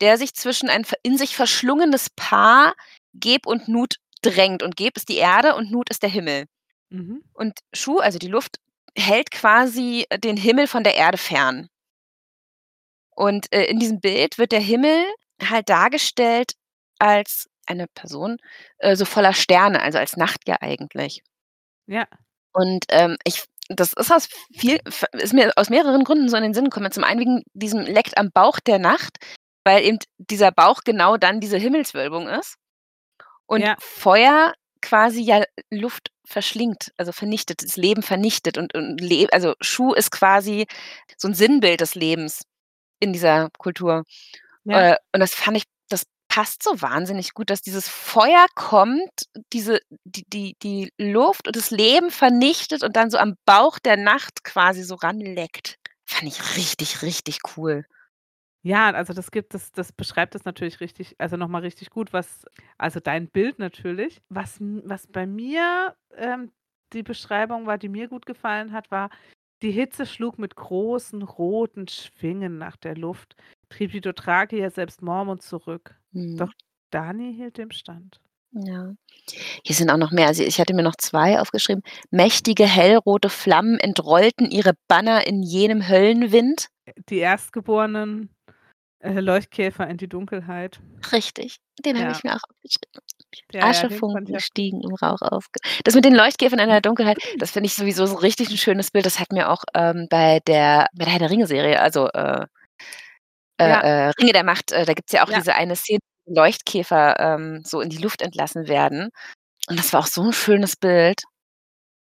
der 0.00 0.18
sich 0.18 0.34
zwischen 0.34 0.68
ein 0.68 0.84
in 1.02 1.16
sich 1.16 1.34
verschlungenes 1.34 2.10
Paar, 2.10 2.74
Geb 3.14 3.46
und 3.46 3.68
Nut, 3.68 3.96
drängt. 4.20 4.62
Und 4.62 4.76
Geb 4.76 4.96
ist 4.96 5.08
die 5.08 5.16
Erde 5.16 5.54
und 5.54 5.70
Nut 5.70 5.88
ist 5.90 6.02
der 6.02 6.10
Himmel. 6.10 6.46
Mhm. 6.90 7.22
Und 7.32 7.58
Shu, 7.72 7.98
also 7.98 8.18
die 8.18 8.28
Luft, 8.28 8.58
hält 8.96 9.30
quasi 9.30 10.06
den 10.22 10.36
Himmel 10.36 10.66
von 10.66 10.84
der 10.84 10.94
Erde 10.94 11.18
fern. 11.18 11.68
Und, 13.16 13.52
äh, 13.52 13.64
in 13.64 13.78
diesem 13.78 14.00
Bild 14.00 14.38
wird 14.38 14.52
der 14.52 14.60
Himmel 14.60 15.04
halt 15.42 15.68
dargestellt 15.68 16.52
als 16.98 17.48
eine 17.66 17.86
Person, 17.88 18.38
äh, 18.78 18.96
so 18.96 19.04
voller 19.04 19.34
Sterne, 19.34 19.82
also, 19.82 19.98
als 19.98 20.16
Nacht 20.16 20.40
ja 20.48 20.56
eigentlich. 20.60 21.22
Ja. 21.86 22.06
Und, 22.54 22.84
ähm, 22.90 23.18
ich 23.24 23.44
das 23.70 23.94
ist 23.94 24.12
aus 24.12 24.28
viel 24.56 24.80
ist 25.14 25.32
mir 25.34 25.52
aus 25.56 25.70
mehreren 25.70 26.04
Gründen 26.04 26.28
so 26.28 26.36
in 26.36 26.42
den 26.44 26.54
Sinn 26.54 26.66
gekommen. 26.66 26.92
Zum 26.92 27.04
einen 27.04 27.20
wegen 27.20 27.42
diesem 27.54 27.80
leckt 27.82 28.18
am 28.18 28.30
Bauch 28.32 28.60
der 28.60 28.78
Nacht, 28.78 29.18
weil 29.64 29.84
eben 29.84 29.98
dieser 30.18 30.52
Bauch 30.52 30.82
genau 30.84 31.16
dann 31.18 31.40
diese 31.40 31.58
Himmelswölbung 31.58 32.28
ist. 32.28 32.56
Und 33.46 33.62
Ja. 33.62 33.76
Feuer 33.80 34.54
quasi 34.82 35.22
ja 35.22 35.44
Luft 35.70 36.10
verschlingt, 36.26 36.92
also, 36.98 37.12
vernichtet, 37.12 37.62
das 37.64 37.76
Leben 37.76 38.02
vernichtet 38.02 38.58
und 38.58 38.74
und 38.74 39.00
also, 39.34 39.54
Shu 39.62 39.94
ist 39.94 40.10
quasi 40.12 40.66
so 41.18 41.28
'n 41.28 41.34
Sinnbild 41.34 41.80
des 41.82 41.94
Lebens 41.96 42.42
in 43.02 43.12
dieser 43.12 43.50
Kultur. 43.58 44.04
Ja. 44.64 44.92
Äh, 44.92 44.96
und 45.14 45.20
das 45.20 45.34
fand 45.34 45.56
ich 45.58 45.64
das 45.88 46.04
passt 46.28 46.62
so 46.62 46.80
wahnsinnig 46.82 47.34
gut, 47.34 47.50
dass 47.50 47.62
dieses 47.62 47.88
Feuer 47.88 48.46
kommt, 48.54 49.10
diese 49.52 49.80
die 50.04 50.24
die 50.28 50.56
die 50.62 50.92
Luft 50.98 51.46
und 51.48 51.56
das 51.56 51.70
Leben 51.70 52.10
vernichtet 52.10 52.82
und 52.84 52.96
dann 52.96 53.10
so 53.10 53.18
am 53.18 53.36
Bauch 53.46 53.78
der 53.80 53.96
Nacht 53.98 54.44
quasi 54.44 54.82
so 54.84 54.94
ranleckt. 54.96 55.76
Fand 56.06 56.28
ich 56.28 56.56
richtig, 56.56 57.02
richtig 57.02 57.40
cool. 57.56 57.84
Ja, 58.64 58.90
also, 58.92 59.12
das 59.14 59.30
gibt 59.32 59.54
das 59.54 59.72
das 59.72 59.92
beschreibt 59.92 60.34
das 60.36 60.44
natürlich 60.44 60.80
richtig 60.80 61.16
also, 61.18 61.36
noch 61.36 61.48
mal 61.48 61.62
richtig 61.62 61.90
gut, 61.90 62.12
was 62.12 62.44
also, 62.78 63.00
dein 63.00 63.28
Bild 63.28 63.58
natürlich. 63.58 64.22
Was 64.30 64.58
was 64.60 65.06
bei 65.08 65.26
mir, 65.26 65.96
ähm, 66.16 66.52
die 66.92 67.02
Beschreibung 67.02 67.66
war, 67.66 67.78
die 67.78 67.88
mir 67.88 68.08
gut 68.08 68.26
gefallen 68.26 68.72
hat, 68.72 68.90
war: 68.92 69.10
„Die 69.62 69.70
Hitze 69.70 70.06
schlug 70.06 70.38
mit 70.38 70.56
großen 70.56 71.22
roten 71.22 71.86
Schwingen 71.86 72.58
nach 72.58 72.76
der 72.76 72.96
Luft, 72.96 73.36
trieb 73.68 73.92
die 73.92 74.00
Dothraki, 74.00 74.58
ja 74.58 74.70
selbst 74.70 75.02
Mormont 75.02 75.42
zurück. 75.42 75.94
Mhm. 76.12 76.36
Doch 76.36 76.52
Dany 76.90 77.32
hielt 77.34 77.58
dem 77.58 77.70
Stand.“ 77.70 78.20
Ja. 78.52 78.92
Hier 79.64 79.76
sind 79.76 79.90
auch 79.90 79.96
noch 79.96 80.10
mehr. 80.10 80.26
Also, 80.26 80.42
ich 80.42 80.60
hatte 80.60 80.74
mir 80.74 80.82
noch 80.82 80.96
2 80.96 81.40
aufgeschrieben. 81.40 81.82
Mächtige 82.10 82.66
hellrote 82.66 83.30
Flammen 83.30 83.78
entrollten 83.78 84.50
ihre 84.50 84.72
Banner 84.88 85.26
in 85.26 85.42
jenem 85.42 85.88
Höllenwind. 85.88 86.68
Die 87.08 87.18
Erstgeborenen, 87.18 88.30
äh, 89.00 89.20
Leuchtkäfer 89.20 89.88
in 89.88 89.98
die 89.98 90.08
Dunkelheit. 90.08 90.80
Richtig, 91.12 91.58
den 91.84 91.98
habe 91.98 92.10
Ja. 92.10 92.12
ich 92.12 92.24
mir 92.24 92.32
auch 92.34 92.42
aufgeschrieben. 92.48 93.00
Ja, 93.52 93.60
ja, 93.88 93.88
Aschefunken 93.90 94.36
auch 94.36 94.40
stiegen 94.40 94.80
im 94.82 94.94
Rauch 94.94 95.20
auf. 95.22 95.46
Das 95.84 95.94
mit 95.94 96.04
den 96.04 96.14
Leuchtkäfern 96.14 96.58
in 96.58 96.68
der 96.68 96.80
Dunkelheit, 96.80 97.18
das 97.38 97.50
finde 97.52 97.66
ich 97.66 97.74
sowieso 97.74 98.06
so 98.06 98.16
richtig 98.16 98.48
'n 98.50 98.56
schönes 98.58 98.90
Bild. 98.90 99.06
Das 99.06 99.18
hatten 99.20 99.36
wir 99.36 99.50
auch, 99.50 99.64
ähm, 99.74 100.06
bei 100.10 100.40
der 100.46 100.86
bei 100.94 101.04
der 101.04 101.12
Herr 101.12 101.18
der 101.20 101.30
Ringe-Serie, 101.30 101.80
also, 101.80 102.08
äh 102.08 102.46
äh, 103.60 103.64
Ja. 103.68 103.80
äh, 104.08 104.12
Ringe 104.20 104.32
der 104.32 104.44
Macht, 104.44 104.72
äh, 104.72 104.84
da 104.84 104.94
gibt's 104.94 105.12
ja 105.12 105.24
auch 105.24 105.30
Ja. 105.30 105.34
diese 105.34 105.54
eine 105.54 105.76
Szene, 105.76 106.00
wo 106.24 106.34
Leuchtkäfer, 106.34 107.18
ähm, 107.18 107.62
so 107.64 107.80
in 107.80 107.90
die 107.90 107.98
Luft 107.98 108.22
entlassen 108.22 108.68
werden. 108.68 109.10
Und 109.68 109.78
das 109.78 109.92
war 109.92 110.00
auch 110.02 110.06
so 110.08 110.22
'n 110.22 110.32
schönes 110.32 110.76
Bild. 110.76 111.22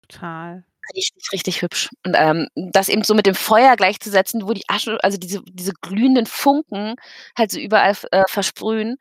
Total. 0.09 0.63
Richtig, 0.95 1.31
richtig 1.31 1.61
hübsch. 1.61 1.89
Und, 2.05 2.15
ähm, 2.17 2.47
das 2.55 2.89
eben 2.89 3.03
so 3.03 3.13
mit 3.15 3.25
dem 3.25 3.35
Feuer 3.35 3.75
gleichzusetzen, 3.77 4.47
wo 4.47 4.53
die 4.53 4.67
Asche 4.67 4.97
also, 5.01 5.17
diese 5.17 5.41
diese 5.45 5.73
glühenden 5.81 6.25
Funken 6.25 6.95
halt 7.37 7.51
so 7.51 7.59
überall 7.59 7.95
äh, 8.11 8.23
versprühen. 8.27 8.97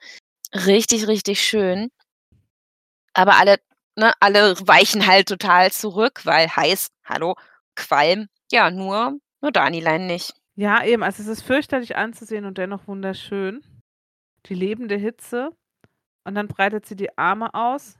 Richtig, 0.55 1.09
richtig 1.09 1.43
schön. 1.43 1.91
Aber 3.15 3.37
alle 3.37 3.59
ne, 3.97 4.13
alle 4.21 4.55
weichen 4.67 5.07
halt 5.07 5.29
total 5.29 5.71
zurück, 5.73 6.23
weil 6.25 6.49
heiß, 6.49 6.89
hallo, 7.05 7.35
Qualm. 7.77 8.29
Ja, 8.51 8.71
nur 8.71 9.19
nur 9.41 9.53
Danylein 9.53 10.07
nicht. 10.07 10.35
Ja, 10.55 10.85
eben. 10.85 11.03
Also, 11.03 11.23
es 11.23 11.29
ist 11.29 11.43
fürchterlich 11.43 11.97
anzusehen 11.97 12.45
und 12.45 12.59
dennoch 12.59 12.87
wunderschön. 12.87 13.63
Die 14.47 14.55
lebende 14.55 14.97
Hitze 14.97 15.51
und 16.25 16.35
dann 16.35 16.49
breitet 16.49 16.87
sie 16.87 16.97
die 16.97 17.17
Arme 17.17 17.55
aus. 17.55 17.97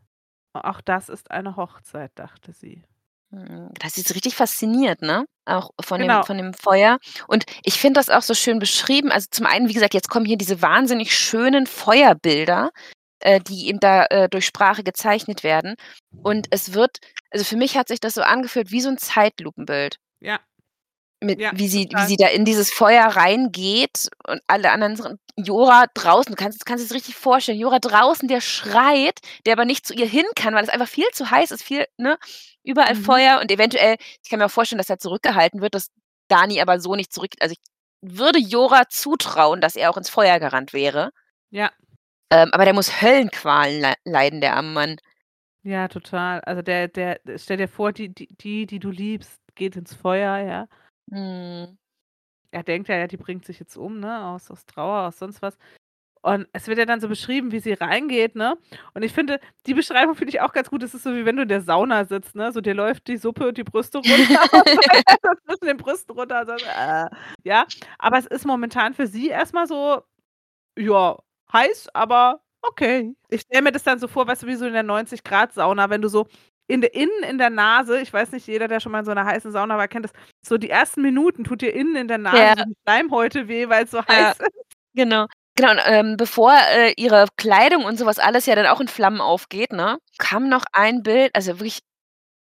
Auch 0.53 0.81
das 0.81 1.09
ist 1.09 1.31
eine 1.31 1.57
Hochzeit, 1.57 2.13
dachte 2.15 2.53
sie. 2.53 2.83
Mhm. 3.31 3.71
Das 3.81 3.97
ist 3.97 4.15
richtig 4.15 4.35
fasziniert, 4.35 5.01
ne? 5.03 5.25
Auch 5.47 5.71
von 5.81 5.99
dem 5.99 6.09
Genau. 6.09 6.23
von 6.25 6.37
dem 6.37 6.53
Feuer. 6.53 6.99
Und 7.27 7.45
ich 7.65 7.81
finde 7.81 7.99
das 7.99 8.11
auch 8.11 8.23
so 8.23 8.35
schön 8.35 8.59
beschrieben. 8.59 9.11
Also, 9.11 9.29
zum 9.31 9.47
einen, 9.47 9.69
wie 9.69 9.73
gesagt, 9.73 9.95
jetzt 9.95 10.11
kommen 10.11 10.27
hier 10.27 10.37
diese 10.37 10.61
wahnsinnig 10.63 11.17
schönen 11.17 11.67
Feuerbilder. 11.67 12.71
Äh, 13.23 13.41
die 13.41 13.69
eben 13.69 13.81
da 13.81 14.07
äh, 14.07 14.29
durch 14.29 14.47
Sprache 14.47 14.85
gezeichnet 14.85 15.43
werden. 15.45 15.75
Und 16.23 16.47
es 16.51 16.75
wird, 16.75 16.99
also 17.31 17.45
für 17.45 17.57
mich 17.57 17.77
hat 17.77 17.89
sich 17.89 18.01
das 18.01 18.15
so 18.15 18.23
angefühlt 18.23 18.71
wie 18.71 18.81
so 18.81 18.89
ein 18.91 18.99
Zeitlupenbild. 18.99 19.97
Ja. 20.21 20.41
Mit, 21.25 21.41
Ja, 21.41 21.53
wie, 21.55 21.69
sie, 21.69 21.89
wie 21.95 22.07
sie 22.07 22.17
da 22.17 22.27
in 22.29 22.45
dieses 22.45 22.73
Feuer 22.73 23.05
reingeht 23.07 24.09
und 24.27 24.41
alle 24.49 24.73
anderen, 24.73 24.97
sind- 24.97 25.21
Jora 25.37 25.87
draußen, 25.95 26.33
du 26.33 26.37
kannst, 26.37 26.67
kannst 26.67 26.85
es 26.85 26.93
richtig 26.93 27.15
vorstellen, 27.15 27.59
Jora 27.61 27.79
draußen, 27.79 28.29
der 28.29 28.41
schreit, 28.41 29.21
der 29.47 29.53
aber 29.55 29.65
nicht 29.65 29.87
zu 29.87 29.95
ihr 29.95 30.07
hin 30.07 30.27
kann, 30.35 30.55
weil 30.55 30.65
es 30.65 30.69
einfach 30.71 30.89
viel 30.89 31.07
zu 31.13 31.31
heiß 31.31 31.53
ist, 31.53 31.63
viel, 31.63 31.87
ne, 31.97 32.19
überall 32.65 32.97
Mhm. 32.97 33.05
Feuer 33.05 33.41
und 33.41 33.51
eventuell, 33.53 33.97
ich 34.23 34.31
kann 34.31 34.41
mir 34.41 34.47
auch 34.47 34.51
vorstellen, 34.51 34.79
dass 34.79 34.91
er 34.91 34.99
zurückgehalten 34.99 35.61
wird, 35.63 35.75
dass 35.75 35.89
Dani 36.29 36.61
aber 36.61 36.81
so 36.81 36.97
nicht 36.97 37.13
zurück, 37.13 37.33
also 37.41 37.53
ich 37.55 37.61
würde 38.03 38.39
Jora 38.41 38.89
zutrauen, 38.89 39.61
dass 39.61 39.77
er 39.77 39.91
auch 39.91 39.97
ins 39.97 40.11
Feuer 40.11 40.41
gerannt 40.41 40.73
wäre, 40.73 41.11
Ja, 41.51 41.71
ähm, 42.33 42.49
aber 42.53 42.65
der 42.65 42.75
muss 42.75 43.03
Höllenqualen 43.03 43.83
le 43.83 43.95
leiden, 44.05 44.41
der 44.41 44.57
arme 44.57 44.71
Mann. 44.71 44.97
ja, 45.63 45.89
total. 45.89 46.41
Also 46.41 46.63
der, 46.63 46.89
der, 46.89 47.21
stell 47.37 47.59
dir 47.59 47.69
vor, 47.69 47.93
die, 47.93 48.09
die, 48.09 48.29
die, 48.29 48.67
die 48.67 48.79
du 48.79 48.91
liebst, 48.91 49.41
geht 49.55 49.77
ins 49.77 49.95
Feuer, 49.95 50.39
ja. 50.39 50.69
Mhm. 51.07 51.79
Er 52.51 52.63
denkt 52.63 52.89
ja, 52.89 52.97
ja, 52.97 53.07
die 53.07 53.17
bringt 53.19 53.45
sich 53.45 53.59
jetzt 53.59 53.77
um, 53.77 54.01
ne, 54.01 54.25
aus, 54.27 54.51
aus 54.51 54.67
Trauer, 54.67 55.09
aus 55.09 55.19
sonst 55.19 55.43
was. 55.43 55.59
Und 56.23 56.47
es 56.53 56.69
wird 56.69 56.79
ja 56.79 56.87
dann 56.87 57.01
so 57.01 57.09
beschrieben, 57.09 57.51
wie 57.53 57.59
sie 57.59 57.73
reingeht, 57.73 58.37
ne? 58.37 58.57
Und 58.95 59.03
ich 59.03 59.13
finde, 59.13 59.41
die 59.67 59.75
Beschreibung 59.75 60.15
finde 60.15 60.31
ich 60.31 60.41
auch 60.41 60.53
ganz 60.53 60.71
gut. 60.71 60.83
Das 60.83 60.95
ist 60.95 61.03
so, 61.03 61.15
wie 61.17 61.27
wenn 61.27 61.37
du 61.37 61.43
in 61.43 61.49
der 61.49 61.63
Sauna 61.63 62.05
sitzt, 62.05 62.37
ne? 62.37 62.53
So 62.53 62.61
dir 62.61 62.75
läuft 62.75 63.09
die 63.09 63.17
Suppe 63.17 63.49
und 63.49 63.59
die 63.59 63.65
Brüste 63.65 63.99
runter. 63.99 64.13
zwischen 65.47 65.67
den 65.67 65.77
Brüsten 65.79 66.15
runter. 66.15 66.47
So, 66.47 66.53
äh, 66.53 67.09
ja, 67.43 67.67
aber 67.99 68.19
es 68.19 68.27
ist 68.27 68.47
momentan 68.47 68.95
für 68.95 69.09
sie 69.09 69.29
erstmal 69.29 69.67
so, 69.67 70.03
ja, 70.79 71.19
heiß, 71.53 71.89
aber 71.95 72.41
okay. 72.63 73.15
Ich 73.29 73.43
stelle 73.43 73.63
mir 73.63 73.73
das 73.73 73.83
dann 73.85 73.99
so 73.99 74.09
vor, 74.09 74.27
weißt 74.27 74.43
du, 74.45 74.47
wie 74.47 74.55
so 74.57 74.67
in 74.67 74.73
der 74.75 74.83
90-Grad-Sauna, 74.85 75.91
wenn 75.91 76.03
du 76.03 76.09
so 76.09 76.27
in 76.69 76.81
der, 76.81 76.95
innen 76.95 77.23
in 77.29 77.39
der 77.39 77.51
Nase, 77.51 78.01
ich 78.01 78.13
weiß 78.13 78.33
nicht, 78.33 78.47
jeder, 78.47 78.69
der 78.69 78.81
schon 78.81 78.93
mal 78.93 79.01
in 79.01 79.05
so 79.05 79.11
einer 79.11 79.25
heißen 79.27 79.53
Sauna 79.53 79.77
war, 79.79 79.89
kennt 79.89 80.05
das, 80.07 80.13
so 80.47 80.59
die 80.59 80.71
ersten 80.71 81.03
Minuten 81.03 81.45
tut 81.45 81.61
dir 81.63 81.75
innen 81.75 81.97
in 81.97 82.09
der 82.09 82.19
Nase 82.19 82.55
Ja. 82.59 82.65
die 82.65 82.75
Schleimhäute 82.85 83.49
weh, 83.49 83.69
weil 83.69 83.85
es 83.85 83.91
so 83.91 83.99
Ja. 83.99 84.05
heiß 84.09 84.41
ist. 84.41 84.51
Genau. 84.95 85.27
Genau, 85.57 85.73
und, 85.73 85.81
ähm, 85.87 86.17
bevor, 86.17 86.53
äh, 86.73 86.93
ihre 86.97 87.27
Kleidung 87.37 87.85
und 87.85 87.99
sowas 87.99 88.19
alles 88.19 88.47
ja 88.47 88.55
dann 88.55 88.67
auch 88.67 88.81
in 88.81 88.89
Flammen 88.89 89.21
aufgeht, 89.21 89.73
ne, 89.73 89.99
kam 90.19 90.49
noch 90.49 90.65
ein 90.73 91.03
Bild, 91.03 91.31
also 91.35 91.59
wirklich 91.61 91.81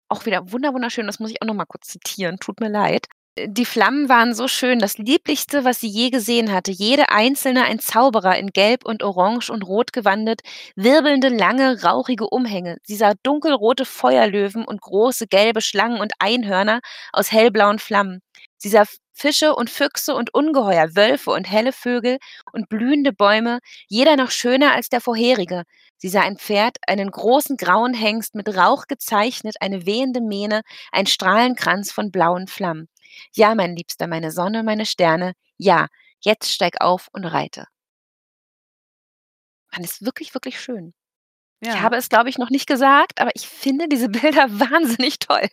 auch 0.10 0.26
wieder 0.28 0.52
wunder 0.52 0.74
wunderschön, 0.74 1.08
das 1.08 1.20
muss 1.20 1.32
ich 1.32 1.42
auch 1.42 1.48
noch 1.48 1.56
mal 1.56 1.66
kurz 1.66 1.88
zitieren, 1.90 2.40
tut 2.40 2.60
mir 2.62 2.70
leid. 2.70 3.08
Die 3.40 3.66
Flammen 3.66 4.10
waren 4.10 4.34
so 4.34 4.50
schön, 4.50 4.80
das 4.80 4.98
Lieblichste, 4.98 5.64
was 5.64 5.80
sie 5.80 5.88
je 5.88 6.10
gesehen 6.10 6.52
hatte, 6.52 6.72
jede 6.72 7.10
einzelne 7.10 7.64
ein 7.64 7.80
Zauberer 7.80 8.38
in 8.38 8.50
Gelb 8.50 8.84
und 8.86 9.04
Orange 9.04 9.50
und 9.50 9.62
Rot 9.64 9.94
gewandet, 9.94 10.42
wirbelnde, 10.76 11.30
lange, 11.30 11.82
rauchige 11.82 12.28
Umhänge. 12.28 12.78
Sie 12.84 12.98
sah 12.98 13.14
dunkelrote 13.24 13.86
Feuerlöwen 13.86 14.66
und 14.66 14.82
große 14.82 15.28
gelbe 15.28 15.62
Schlangen 15.62 16.02
und 16.02 16.12
Einhörner 16.20 16.82
aus 17.14 17.32
hellblauen 17.32 17.80
Flammen. 17.80 18.20
Sie 18.58 18.68
sah 18.68 18.84
Fische 19.14 19.56
und 19.56 19.70
Füchse 19.70 20.14
und 20.14 20.34
Ungeheuer, 20.34 20.96
Wölfe 20.96 21.32
und 21.32 21.50
helle 21.50 21.72
Vögel 21.72 22.18
und 22.52 22.68
blühende 22.68 23.14
Bäume, 23.14 23.60
jeder 23.88 24.18
noch 24.18 24.32
schöner 24.32 24.74
als 24.74 24.90
der 24.90 25.00
vorherige. 25.00 25.64
Sie 25.96 26.10
sah 26.10 26.22
ein 26.22 26.38
Pferd, 26.38 26.78
einen 26.86 27.12
großen 27.12 27.56
grauen 27.56 27.94
Hengst 27.94 28.36
mit 28.36 28.50
Rauch 28.58 28.88
gezeichnet, 28.88 29.56
eine 29.62 29.86
wehende 29.86 30.20
Mähne, 30.20 30.64
ein 30.92 31.06
Strahlenkranz 31.06 31.94
von 31.94 32.12
blauen 32.12 32.48
Flammen. 32.48 32.90
Ja, 33.34 33.56
mein 33.56 33.76
Liebster, 33.76 34.08
meine 34.08 34.32
Sonne, 34.32 34.64
meine 34.64 34.86
Sterne, 34.86 35.34
ja, 35.58 35.88
jetzt 36.22 36.52
steig 36.52 36.82
auf 36.82 37.08
und 37.14 37.26
reite. 37.26 37.66
Fand 39.74 39.86
es 39.86 40.02
wirklich, 40.04 40.34
wirklich 40.34 40.60
schön. 40.60 40.94
Ich 41.62 41.70
Ja. 41.70 41.82
habe 41.82 41.96
es, 41.96 42.10
glaube 42.10 42.30
ich, 42.30 42.38
noch 42.38 42.50
nicht 42.50 42.68
gesagt, 42.68 43.22
aber 43.22 43.32
ich 43.36 43.48
finde 43.48 43.88
diese 43.88 44.10
Bilder 44.40 44.50
wahnsinnig 44.60 45.20
toll. 45.20 45.48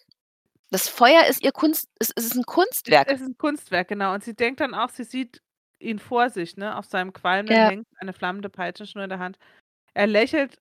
Das 0.71 0.88
Feuer 0.88 1.25
ist 1.27 1.42
ihr 1.42 1.53
Kunst, 1.53 1.88
es, 1.99 2.11
ist 2.11 2.35
ein 2.35 2.44
Kunstwerk. 2.44 3.09
Es 3.11 3.21
ist 3.21 3.29
ein 3.29 3.38
Kunstwerk, 3.38 3.88
genau. 3.88 4.12
Und 4.14 4.25
sie 4.25 4.35
denkt 4.35 4.61
dann 4.61 4.75
auch, 4.75 4.90
sie 4.90 5.05
sieht 5.05 5.40
ihn 5.81 5.99
vor 5.99 6.29
sich, 6.31 6.57
ne, 6.57 6.77
auf 6.77 6.85
seinem 6.87 7.12
qualmenden 7.12 7.57
Ja. 7.57 7.68
Hengst, 7.68 7.90
eine 7.99 8.12
flammende 8.12 8.51
Peitschenschnur 8.51 9.05
in 9.05 9.11
der 9.11 9.18
Hand. 9.18 9.38
Er 9.94 10.07
lächelt 10.07 10.59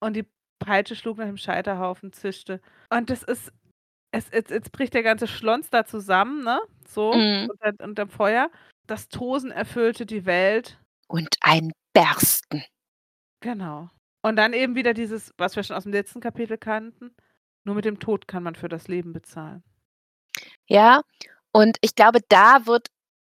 und 0.00 0.14
die 0.14 0.26
Peitsche 0.60 0.96
schlug 0.96 1.18
nach 1.18 1.26
dem 1.26 1.38
Scheiterhaufen, 1.38 2.12
zischte. 2.12 2.60
Und 2.90 3.10
das 3.10 3.22
ist, 3.22 3.52
es, 4.12 4.30
jetzt, 4.32 4.50
jetzt 4.50 4.72
bricht 4.72 4.94
der 4.94 5.02
ganze 5.02 5.26
Schlons 5.26 5.70
da 5.70 5.84
zusammen, 5.84 6.42
ne, 6.44 6.60
so, 6.88 7.12
Mhm. 7.14 7.50
unter, 7.50 7.84
unterm 7.84 8.08
Feuer. 8.10 8.50
Das 8.86 9.08
Tosen 9.08 9.50
erfüllte 9.52 10.06
die 10.06 10.26
Welt. 10.26 10.78
Und 11.08 11.36
ein 11.40 11.72
Bersten. 11.92 12.64
Genau. 13.40 13.90
Und 14.22 14.36
dann 14.36 14.52
eben 14.52 14.74
wieder 14.74 14.94
dieses, 14.94 15.32
was 15.38 15.56
wir 15.56 15.62
schon 15.62 15.76
aus 15.76 15.84
dem 15.84 15.92
letzten 15.92 16.20
Kapitel 16.20 16.58
kannten. 16.58 17.14
Nur 17.64 17.74
mit 17.76 17.84
dem 17.84 18.00
Tod 18.00 18.26
kann 18.28 18.42
man 18.42 18.54
für 18.54 18.68
das 18.68 18.88
Leben 18.88 19.12
bezahlen. 19.12 19.62
Ja, 20.68 21.02
und 21.52 21.78
ich 21.80 21.94
glaube, 21.94 22.20
da 22.28 22.66
wird 22.66 22.88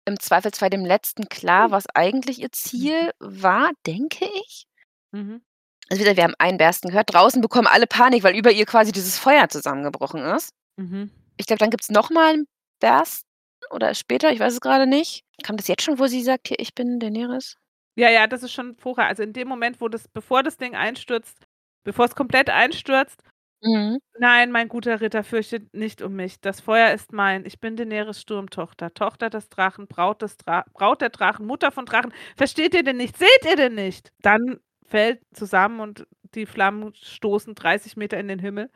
im 0.07 0.19
Zweifelsfall 0.19 0.71
dem 0.71 0.85
Letzten 0.85 1.29
klar, 1.29 1.71
was 1.71 1.85
eigentlich 1.95 2.41
ihr 2.41 2.53
Ziel 2.53 3.13
war, 3.21 3.71
denke 3.87 4.27
ich. 4.47 4.67
Mhm. 5.13 5.43
Also 5.91 6.01
wie 6.01 6.05
gesagt, 6.05 6.17
wir 6.19 6.25
haben 6.25 6.35
einen 6.39 6.59
Bersten 6.59 6.89
gehört. 6.89 7.13
Draußen 7.13 7.41
bekommen 7.41 7.67
alle 7.67 7.87
Panik, 7.87 8.23
weil 8.23 8.37
über 8.37 8.51
ihr 8.53 8.67
quasi 8.67 8.93
dieses 8.93 9.19
Feuer 9.19 9.49
zusammengebrochen 9.49 10.21
ist. 10.23 10.53
Mhm. 10.77 11.11
Ich 11.37 11.47
glaube, 11.47 11.61
dann 11.61 11.71
gibt 11.71 11.85
es 11.85 11.91
nochmal 11.91 12.35
einen 12.35 12.47
Bersten 12.81 13.27
oder 13.71 13.95
später, 13.95 14.33
ich 14.33 14.41
weiß 14.41 14.55
es 14.55 14.61
gerade 14.61 14.87
nicht. 14.87 15.25
Kam 15.43 15.57
das 15.57 15.69
jetzt 15.69 15.83
schon, 15.83 15.99
wo 15.99 16.07
sie 16.07 16.23
sagt, 16.23 16.49
hier, 16.49 16.59
ich 16.61 16.75
bin 16.75 17.01
Daenerys? 17.01 17.57
Ja, 17.97 18.11
ja, 18.11 18.27
das 18.27 18.43
ist 18.43 18.53
schon 18.53 18.77
vorher. 18.77 19.07
Also 19.07 19.23
in 19.23 19.33
dem 19.33 19.49
Moment, 19.49 19.81
wo 19.81 19.89
das, 19.89 20.09
bevor 20.09 20.43
das 20.43 20.57
Ding 20.57 20.75
einstürzt, 20.75 21.37
bevor 21.85 22.05
es 22.05 22.15
komplett 22.15 22.51
einstürzt, 22.51 23.23
Mhm. 23.61 23.99
nein, 24.21 24.53
mein 24.53 24.69
guter 24.69 25.01
Ritter, 25.01 25.25
fürchtet 25.25 25.75
nicht 25.75 26.01
um 26.01 26.15
mich. 26.15 26.41
Das 26.41 26.61
Feuer 26.61 26.93
ist 26.93 27.13
mein. 27.13 27.45
Ich 27.45 27.59
bin 27.59 27.75
Daenerys 27.75 28.21
Sturmtochter, 28.21 28.95
Tochter 28.95 29.31
des 29.31 29.49
Drachen, 29.49 29.89
Braut 29.89 30.23
des 30.23 30.37
Dra 30.37 30.65
Braut 30.75 31.01
der 31.01 31.09
Drachen, 31.11 31.45
Mutter 31.45 31.73
von 31.73 31.85
Drachen. 31.85 32.13
Versteht 32.37 32.73
ihr 32.75 32.85
denn 32.85 32.99
nicht? 32.99 33.17
Seht 33.19 33.45
ihr 33.45 33.57
denn 33.57 33.75
nicht? 33.75 34.13
Dann 34.23 34.61
fällt 34.89 35.21
zusammen 35.35 35.81
und 35.81 36.07
die 36.35 36.47
Flammen 36.47 36.95
stoßen 36.95 37.55
30 37.55 37.97
Meter 37.97 38.19
in 38.19 38.29
den 38.29 38.39
Himmel. 38.39 38.71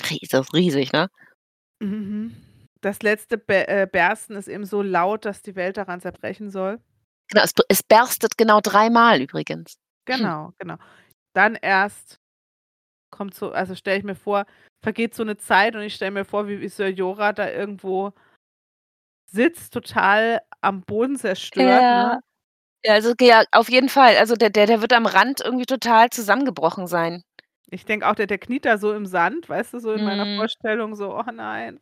Ries- 0.00 0.28
Das 0.30 0.46
ist 0.46 0.54
riesig, 0.54 0.92
ne? 0.92 1.08
Mhm. 1.80 2.34
Das 2.80 3.02
letzte 3.02 3.38
Be 3.38 3.68
äh, 3.68 3.86
Bersten 3.90 4.34
ist 4.34 4.48
eben 4.48 4.64
so 4.64 4.82
laut, 4.82 5.24
dass 5.24 5.42
die 5.42 5.54
Welt 5.54 5.76
daran 5.76 6.00
zerbrechen 6.00 6.50
soll. 6.50 6.80
Genau, 7.28 7.44
es, 7.44 7.52
es 7.68 7.82
berstet 7.82 8.36
genau 8.36 8.60
dreimal 8.60 9.20
übrigens. 9.20 9.76
Genau, 10.04 10.52
genau. 10.58 10.76
Dann 11.34 11.54
erst 11.54 12.18
kommt 13.10 13.34
so, 13.34 13.52
also 13.52 13.74
stelle 13.74 13.98
ich 13.98 14.04
mir 14.04 14.14
vor, 14.16 14.46
vergeht 14.82 15.14
so 15.14 15.22
eine 15.22 15.36
Zeit 15.36 15.76
und 15.76 15.82
ich 15.82 15.94
stelle 15.94 16.10
mir 16.10 16.24
vor, 16.24 16.48
wie, 16.48 16.60
wie 16.60 16.68
Sir 16.68 16.88
Jorah 16.88 17.32
da 17.32 17.48
irgendwo 17.50 18.12
sitzt, 19.30 19.72
total 19.72 20.40
am 20.60 20.82
Boden 20.82 21.16
zerstört. 21.16 21.82
Ja. 21.82 22.14
Ne? 22.14 22.20
Ja, 22.84 22.94
also 22.94 23.14
ja, 23.20 23.44
auf 23.52 23.68
jeden 23.70 23.88
Fall. 23.88 24.16
Also 24.16 24.34
der, 24.34 24.50
der, 24.50 24.66
der 24.66 24.80
wird 24.80 24.92
am 24.92 25.06
Rand 25.06 25.40
irgendwie 25.40 25.66
total 25.66 26.10
zusammengebrochen 26.10 26.86
sein. 26.86 27.22
Ich 27.70 27.84
denke 27.84 28.08
auch, 28.08 28.14
der, 28.14 28.26
der 28.26 28.38
kniet 28.38 28.64
da 28.64 28.76
so 28.76 28.92
im 28.92 29.06
Sand, 29.06 29.48
weißt 29.48 29.74
du, 29.74 29.78
so 29.78 29.92
in 29.92 30.04
meiner 30.04 30.24
Mhm. 30.24 30.36
Vorstellung, 30.36 30.94
so, 30.94 31.16
oh 31.16 31.30
nein. 31.32 31.80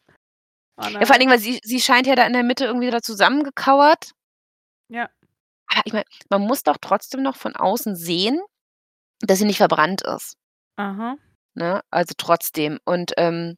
Oh. 0.77 0.87
Ja, 0.87 1.01
vor 1.05 1.11
allen 1.13 1.21
Dingen, 1.21 1.33
weil 1.33 1.39
sie, 1.41 1.61
sie 1.65 1.81
scheint 1.81 2.07
ja 2.07 2.15
da 2.15 2.27
in 2.27 2.33
der 2.33 2.43
Mitte 2.45 2.65
irgendwie 2.65 2.91
da 2.91 3.03
zusammengekauert. 3.03 4.13
Ja. 4.89 5.09
Aber 5.69 5.83
ich 5.85 5.93
meine, 5.93 6.05
man 6.29 6.43
muss 6.43 6.63
doch 6.63 6.77
trotzdem 6.81 7.23
noch 7.23 7.37
von 7.37 7.57
außen 7.57 7.97
sehen, 7.97 8.41
dass 9.21 9.39
sie 9.39 9.45
nicht 9.47 9.59
verbrannt 9.59 10.03
ist. 10.03 10.37
Aha. 10.77 11.17
Ne? 11.55 11.83
Also 11.91 12.15
trotzdem. 12.17 12.79
Und 12.85 13.13
ähm, 13.17 13.57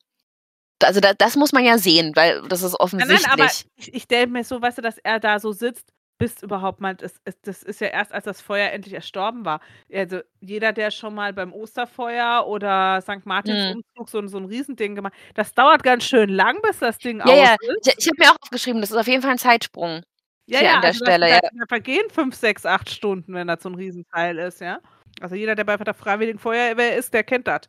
also 0.82 1.00
da, 1.00 1.14
das 1.14 1.36
muss 1.36 1.52
man 1.52 1.64
ja 1.64 1.78
sehen, 1.78 2.12
weil 2.16 2.42
das 2.48 2.62
ist 2.62 2.72
Nein, 2.72 2.80
offensichtlich. 2.80 3.22
nein, 3.22 3.32
aber 3.32 3.44
ich, 3.76 3.94
ich 3.94 4.02
stelle 4.04 4.26
mir 4.26 4.42
so, 4.44 4.60
weißt 4.60 4.78
du, 4.78 4.82
dass 4.82 4.98
er 4.98 5.20
da 5.20 5.38
so 5.38 5.52
sitzt, 5.52 5.92
bis 6.22 6.42
überhaupt 6.42 6.80
mal, 6.80 6.94
das, 6.94 7.14
ist- 7.24 7.38
das 7.46 7.62
ist 7.64 7.80
ja 7.80 7.88
erst, 7.88 8.12
als 8.12 8.24
das 8.24 8.40
Feuer 8.40 8.70
endlich 8.70 8.94
erstorben 8.94 9.44
war. 9.44 9.60
Also 9.92 10.20
jeder, 10.40 10.72
der 10.72 10.90
schon 10.92 11.14
mal 11.14 11.32
beim 11.32 11.52
Osterfeuer 11.52 12.46
oder 12.46 13.00
St. 13.02 13.24
Martins 13.26 13.70
Hm. 13.70 13.76
Umzug 13.96 14.08
so, 14.08 14.18
ein- 14.18 14.28
so 14.28 14.38
ein 14.38 14.44
Riesending 14.44 14.94
gemacht 14.94 15.12
das 15.34 15.52
dauert 15.54 15.82
ganz 15.82 16.04
schön 16.04 16.28
lang, 16.30 16.60
bis 16.62 16.78
das 16.78 16.98
Ding 16.98 17.18
ja, 17.18 17.24
aus 17.24 17.32
ja. 17.36 17.56
ist. 17.76 17.86
Ich, 17.88 17.94
ich 17.98 18.06
habe 18.08 18.16
mir 18.18 18.30
auch 18.30 18.36
aufgeschrieben, 18.42 18.80
das 18.80 18.90
ist 18.92 18.96
auf 18.96 19.08
jeden 19.08 19.22
Fall 19.22 19.32
ein 19.32 19.38
Zeitsprung. 19.38 20.02
Ja, 20.46 20.60
ja, 20.62 20.74
an 20.74 20.80
der 20.82 20.88
also 20.90 21.04
das- 21.04 21.08
Stelle, 21.14 21.26
da, 21.28 21.34
ja. 21.34 21.40
da 21.40 21.66
vergehen 21.68 22.08
fünf, 22.10 22.34
sechs, 22.36 22.64
acht 22.66 22.88
Stunden, 22.90 23.34
wenn 23.34 23.46
das 23.48 23.62
so 23.62 23.68
ein 23.68 23.74
Riesenteil 23.74 24.38
ist, 24.38 24.60
ja. 24.60 24.78
Also 25.20 25.34
jeder, 25.34 25.54
der 25.54 25.64
bei 25.64 25.76
der 25.76 25.94
Freiwilligen 25.94 26.38
Feuerwehr 26.38 26.96
ist, 26.96 27.12
der 27.14 27.22
kennt 27.24 27.46
das. 27.46 27.62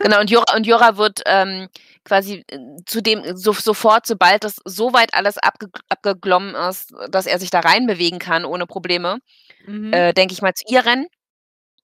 Genau, 0.00 0.20
und 0.20 0.30
Jora, 0.30 0.54
und 0.56 0.66
Jora 0.66 0.96
wird 0.96 1.22
ähm, 1.26 1.68
quasi 2.04 2.44
äh, 2.48 2.58
zu 2.86 3.00
dem, 3.02 3.36
so, 3.36 3.52
sofort, 3.52 4.06
sobald 4.06 4.44
das 4.44 4.56
so 4.64 4.92
weit 4.92 5.14
alles 5.14 5.38
abge, 5.38 5.68
abgeglommen 5.88 6.54
ist, 6.54 6.92
dass 7.10 7.26
er 7.26 7.38
sich 7.38 7.50
da 7.50 7.60
reinbewegen 7.60 8.18
kann 8.18 8.44
ohne 8.44 8.66
Probleme, 8.66 9.18
Mhm. 9.66 9.92
äh, 9.92 10.12
denke 10.12 10.34
ich 10.34 10.42
mal, 10.42 10.52
zu 10.54 10.64
ihr 10.68 10.84
rennen. 10.84 11.06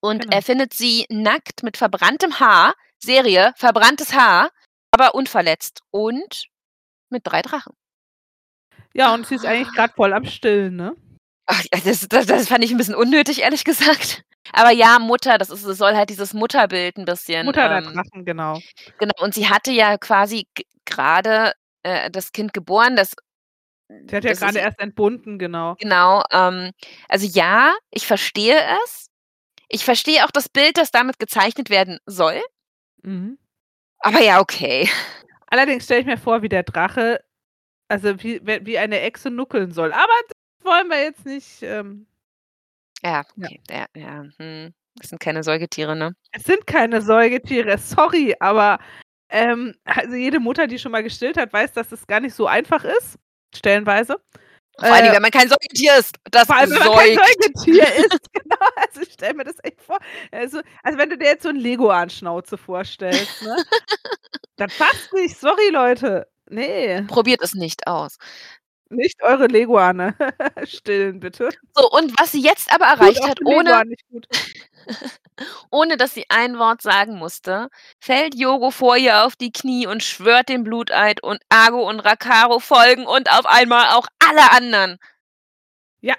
Und 0.01 0.22
Genau. 0.22 0.37
er 0.37 0.43
findet 0.43 0.74
sie 0.74 1.07
nackt 1.11 1.62
mit 1.62 1.76
verbranntem 1.76 2.41
Haar, 2.41 2.74
Serie, 2.99 3.53
verbranntes 3.57 4.12
Haar, 4.14 4.51
aber 4.93 5.14
unverletzt 5.14 5.81
und 5.91 6.47
mit 7.11 7.22
drei 7.24 7.43
Drachen. 7.43 7.72
ja, 8.95 9.14
und 9.14 9.26
sie 9.26 9.37
ist 9.37 9.47
eigentlich 9.47 9.72
gerade 9.74 9.93
voll 9.95 10.12
am 10.12 10.24
Stillen, 10.24 10.76
ne? 10.76 10.95
Ach, 11.47 11.62
das, 11.85 12.07
das, 12.09 12.26
das 12.26 12.49
fand 12.49 12.64
ich 12.64 12.70
ein 12.70 12.76
bisschen 12.76 12.95
unnötig, 12.95 13.41
ehrlich 13.43 13.64
gesagt. 13.64 14.22
Aber 14.53 14.70
ja, 14.70 14.98
Mutter, 14.98 15.38
das 15.38 15.51
ist 15.51 15.64
es 15.64 15.78
soll 15.78 15.94
halt 15.96 16.11
dieses 16.11 16.34
Mutterbild 16.34 16.96
'n 16.98 17.05
bisschen, 17.05 17.46
Mutter 17.46 17.68
der 17.68 17.78
ähm 17.78 17.82
Drachen, 17.82 18.24
genau. 18.24 18.62
Genau, 18.98 19.14
und 19.20 19.34
sie 19.34 19.48
hatte 19.48 19.72
ja 19.72 19.98
quasi 19.98 20.46
g 20.55 20.64
grade, 20.86 21.53
äh, 21.84 22.11
das 22.11 22.32
Kind 22.32 22.55
geboren, 22.55 22.96
das 22.96 23.14
Sie 24.09 24.16
hat 24.16 24.24
ja 24.24 24.34
grade 24.34 24.59
erst 24.61 24.80
entbunden, 24.80 25.38
genau. 25.38 25.76
Genau, 25.78 26.22
ähm, 26.32 26.72
also 27.09 27.26
ja, 27.26 27.74
ich 27.90 28.07
verstehe 28.07 28.57
es. 28.84 29.09
Ich 29.68 29.84
verstehe 29.84 30.24
auch 30.26 30.30
das 30.32 30.48
Bild, 30.48 30.78
das 30.78 30.90
damit 30.92 31.18
gezeichnet 31.18 31.70
werden 31.70 31.98
soll. 32.07 32.40
Mhm. 33.05 33.38
Aber 34.03 34.20
ja, 34.22 34.40
okay. 34.40 34.88
Allerdings 35.48 35.84
stelle 35.84 36.01
ich 36.01 36.07
mir 36.07 36.18
vor, 36.18 36.42
wie 36.42 36.48
der 36.48 36.62
Drache 36.62 37.20
also 37.88 38.22
wie 38.22 38.40
wie 38.44 38.78
eine 38.78 39.01
Echse 39.03 39.30
nuckeln 39.30 39.72
soll. 39.72 39.92
Aber 39.92 40.12
das 40.28 40.64
wollen 40.66 40.88
wir 40.88 41.03
jetzt 41.03 41.26
nicht, 41.26 41.62
ähm 41.62 42.07
Ja, 43.03 43.22
Ja. 43.36 43.48
okay, 43.48 43.61
ja, 43.70 43.86
ja, 43.94 44.22
mhm. 44.38 44.74
Das 44.96 45.09
sind 45.09 45.20
keine 45.20 45.42
Säugetiere, 45.42 45.96
ne? 45.96 46.14
Es 46.32 46.44
sind 46.44 46.66
keine 46.66 47.01
Säugetiere, 47.03 47.78
sorry, 47.78 48.34
aber, 48.40 48.78
ähm, 49.30 49.74
also 49.84 50.14
jede 50.14 50.40
Mutter, 50.40 50.66
die 50.66 50.78
schon 50.78 50.92
mal 50.92 51.03
gestillt 51.03 51.36
hat, 51.36 51.53
weiß, 51.53 51.72
dass 51.72 51.92
es 51.92 52.07
gar 52.07 52.20
nicht 52.20 52.34
so 52.34 52.46
einfach 52.46 52.84
ist, 52.84 53.18
stellenweise. 53.55 54.16
Vor 54.78 54.94
allen 54.94 55.05
Dingen, 55.05 55.12
Äh 55.12 55.16
wenn 55.16 55.22
man 55.22 55.30
kein 55.32 55.48
Säugetier 55.48 55.96
ist, 55.98 56.16
das 56.30 56.46
vor 56.46 56.57
allem, 56.57 56.70
wenn 56.70 56.78
man 56.80 56.90
kein 56.92 57.14
säugt. 57.14 57.38
Säugetier 57.40 57.84
ist, 57.96 58.20
genau. 58.32 58.57
Also, 58.76 59.03
ich 59.03 59.12
stelle 59.12 59.34
mir 59.34 59.44
das 59.44 59.57
echt 59.62 59.82
vor. 59.82 59.98
Also 60.32 60.61
also 60.82 60.98
wenn 60.98 61.11
du 61.11 61.18
dir 61.18 61.26
jetzt 61.28 61.42
so 61.44 61.51
'n 61.51 61.57
Leguan-Schnauze 61.57 62.59
vorstellst, 62.59 63.42
ne? 63.42 63.57
Das 64.57 64.70
passt 64.78 65.12
nicht, 65.14 65.38
sorry 65.38 65.70
Leute. 65.72 66.28
Ne. 66.51 67.07
Probiert 67.09 67.42
es 67.42 67.55
nicht 67.55 67.86
aus. 67.86 68.18
Nicht 68.93 69.22
eure 69.22 69.47
Leguane 69.47 70.16
stillen, 70.64 71.20
bitte. 71.20 71.51
So, 71.76 71.88
und 71.91 72.12
was 72.18 72.32
sie 72.32 72.43
jetzt 72.43 72.72
aber 72.74 72.86
erreicht 72.86 73.22
hat, 73.26 73.38
ohne 73.45 73.84
ohne 75.70 75.97
dass 75.97 76.14
sie 76.14 76.24
ein 76.30 76.59
Wort 76.59 76.82
sagen 76.82 77.16
musste, 77.18 77.68
fällt 78.01 78.34
Yogo 78.34 78.70
vor 78.72 78.97
ihr 78.97 79.24
auf 79.24 79.36
die 79.36 79.53
Knie 79.53 79.86
und 79.86 80.03
schwört 80.03 80.49
den 80.49 80.64
Bluteid 80.64 81.22
und 81.22 81.41
Ago 81.51 81.88
und 81.88 82.01
Rakaro 82.01 82.59
folgen 82.61 83.07
und 83.07 83.30
auf 83.32 83.47
einmal 83.47 83.88
auch 83.97 84.07
alle 84.20 84.51
anderen. 84.53 84.99
Ja. 86.03 86.16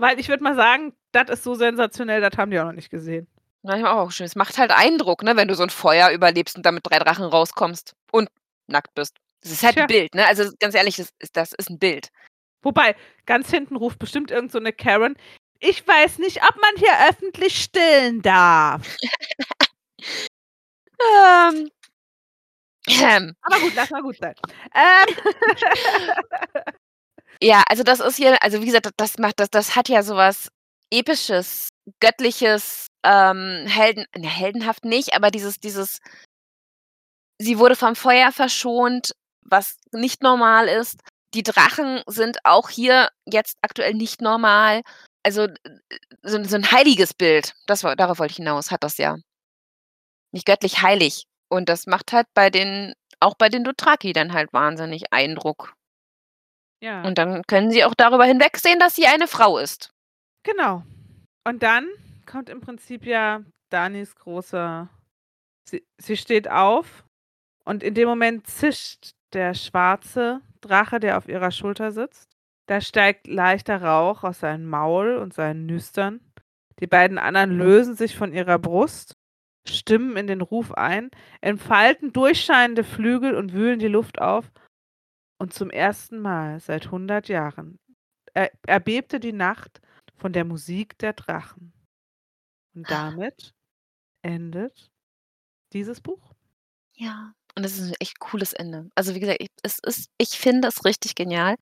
Weil 0.00 0.18
ich 0.18 0.28
würde 0.28 0.42
mal 0.42 0.54
sagen, 0.54 0.94
das 1.12 1.28
ist 1.30 1.44
so 1.44 1.54
sensationell, 1.54 2.20
das 2.20 2.36
haben 2.36 2.50
die 2.50 2.58
auch 2.60 2.64
noch 2.66 2.72
nicht 2.72 2.90
gesehen. 2.90 3.26
Ja, 3.62 3.76
ich 3.76 3.84
auch 3.84 4.10
schön 4.10 4.26
es 4.26 4.34
macht 4.34 4.58
halt 4.58 4.72
Eindruck, 4.72 5.22
ne, 5.22 5.36
wenn 5.36 5.46
du 5.48 5.54
so 5.54 5.62
'n 5.62 5.70
Feuer 5.70 6.10
überlebst 6.10 6.56
und 6.56 6.66
dann 6.66 6.74
mit 6.74 6.86
3 6.86 6.98
Drachen 6.98 7.24
rauskommst 7.24 7.94
und 8.10 8.28
nackt 8.66 8.94
bist. 8.94 9.16
Das 9.44 9.52
ist 9.52 9.62
halt 9.64 9.74
Tja. 9.74 9.86
Bild, 9.86 10.14
ne? 10.14 10.26
Also, 10.26 10.50
ganz 10.60 10.74
ehrlich, 10.74 10.96
das 10.96 11.08
ist 11.18 11.36
das 11.36 11.52
ist 11.52 11.68
'n 11.70 11.78
Bild. 11.78 12.08
Wobei, 12.62 12.96
ganz 13.26 13.50
hinten 13.50 13.76
ruft 13.76 13.98
bestimmt 14.00 14.30
irgend 14.32 14.50
so 14.52 14.58
'ne 14.60 14.72
Karen: 14.72 15.16
„Ich 15.60 15.86
weiß 15.86 16.18
nicht, 16.18 16.42
ob 16.44 16.56
man 16.60 16.76
hier 16.78 16.92
öffentlich 17.10 17.62
stillen 17.62 18.22
darf.“ 18.22 18.82
Ähm. 21.00 21.68
Ähm. 22.88 23.34
Aber 23.42 23.60
gut, 23.60 23.72
lass 23.74 23.90
mal 23.90 24.02
gut 24.02 24.16
sein. 24.18 24.34
Ähm. 24.74 25.16
Ja, 27.42 27.62
also 27.68 27.84
das 27.84 28.00
ist 28.00 28.16
hier 28.16 28.42
also 28.42 28.62
wie 28.62 28.66
gesagt, 28.66 28.88
das 28.98 29.18
macht 29.18 29.40
das 29.40 29.50
das 29.50 29.76
hat 29.76 29.88
ja 29.90 30.02
so 30.02 30.16
was 30.16 30.48
Episches, 30.92 31.68
Göttliches, 32.00 32.88
ähm, 33.04 33.66
Helden 33.68 34.06
ne, 34.16 34.28
heldenhaft 34.28 34.84
nicht, 34.86 35.14
aber 35.14 35.30
dieses 35.30 35.60
dieses 35.60 36.00
sie 37.40 37.58
wurde 37.58 37.76
vom 37.76 37.96
Feuer 37.96 38.32
verschont, 38.32 39.12
was 39.42 39.76
nicht 39.92 40.22
normal 40.22 40.68
ist. 40.68 41.00
Die 41.34 41.42
Drachen 41.42 42.02
sind 42.06 42.38
auch 42.44 42.68
hier 42.70 43.08
jetzt 43.26 43.56
aktuell 43.62 43.94
nicht 43.94 44.20
normal. 44.22 44.82
Also, 45.24 45.42
äh, 45.44 45.78
so 46.22 46.42
so 46.44 46.56
'n 46.56 46.70
heiliges 46.72 47.14
Bild, 47.14 47.54
das 47.66 47.84
war 47.84 47.96
darauf 47.96 48.18
wollte 48.18 48.32
ich 48.32 48.36
hinaus, 48.38 48.70
hat 48.70 48.84
das 48.84 48.98
ja. 48.98 49.16
Nicht 50.34 50.46
göttlich 50.46 50.82
heilig. 50.82 51.26
Und 51.48 51.68
das 51.68 51.86
macht 51.86 52.12
halt 52.12 52.26
bei 52.34 52.48
den 52.50 52.94
auch 53.20 53.34
bei 53.36 53.48
den 53.48 53.62
Dothraki 53.64 54.12
dann 54.12 54.32
halt 54.32 54.52
wahnsinnig 54.52 55.12
Eindruck. 55.12 55.74
Ja. 56.82 57.02
Und 57.04 57.16
dann 57.18 57.42
können 57.46 57.70
sie 57.70 57.84
auch 57.84 57.94
darüber 57.94 58.24
hinwegsehen, 58.24 58.80
dass 58.80 58.96
sie 58.96 59.06
eine 59.06 59.28
Frau 59.28 59.58
ist. 59.58 59.90
Genau. 60.42 60.82
Und 61.46 61.62
dann 61.62 61.88
kommt 62.26 62.48
im 62.48 62.60
Prinzip 62.60 63.06
ja 63.06 63.42
Danis 63.70 64.16
großer 64.16 64.88
sie 65.68 65.86
sie 65.98 66.16
steht 66.16 66.48
auf 66.50 67.04
und 67.64 67.82
in 67.82 67.94
dem 67.94 68.08
Moment 68.08 68.46
zischt 68.46 69.12
der 69.34 69.54
schwarze 69.54 70.40
Drache, 70.60 71.00
der 71.00 71.18
auf 71.18 71.28
ihrer 71.28 71.50
Schulter 71.50 71.92
sitzt. 71.92 72.36
Da 72.66 72.80
steigt 72.80 73.26
leichter 73.26 73.82
Rauch 73.82 74.22
aus 74.22 74.40
seinem 74.40 74.66
Maul 74.66 75.16
und 75.16 75.34
seinen 75.34 75.66
Nüstern. 75.66 76.20
Die 76.80 76.86
beiden 76.86 77.18
anderen 77.18 77.56
lösen 77.56 77.96
sich 77.96 78.16
von 78.16 78.32
ihrer 78.32 78.58
Brust, 78.58 79.16
stimmen 79.66 80.16
in 80.16 80.26
den 80.26 80.40
Ruf 80.40 80.72
ein, 80.72 81.10
entfalten 81.40 82.12
durchscheinende 82.12 82.84
Flügel 82.84 83.34
und 83.34 83.52
wühlen 83.52 83.78
die 83.78 83.88
Luft 83.88 84.20
auf. 84.20 84.50
Und 85.38 85.52
zum 85.52 85.70
ersten 85.70 86.20
Mal 86.20 86.60
seit 86.60 86.86
100 86.86 87.28
Jahren 87.28 87.78
er 88.34 88.50
erbebte 88.66 89.20
die 89.20 89.32
Nacht 89.32 89.80
von 90.16 90.32
der 90.32 90.44
Musik 90.44 90.98
der 90.98 91.12
Drachen. 91.12 91.72
Und 92.74 92.90
damit 92.90 93.54
endet 94.22 94.90
dieses 95.72 96.00
Buch. 96.00 96.34
Ja, 96.94 97.34
und 97.56 97.64
das 97.64 97.72
ist 97.78 97.90
'n 97.92 97.94
echt 98.00 98.18
cooles 98.20 98.52
Ende. 98.52 98.88
Also, 98.94 99.14
wie 99.14 99.20
gesagt, 99.20 99.38
ich 99.42 99.48
es 99.62 99.78
ist 99.84 100.10
ich 100.18 100.30
finde 100.38 100.68
es 100.68 100.84
richtig 100.84 101.14
genial. 101.14 101.56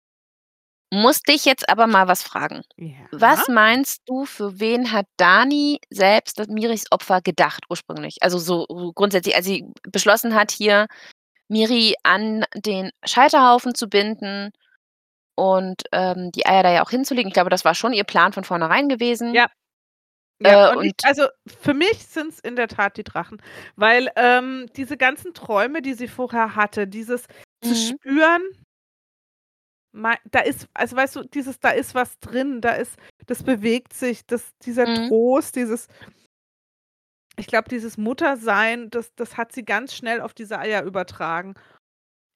Muss 0.92 1.22
dich 1.22 1.44
jetzt 1.46 1.68
aber 1.70 1.86
mal 1.86 2.08
was 2.08 2.22
fragen. 2.24 2.62
Was 3.12 3.46
Ja? 3.46 3.48
meinst 3.48 4.02
du, 4.06 4.24
für 4.26 4.60
wen 4.60 4.92
hat 4.92 5.06
Dani 5.18 5.80
selbst 5.90 6.38
das 6.38 6.48
Miris 6.48 6.86
Opfer 6.92 7.20
gedacht 7.22 7.64
ursprünglich? 7.70 8.18
Also, 8.22 8.38
so 8.38 8.66
so 8.68 8.92
grundsätzlich, 8.94 9.36
als 9.36 9.46
sie 9.46 9.66
beschlossen 9.92 10.34
hat, 10.34 10.50
hier 10.52 10.86
Miri 11.48 11.94
an 12.04 12.44
den 12.56 12.90
Scheiterhaufen 13.04 13.74
zu 13.74 13.88
binden 13.88 14.50
und, 15.36 15.82
ähm, 15.92 16.32
die 16.32 16.46
Eier 16.46 16.62
da 16.64 16.72
ja 16.72 16.84
auch 16.84 16.90
hinzulegen. 16.90 17.28
Ich 17.30 17.34
glaube, 17.34 17.50
das 17.50 17.64
war 17.66 17.74
schon 17.76 17.92
ihr 17.94 18.04
Plan 18.04 18.32
von 18.34 18.44
vornherein 18.44 18.88
gewesen. 18.88 19.34
Ja. 19.34 19.50
Ja, 20.42 20.70
Äh, 20.70 20.76
und 20.76 20.84
ich 20.86 20.92
also, 21.02 21.26
für 21.46 21.74
mich 21.74 21.98
sind's 22.06 22.40
in 22.40 22.56
der 22.56 22.68
Tat 22.68 22.96
die 22.96 23.04
Drachen, 23.04 23.42
weil, 23.76 24.10
ähm, 24.16 24.66
diese 24.76 24.96
ganzen 24.96 25.34
Träume, 25.34 25.82
die 25.82 25.94
sie 25.94 26.08
vorher 26.08 26.54
hatte, 26.56 26.86
dieses 26.86 27.26
zu 27.62 27.74
Mhm. 27.74 27.76
spüren 27.76 28.42
mei 29.94 30.16
da 30.30 30.40
ist 30.40 30.68
also, 30.74 30.96
weißt 30.96 31.16
du, 31.16 31.22
dieses 31.24 31.58
da 31.58 31.70
ist 31.70 31.94
was 31.94 32.18
drin, 32.20 32.60
da 32.60 32.70
ist 32.74 32.96
das 33.26 33.42
bewegt 33.42 33.92
sich, 33.92 34.24
das 34.26 34.50
dieser 34.64 34.86
Mhm. 34.86 35.08
Trost, 35.08 35.56
dieses 35.56 35.88
ich 37.38 37.46
glaube, 37.46 37.68
dieses 37.68 37.96
Muttersein, 37.96 38.90
das 38.90 39.14
das 39.14 39.36
hat 39.36 39.52
sie 39.52 39.64
ganz 39.64 39.94
schnell 39.94 40.20
auf 40.20 40.34
diese 40.34 40.58
Eier 40.58 40.82
übertragen. 40.84 41.54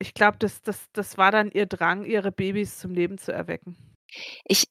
Ich 0.00 0.14
glaube, 0.14 0.38
das 0.38 0.62
das 0.62 0.86
das 0.92 1.18
war 1.18 1.32
dann 1.32 1.50
ihr 1.50 1.66
Drang, 1.66 2.04
ihre 2.04 2.32
Babys 2.32 2.78
zum 2.78 2.92
Leben 2.94 3.18
zu 3.18 3.32
erwecken. 3.32 3.76
Ich 4.46 4.64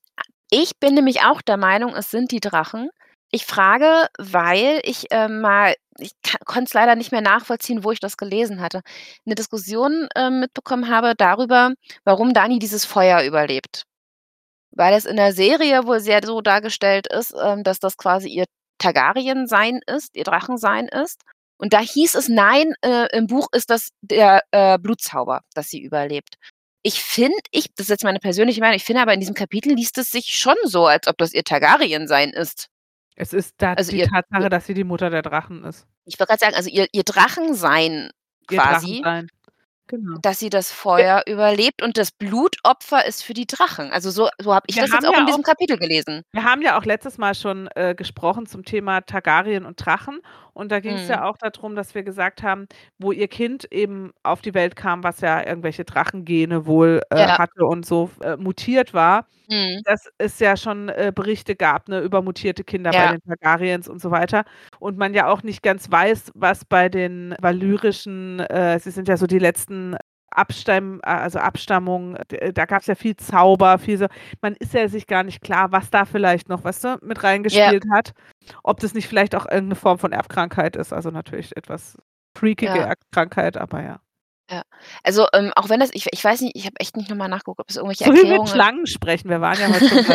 ich 0.51 0.79
bin 0.79 0.93
nämlich 0.93 1.21
auch 1.23 1.41
der 1.41 1.57
Meinung, 1.57 1.95
es 1.95 2.11
sind 2.11 2.31
die 2.31 2.39
Drachen. 2.39 2.89
Ich 3.35 3.47
frage, 3.47 4.09
weil 4.19 4.79
ich, 4.83 5.07
ähm, 5.09 5.41
mal 5.41 5.73
ich 5.97 6.11
konnte 6.45 6.65
es 6.65 6.73
leider 6.75 6.95
nicht 6.95 7.11
mehr 7.11 7.21
nachvollziehen, 7.21 7.83
wo 7.83 7.89
ich 7.91 7.99
das 7.99 8.15
gelesen 8.17 8.61
hatte, 8.61 8.81
'ne 9.25 9.33
Diskussion, 9.33 10.07
ähm, 10.15 10.39
mitbekommen 10.41 10.87
habe 10.87 11.15
darüber, 11.17 11.73
warum 12.05 12.33
Dani 12.35 12.59
dieses 12.59 12.85
Feuer 12.85 13.23
überlebt. 13.23 13.85
Weil 14.71 14.93
es 14.95 15.05
in 15.05 15.17
der 15.17 15.33
Serie 15.33 15.85
wohl 15.87 15.99
sehr 16.01 16.21
so 16.25 16.41
dargestellt 16.41 17.07
ist, 17.07 17.33
ähm, 17.43 17.63
dass 17.63 17.79
das 17.79 17.97
quasi 17.97 18.29
ihr 18.29 18.45
Targaryen-Sein 18.79 19.81
ist, 19.87 20.15
ihr 20.17 20.25
Drachensein 20.25 20.87
ist. 20.89 21.21
Und 21.57 21.73
da 21.73 21.79
hieß 21.81 22.15
es: 22.15 22.29
„Nein, 22.29 22.73
äh, 22.83 23.07
im 23.17 23.27
Buch 23.27 23.47
ist 23.53 23.69
das 23.71 23.89
der, 24.01 24.43
äh, 24.51 24.79
Blutzauber, 24.79 25.41
dass 25.55 25.69
sie 25.69 25.81
überlebt.“ 25.83 26.35
Ich 26.83 27.01
finde 27.03 27.37
ich 27.51 27.67
das 27.75 27.85
ist 27.87 27.89
jetzt 27.91 28.03
meine 28.05 28.19
persönliche 28.19 28.61
Meinung, 28.61 28.77
ich 28.77 28.85
finde 28.85 29.01
aber 29.03 29.13
in 29.13 29.21
diesem 29.21 29.35
Kapitel 29.35 29.73
liest 29.75 29.97
es 29.99 30.11
sich 30.11 30.27
schon 30.35 30.55
so, 30.65 30.87
als 30.87 31.07
ob 31.07 31.17
das 31.19 31.33
ihr 31.33 31.43
Targaryen-Sein 31.45 32.31
ist. 32.31 32.67
Es 33.15 33.33
ist 33.33 33.55
da 33.61 33.73
Also 33.73 33.91
die 33.91 33.99
ihr 33.99 34.03
ihr 34.03 34.07
Tatsache, 34.07 34.49
dass 34.49 34.65
sie 34.65 34.73
die 34.73 34.83
Mutter 34.83 35.09
der 35.09 35.21
Drachen 35.21 35.63
ist. 35.63 35.87
Ich 36.05 36.19
wollte 36.19 36.31
grad 36.31 36.39
sagen, 36.39 36.55
also 36.55 36.69
ihr 36.69 36.87
ihr 36.91 37.03
Drachensein 37.03 38.09
Ihr 38.49 38.59
quasi 38.59 39.01
Drachensein. 39.01 39.27
Genau. 39.87 40.17
dass 40.21 40.39
sie 40.39 40.49
das 40.49 40.69
Ja. 40.69 40.75
Feuer 40.75 41.23
überlebt 41.27 41.81
und 41.83 41.97
das 41.97 42.11
Blutopfer 42.11 43.05
ist 43.05 43.23
für 43.23 43.33
die 43.33 43.45
Drachen. 43.47 43.91
Also, 43.91 44.11
so 44.11 44.29
so 44.39 44.53
habe 44.53 44.65
ich 44.69 44.75
Wir 44.75 44.83
das 44.83 44.91
jetzt 44.91 45.05
auch 45.05 45.13
ja 45.13 45.19
in 45.19 45.25
diesem 45.25 45.43
auch 45.43 45.43
Kapitel 45.43 45.77
gelesen. 45.77 46.23
wir 46.31 46.43
haben 46.43 46.61
ja 46.61 46.77
auch 46.79 46.85
letztes 46.85 47.17
Mal 47.17 47.35
schon, 47.35 47.67
äh, 47.75 47.95
gesprochen 47.95 48.45
zum 48.45 48.65
Thema 48.65 49.01
Targaryen 49.01 49.65
und 49.65 49.75
Drachen. 49.85 50.19
Und 50.53 50.71
da 50.71 50.79
ging's 50.79 51.07
Mhm. 51.07 51.07
ja 51.07 51.25
auch 51.25 51.37
da 51.37 51.49
drum, 51.49 51.75
dass 51.75 51.95
wir 51.95 52.03
gesagt 52.03 52.43
haben, 52.43 52.67
wo 52.99 53.11
ihr 53.11 53.27
Kind 53.27 53.65
eben 53.71 54.11
auf 54.23 54.41
die 54.41 54.53
Welt 54.53 54.75
kam, 54.75 55.03
was 55.03 55.21
ja 55.21 55.45
irgendwelche 55.45 55.83
Drachengene 55.85 56.65
wohl, 56.67 57.01
äh, 57.09 57.15
Ja. 57.15 57.37
hatte 57.37 57.65
und 57.65 57.85
so, 57.85 58.09
äh, 58.21 58.37
mutiert 58.37 58.93
war, 58.93 59.25
Mhm. 59.49 59.83
dass 59.83 60.09
es 60.19 60.39
ja 60.39 60.57
schon, 60.57 60.89
äh, 60.89 61.11
Berichte 61.15 61.55
gab, 61.55 61.89
ne, 61.89 62.01
über 62.01 62.21
mutierte 62.21 62.63
Kinder 62.65 62.93
bei 62.93 63.07
Ja. 63.07 63.09
den 63.09 63.21
Targaryens 63.21 63.87
und 63.89 64.01
so 64.01 64.11
weiter. 64.11 64.45
Und 64.79 64.97
man 64.97 65.13
ja 65.15 65.27
auch 65.29 65.43
nicht 65.43 65.63
ganz 65.63 65.91
weiß, 65.91 66.31
was 66.35 66.65
bei 66.65 66.89
den 66.89 67.35
valyrischen 67.41 68.39
äh, 68.41 68.79
sie 68.79 68.91
sind 68.91 69.07
ja 69.09 69.17
so 69.17 69.27
die 69.27 69.39
letzten 69.39 69.97
Abstamm 70.31 70.99
a 71.03 71.19
also 71.19 71.39
Abstammung, 71.39 72.17
d 72.31 72.51
da 72.53 72.65
gab's 72.65 72.87
ja 72.87 72.95
viel 72.95 73.15
Zauber, 73.17 73.79
viel 73.79 73.97
so 73.99 74.07
man 74.41 74.55
ist 74.59 74.73
ja 74.73 74.87
sich 74.89 75.07
gar 75.07 75.23
nicht 75.23 75.41
klar, 75.41 75.71
was 75.71 75.89
da 75.91 76.05
vielleicht 76.05 76.49
noch, 76.49 76.63
weißt 76.65 76.83
du, 76.85 76.97
mit 77.03 77.23
Ja. 77.49 77.73
reingespielt 77.73 77.85
hat. 77.91 78.13
Ob 78.63 78.79
das 78.79 78.93
nicht 78.93 79.07
vielleicht 79.07 79.35
auch 79.35 79.45
irgendeine 79.45 79.75
Form 79.75 79.99
von 79.99 80.11
Erbkrankheit 80.11 80.75
ist. 80.75 80.93
Also 80.93 81.09
natürlich 81.09 81.55
etwas 81.55 81.97
freakige 82.35 82.75
Ja. 82.75 82.85
Erbkrankheit, 82.85 83.57
aber 83.57 83.83
ja. 83.83 83.99
Ja. 84.49 84.63
Also, 85.03 85.25
ähm, 85.33 85.51
auch 85.55 85.69
wenn 85.69 85.79
das 85.79 85.89
ich 85.93 86.07
ich 86.11 86.23
weiß 86.23 86.41
nicht, 86.41 86.55
ich 86.55 86.65
habe 86.65 86.75
echt 86.79 86.97
nicht 86.97 87.09
noch 87.09 87.15
mal 87.15 87.27
nachgeguckt, 87.29 87.61
ob 87.61 87.69
es 87.69 87.77
irgendwelche 87.77 88.03
So 88.03 88.09
wie 88.11 88.15
mit 88.15 88.23
Erklärungen 88.23 88.47
Schlangen 88.47 88.87
sprechen. 88.87 89.29
Wir 89.29 89.41
waren 89.41 89.57
ja 89.59 89.69
heute 89.69 89.87
schon 89.87 90.05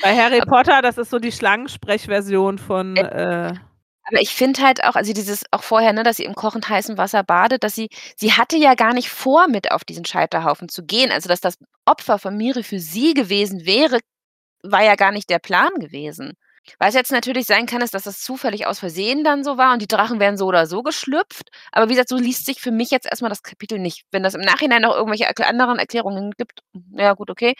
bei 0.00 0.16
Harry 0.16 0.40
Potter, 0.40 0.82
das 0.82 0.98
ist 0.98 1.10
so 1.10 1.18
die 1.18 1.32
Schlangensprechversion 1.32 2.58
von, 2.58 2.96
Äh 2.96 3.48
äh 3.48 3.54
Aber 4.04 4.20
ich 4.20 4.30
finde 4.34 4.62
halt 4.62 4.84
auch 4.84 4.94
also 4.94 5.12
dieses 5.12 5.44
auch 5.50 5.64
vorher, 5.64 5.92
ne, 5.92 6.04
dass 6.04 6.16
sie 6.16 6.24
im 6.24 6.34
kochend 6.34 6.68
heißen 6.68 6.96
Wasser 6.96 7.24
badet, 7.24 7.64
dass 7.64 7.74
sie 7.74 7.88
sie 8.16 8.32
hatte 8.32 8.56
ja 8.56 8.74
gar 8.74 8.94
nicht 8.94 9.10
vor, 9.10 9.48
mit 9.48 9.72
auf 9.72 9.84
diesen 9.84 10.04
Scheiterhaufen 10.04 10.68
zu 10.68 10.84
gehen. 10.84 11.10
Also, 11.10 11.28
dass 11.28 11.40
das 11.40 11.58
Opfer 11.86 12.18
von 12.18 12.36
Miri 12.36 12.62
für 12.62 12.78
sie 12.78 13.14
gewesen 13.14 13.66
wäre, 13.66 13.98
war 14.62 14.84
ja 14.84 14.94
gar 14.94 15.12
nicht 15.12 15.28
der 15.28 15.38
Plan 15.40 15.70
gewesen. 15.80 16.34
Was 16.82 16.94
jetzt 16.94 17.12
natürlich 17.12 17.46
sein 17.46 17.66
kann, 17.66 17.82
ist, 17.82 17.92
dass 17.92 18.04
das 18.04 18.22
zufällig 18.22 18.66
aus 18.66 18.78
Versehen 18.78 19.22
dann 19.22 19.44
so 19.44 19.58
war 19.58 19.74
und 19.74 19.82
die 19.82 19.86
Drachen 19.86 20.18
wären 20.18 20.38
so 20.38 20.46
oder 20.46 20.66
so 20.66 20.82
geschlüpft. 20.82 21.50
Aber 21.72 21.86
wie 21.90 21.92
gesagt, 21.92 22.08
so 22.08 22.16
liest 22.16 22.46
sich 22.46 22.58
für 22.60 22.70
mich 22.70 22.90
jetzt 22.90 23.06
erst 23.06 23.20
mal 23.20 23.28
das 23.28 23.42
Kapitel 23.42 23.78
nicht. 23.78 24.04
Wenn 24.10 24.22
das 24.22 24.32
im 24.34 24.40
Nachhinein 24.40 24.80
noch 24.80 24.94
irgendwelche 24.96 25.28
anderen 25.46 25.78
Erklärungen 25.78 26.32
gibt, 26.38 26.60
ja 26.96 27.12
gut, 27.12 27.28
okay. 27.30 27.54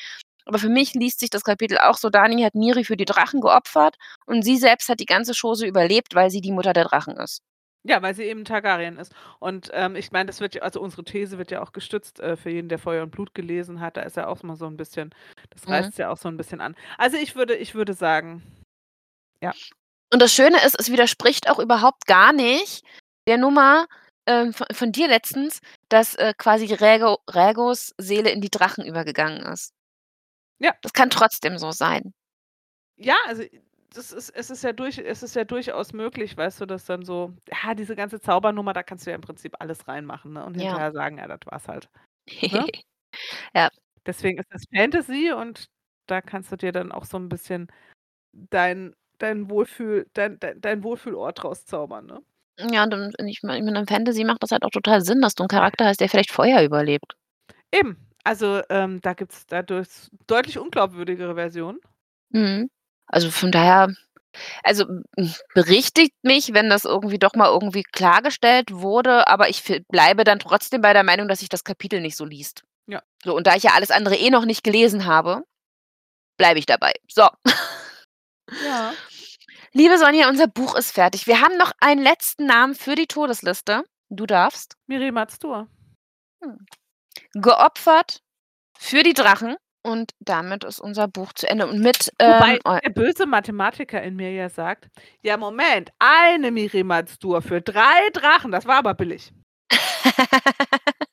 Aber 0.46 0.58
für 0.58 0.70
mich 0.70 0.94
liest 0.94 1.20
sich 1.20 1.28
das 1.30 1.44
Kapitel 1.44 1.78
auch 1.78 1.98
so, 1.98 2.08
Dani 2.10 2.42
hat 2.42 2.54
Miri 2.54 2.84
für 2.84 2.96
die 2.96 3.04
Drachen 3.04 3.40
geopfert 3.42 3.96
und 4.26 4.42
sie 4.42 4.56
selbst 4.56 4.88
hat 4.88 5.00
die 5.00 5.06
ganze 5.06 5.32
Chose 5.38 5.66
überlebt, 5.66 6.14
weil 6.14 6.30
sie 6.30 6.40
die 6.40 6.52
Mutter 6.52 6.72
der 6.72 6.84
Drachen 6.84 7.16
ist. 7.18 7.40
Ja, 7.84 8.02
weil 8.02 8.14
sie 8.14 8.24
eben 8.24 8.44
Targaryen 8.44 8.98
ist. 8.98 9.14
Und, 9.38 9.70
ähm, 9.72 9.96
ich 9.96 10.12
meine, 10.12 10.26
das 10.26 10.40
wird 10.40 10.54
ja 10.54 10.62
also 10.62 10.80
unsere 10.82 11.02
These 11.02 11.38
wird 11.38 11.50
ja 11.50 11.62
auch 11.62 11.72
gestützt, 11.72 12.20
äh, 12.20 12.36
für 12.36 12.50
jeden, 12.50 12.68
der 12.68 12.78
Feuer 12.78 13.02
und 13.02 13.10
Blut 13.10 13.34
gelesen 13.34 13.80
hat. 13.80 13.96
Da 13.96 14.02
ist 14.02 14.16
ja 14.18 14.26
auch 14.26 14.42
mal 14.42 14.56
so 14.56 14.66
'n 14.66 14.76
bisschen 14.76 15.10
das 15.48 15.66
Mhm. 15.66 15.70
reißt's 15.70 15.96
ja 15.96 16.10
auch 16.10 16.18
so 16.18 16.28
'n 16.28 16.36
bisschen 16.36 16.60
an. 16.60 16.76
Also, 16.98 17.16
ich 17.16 17.36
würde 17.36 17.56
ich 17.56 17.74
würde 17.74 17.94
sagen 17.94 18.42
ja. 19.42 19.54
Und 20.12 20.20
das 20.22 20.32
Schöne 20.34 20.58
ist, 20.66 20.76
es 20.80 20.90
widerspricht 20.90 21.48
auch 21.50 21.58
überhaupt 21.60 22.06
gar 22.06 22.32
nicht 22.32 22.84
der 23.28 23.38
Nummer, 23.38 23.86
ähm, 24.26 24.52
v 24.54 24.64
von 24.72 24.92
dir 24.92 25.08
letztens, 25.08 25.60
dass, 25.88 26.14
äh, 26.16 26.34
quasi 26.36 26.72
Rhaego 26.74 27.18
Rhaegos 27.28 27.94
Seele 27.98 28.30
in 28.30 28.40
die 28.40 28.50
Drachen 28.50 28.84
übergegangen 28.84 29.42
ist. 29.42 29.70
Ja. 30.60 30.74
Das 30.84 30.92
kann 30.92 31.10
trotzdem 31.10 31.58
so 31.58 31.72
sein. 31.72 32.12
Ja, 32.98 33.14
also, 33.26 33.42
das 33.94 34.12
ist 34.12 34.30
es 34.30 34.50
ist 34.50 34.62
ja 34.62 34.72
durch 34.72 34.98
es 34.98 35.22
ist 35.22 35.34
ja 35.34 35.44
durchaus 35.44 35.92
möglich, 35.92 36.36
weißt 36.36 36.60
du, 36.60 36.66
dass 36.66 36.84
dann 36.84 37.04
so 37.04 37.32
ja, 37.50 37.74
diese 37.74 37.96
ganze 37.96 38.20
Zaubernummer, 38.20 38.72
da 38.72 38.82
kannst 38.82 39.06
du 39.06 39.10
ja 39.10 39.16
im 39.16 39.22
Prinzip 39.22 39.54
alles 39.58 39.88
reinmachen, 39.88 40.32
ne, 40.34 40.44
und 40.44 40.54
Ja. 40.54 40.56
hinterher 40.56 40.92
sagen: 40.92 41.18
„Ja, 41.18 41.26
das 41.26 41.40
war's 41.46 41.66
halt.“ 41.68 41.88
Ne? 42.50 42.68
Ja. 43.54 43.70
Deswegen 44.06 44.38
ist 44.38 44.48
das 44.50 44.64
Fantasy 44.74 45.32
und 45.32 45.66
da 46.06 46.20
kannst 46.20 46.50
du 46.52 46.56
dir 46.56 46.72
dann 46.72 46.92
auch 46.92 47.04
so 47.04 47.16
'n 47.18 47.28
bisschen 47.28 47.68
dein 48.32 48.94
dein 49.22 49.50
Wohlfühl 49.50 50.06
dein 50.14 50.38
dein 50.40 50.60
dein 50.60 50.84
Wohlfühlort 50.84 51.42
draus 51.42 51.66
zaubern, 51.66 52.06
ne? 52.06 52.22
Ja, 52.58 52.86
dann 52.86 53.12
ich 53.26 53.42
meine, 53.42 53.78
in 53.80 53.86
Fantasy 53.86 54.24
macht 54.24 54.42
das 54.42 54.50
halt 54.50 54.64
auch 54.64 54.70
total 54.70 55.02
Sinn, 55.02 55.20
dass 55.22 55.34
du 55.34 55.44
'n 55.44 55.48
Charakter 55.48 55.86
hast, 55.86 56.00
der 56.00 56.08
vielleicht 56.08 56.32
Feuer 56.32 56.62
überlebt. 56.62 57.14
Eben. 57.72 57.96
Also, 58.24 58.60
ähm, 58.68 59.00
da 59.00 59.14
gibt's 59.14 59.46
dadurch 59.46 59.88
deutlich 60.26 60.58
unglaubwürdigere 60.58 61.34
Versionen. 61.34 61.80
Mhm. 62.32 62.70
Also, 63.06 63.30
von 63.30 63.50
daher 63.50 63.88
also, 64.64 64.86
berichtigt 65.54 66.14
mich, 66.22 66.54
wenn 66.54 66.70
das 66.70 66.84
irgendwie 66.86 67.18
doch 67.18 67.34
mal 67.34 67.48
irgendwie 67.50 67.82
klargestellt 67.84 68.72
wurde, 68.72 69.28
aber 69.28 69.48
ich 69.50 69.62
bleibe 69.90 70.24
dann 70.24 70.38
trotzdem 70.40 70.82
bei 70.82 70.92
der 70.94 71.04
Meinung, 71.04 71.28
dass 71.28 71.40
sich 71.40 71.48
das 71.50 71.64
Kapitel 71.64 72.00
nicht 72.00 72.16
so 72.16 72.24
liest. 72.26 72.64
Ja. 72.86 73.02
So, 73.24 73.36
und 73.36 73.46
da 73.48 73.56
ich 73.56 73.64
ja 73.64 73.72
alles 73.74 73.90
andere 73.90 74.16
eh 74.16 74.30
noch 74.30 74.44
nicht 74.46 74.64
gelesen 74.64 75.06
habe, 75.06 75.44
bleibe 76.38 76.58
ich 76.60 76.66
dabei. 76.66 76.92
So. 77.10 77.28
Ja. 78.60 78.96
Liebe 79.72 79.98
Sonja, 79.98 80.28
unser 80.28 80.48
Buch 80.48 80.74
ist 80.74 80.90
fertig. 80.92 81.28
Wir 81.28 81.40
haben 81.40 81.56
noch 81.56 81.70
einen 81.80 82.02
letzten 82.02 82.46
Namen 82.46 82.74
für 82.74 82.96
die 82.96 83.06
Todesliste. 83.06 83.84
Du 84.08 84.26
darfst. 84.26 84.74
Miri 84.88 85.12
Maztur. 85.12 85.68
Hm. 86.42 86.66
Geopfert 87.34 88.20
für 88.76 89.04
die 89.04 89.12
Drachen 89.12 89.56
und 89.84 90.10
damit 90.18 90.64
ist 90.64 90.80
unser 90.80 91.06
Buch 91.06 91.32
zu 91.34 91.48
Ende. 91.48 91.68
Und 91.68 91.80
mit, 91.80 92.12
Wobei 92.20 92.54
ähm, 92.54 92.60
eu 92.64 92.78
der 92.80 92.90
böse 92.90 93.26
Mathematiker 93.26 94.02
in 94.02 94.16
mir 94.16 94.32
ja 94.32 94.48
sagt: 94.48 94.88
„Ja, 95.22 95.36
Moment, 95.36 95.90
eine 96.00 96.50
Miri 96.50 96.82
Maztur 96.82 97.40
für 97.40 97.60
3 97.60 98.10
Drachen, 98.12 98.50
das 98.50 98.66
war 98.66 98.78
aber 98.78 98.94
billig.“ 98.94 99.32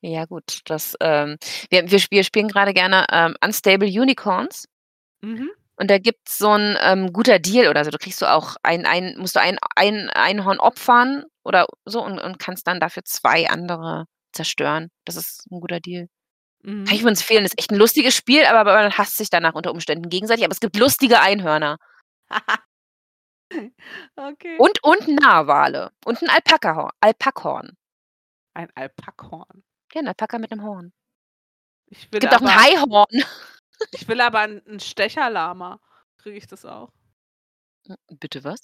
Ja 0.00 0.24
gut, 0.26 0.60
das, 0.66 0.96
ähm 1.00 1.36
wir 1.70 1.90
wir 1.90 2.24
spielen 2.24 2.48
grade 2.48 2.72
gerne, 2.74 3.06
ähm, 3.10 3.36
Unstable 3.42 3.88
Unicorns. 3.88 4.68
Mhm. 5.22 5.50
Und 5.78 5.90
da 5.90 5.98
gibt's 5.98 6.38
so 6.38 6.50
'n, 6.54 6.76
ähm, 6.80 7.12
guter 7.12 7.38
Deal 7.38 7.68
oder 7.68 7.84
so. 7.84 7.90
Da 7.90 7.98
kriegst 7.98 8.22
du 8.22 8.26
auch 8.32 8.56
ein 8.62 8.86
ein 8.86 9.14
musst 9.18 9.36
du 9.36 9.40
ein 9.40 9.58
ein 9.76 10.08
Einhorn 10.10 10.58
opfern 10.58 11.24
oder 11.44 11.66
so 11.84 12.02
und 12.02 12.18
und 12.18 12.38
kannst 12.38 12.66
dann 12.66 12.80
dafür 12.80 13.04
2 13.04 13.48
andere 13.50 14.06
zerstören. 14.32 14.88
Das 15.04 15.16
ist 15.16 15.44
'n 15.50 15.60
guter 15.60 15.80
Deal. 15.80 16.08
Kann 16.86 16.96
ich 16.96 17.02
Mhm. 17.02 17.02
nur 17.02 17.10
empfehlen. 17.12 17.44
Ist 17.46 17.58
echt 17.58 17.72
'n 17.72 17.76
lustiges 17.78 18.16
Spiel, 18.16 18.44
aber 18.46 18.64
man 18.74 18.92
hasst 18.98 19.18
sich 19.18 19.30
danach 19.30 19.54
unter 19.54 19.72
Umständen 19.72 20.08
gegenseitig, 20.10 20.44
aber 20.44 20.52
es 20.54 20.60
gibt 20.60 20.76
lustige 20.78 21.20
Einhörner. 21.20 21.78
Okay. 24.18 24.60
Und 24.60 24.82
und 24.82 25.06
Narwale 25.08 25.90
und 26.06 26.22
'n 26.22 26.30
Alpakahor 26.30 26.90
Alpakhorn. 27.00 27.76
Ein 28.54 28.70
Alpakhorn. 28.74 29.64
Ja, 29.94 30.00
'n 30.02 30.08
Alpaka 30.08 30.38
mit 30.38 30.50
'nem 30.50 30.62
Horn. 30.64 30.92
Ich 31.90 32.10
Es 32.14 32.20
gibt 32.20 32.34
auch 32.34 32.40
'n 32.40 32.48
aber 32.48 32.54
Haihorn. 32.54 33.24
Ich 33.92 34.08
will 34.08 34.20
aber 34.20 34.42
'n 34.44 34.62
'n 34.66 34.80
Stecherlama. 34.80 35.80
Kriege 36.18 36.36
ich 36.38 36.46
das 36.46 36.64
auch? 36.64 36.90
Hm, 37.88 37.96
bitte 38.20 38.44
was? 38.44 38.60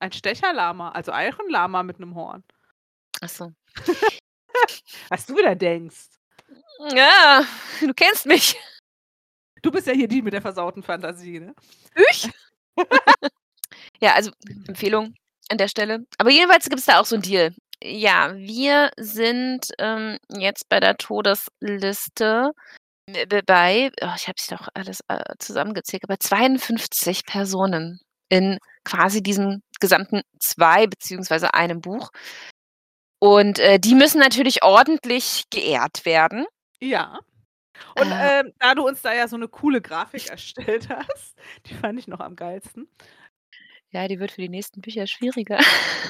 Ein 0.00 0.12
Stecherlama, 0.12 0.90
also 0.92 1.12
auch 1.12 1.38
'n 1.40 1.50
Lama 1.50 1.82
mit 1.84 2.00
'nem 2.00 2.14
Horn. 2.16 2.44
Ach 3.22 3.28
so. 3.30 3.52
Was 5.10 5.26
du 5.26 5.36
wieder 5.36 5.56
denkst. 5.56 6.08
Ja, 6.94 7.44
du 7.80 7.94
kennst 7.94 8.26
mich. 8.26 8.56
Du 9.62 9.70
bist 9.72 9.86
ja 9.88 9.92
hier 9.94 10.08
die 10.08 10.22
mit 10.22 10.32
der 10.34 10.42
versauten 10.42 10.82
Fantasie, 10.82 11.40
ne? 11.40 11.54
Ich? 12.10 12.30
Ja, 14.02 14.14
also 14.14 14.30
Empfehlung 14.68 15.14
an 15.50 15.58
der 15.58 15.68
Stelle. 15.68 16.06
Aber 16.18 16.30
jedenfalls 16.30 16.68
gibt's 16.70 16.86
da 16.86 17.00
auch 17.00 17.06
so 17.06 17.16
'n 17.16 17.22
Deal. 17.22 17.54
Ja, 17.82 18.34
wir 18.36 18.90
sind, 18.98 19.68
ähm, 19.78 20.18
jetzt 20.30 20.68
bei 20.70 20.80
der 20.80 20.96
Todesliste 20.98 22.52
bei 23.46 23.90
oh, 24.02 24.12
ich 24.16 24.28
habe 24.28 24.34
es 24.38 24.46
doch 24.48 24.68
alles, 24.74 25.00
äh, 25.08 25.22
zusammengezählt, 25.38 26.02
bei 26.08 26.16
52 26.16 27.24
Personen 27.26 28.00
in 28.28 28.58
quasi 28.84 29.22
diesem 29.22 29.62
gesamten 29.80 30.22
2 30.40 30.86
beziehungsweise 30.86 31.54
einem 31.54 31.80
Buch. 31.80 32.10
Und, 33.22 33.58
äh, 33.58 33.80
die 33.80 33.94
müssen 33.94 34.20
natürlich 34.20 34.62
ordentlich 34.62 35.44
geehrt 35.50 36.04
werden. 36.04 36.46
Ja. 36.80 37.18
Und, 37.96 38.12
Äh 38.12 38.40
ähm, 38.40 38.52
da 38.60 38.74
du 38.74 38.86
uns 38.86 39.02
da 39.02 39.14
ja 39.14 39.28
so 39.28 39.36
'ne 39.36 39.48
coole 39.48 39.80
Grafik 39.82 40.28
erstellt 40.30 40.88
hast, 40.90 41.36
die 41.66 41.74
fand 41.74 41.98
ich 41.98 42.08
noch 42.08 42.20
am 42.20 42.36
geilsten. 42.36 42.88
Ja, 43.92 44.06
die 44.06 44.20
wird 44.20 44.32
für 44.32 44.42
die 44.42 44.48
nächsten 44.50 44.80
Bücher 44.82 45.06
schwieriger. 45.06 45.58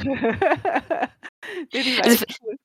Ne, 1.72 1.82
die 1.84 1.96
war 1.98 2.04
Also, 2.04 2.24
cool. 2.42 2.58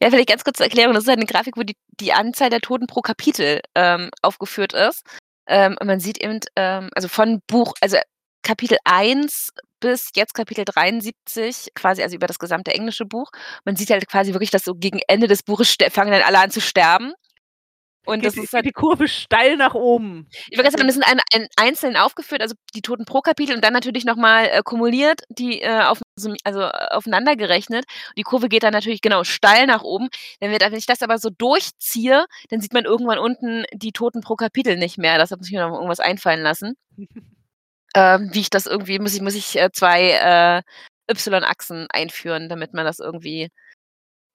Ja, 0.00 0.10
vielleicht 0.10 0.28
ganz 0.28 0.44
kurz 0.44 0.58
zur 0.58 0.66
Erklärung. 0.66 0.94
Das 0.94 1.04
ist 1.04 1.08
halt 1.08 1.18
'ne 1.20 1.26
Grafik, 1.26 1.56
wo 1.56 1.62
die 1.62 1.76
die 2.00 2.12
Anzahl 2.12 2.50
der 2.50 2.60
Toten 2.60 2.86
pro 2.86 3.00
Kapitel, 3.02 3.60
ähm, 3.74 4.10
aufgeführt 4.22 4.72
ist. 4.74 5.02
Ähm, 5.48 5.76
und 5.80 5.86
man 5.86 6.00
sieht 6.00 6.22
eben, 6.22 6.40
ähm 6.56 6.90
also 6.94 7.08
von 7.08 7.40
Buch 7.46 7.74
also 7.80 7.98
Kapitel 8.42 8.78
1 8.84 9.50
bis 9.80 10.10
jetzt 10.14 10.34
Kapitel 10.34 10.64
73, 10.64 11.68
quasi 11.74 12.02
also 12.02 12.14
über 12.16 12.26
das 12.28 12.38
gesamte 12.38 12.72
englische 12.72 13.04
Buch. 13.06 13.30
Man 13.64 13.76
sieht 13.76 13.90
halt 13.90 14.08
quasi 14.08 14.32
wirklich, 14.32 14.50
dass 14.50 14.64
so 14.64 14.74
gegen 14.74 15.00
Ende 15.08 15.26
des 15.28 15.42
Buches 15.42 15.76
fangen 15.90 16.12
dann 16.12 16.22
alle 16.22 16.38
an 16.40 16.50
zu 16.52 16.60
sterben. 16.60 17.12
Und 18.04 18.20
Geht 18.20 18.26
das 18.26 18.36
ist 18.36 18.52
halt 18.52 18.66
die 18.66 18.72
Kurve 18.72 19.06
steil 19.06 19.56
nach 19.56 19.74
oben. 19.74 20.28
Ich 20.50 20.58
grad 20.58 20.72
sagen, 20.72 20.86
das 20.86 20.94
sind 20.94 21.04
ein 21.06 21.20
ein 21.32 21.46
einzeln 21.56 21.96
aufgeführt, 21.96 22.42
also 22.42 22.54
die 22.74 22.82
Toten 22.82 23.04
pro 23.04 23.20
Kapitel 23.20 23.54
und 23.54 23.62
dann 23.64 23.72
natürlich 23.72 24.04
noch 24.04 24.16
mal, 24.16 24.46
äh, 24.46 24.62
kumuliert, 24.64 25.22
die, 25.28 25.62
äh, 25.62 25.82
auf 25.82 26.00
also 26.44 26.62
aufeinander 26.90 27.36
gerechnet. 27.36 27.84
Die 28.18 28.22
Kurve 28.22 28.48
geht 28.48 28.64
dann 28.64 28.72
natürlich, 28.72 29.00
genau, 29.02 29.24
steil 29.24 29.66
nach 29.66 29.82
oben. 29.82 30.08
Wenn 30.40 30.50
wir 30.50 30.58
wenn 30.60 30.74
ich 30.74 30.86
das 30.86 31.02
aber 31.02 31.18
so 31.18 31.30
durchziehe, 31.30 32.26
dann 32.50 32.60
sieht 32.60 32.72
man 32.72 32.84
irgendwann 32.84 33.18
unten 33.18 33.64
die 33.72 33.92
Toten 33.92 34.20
pro 34.20 34.34
Kapitel 34.36 34.76
nicht 34.76 34.98
mehr. 34.98 35.18
Deshalb 35.18 35.40
muss 35.40 35.48
ich 35.48 35.54
mir 35.54 35.66
noch 35.66 35.74
irgendwas 35.74 36.00
einfallen 36.00 36.42
lassen. 36.42 36.74
Ähm, 37.94 38.30
wie 38.32 38.40
ich 38.40 38.50
das 38.50 38.66
irgendwie 38.66 38.98
muss 38.98 39.14
ich 39.14 39.20
muss 39.20 39.34
ich, 39.34 39.58
äh, 39.58 39.70
2, 39.72 40.10
äh, 40.12 40.62
Y-Achsen 41.10 41.88
einführen, 41.90 42.48
damit 42.48 42.74
man 42.74 42.86
das 42.86 43.00
irgendwie 43.00 43.50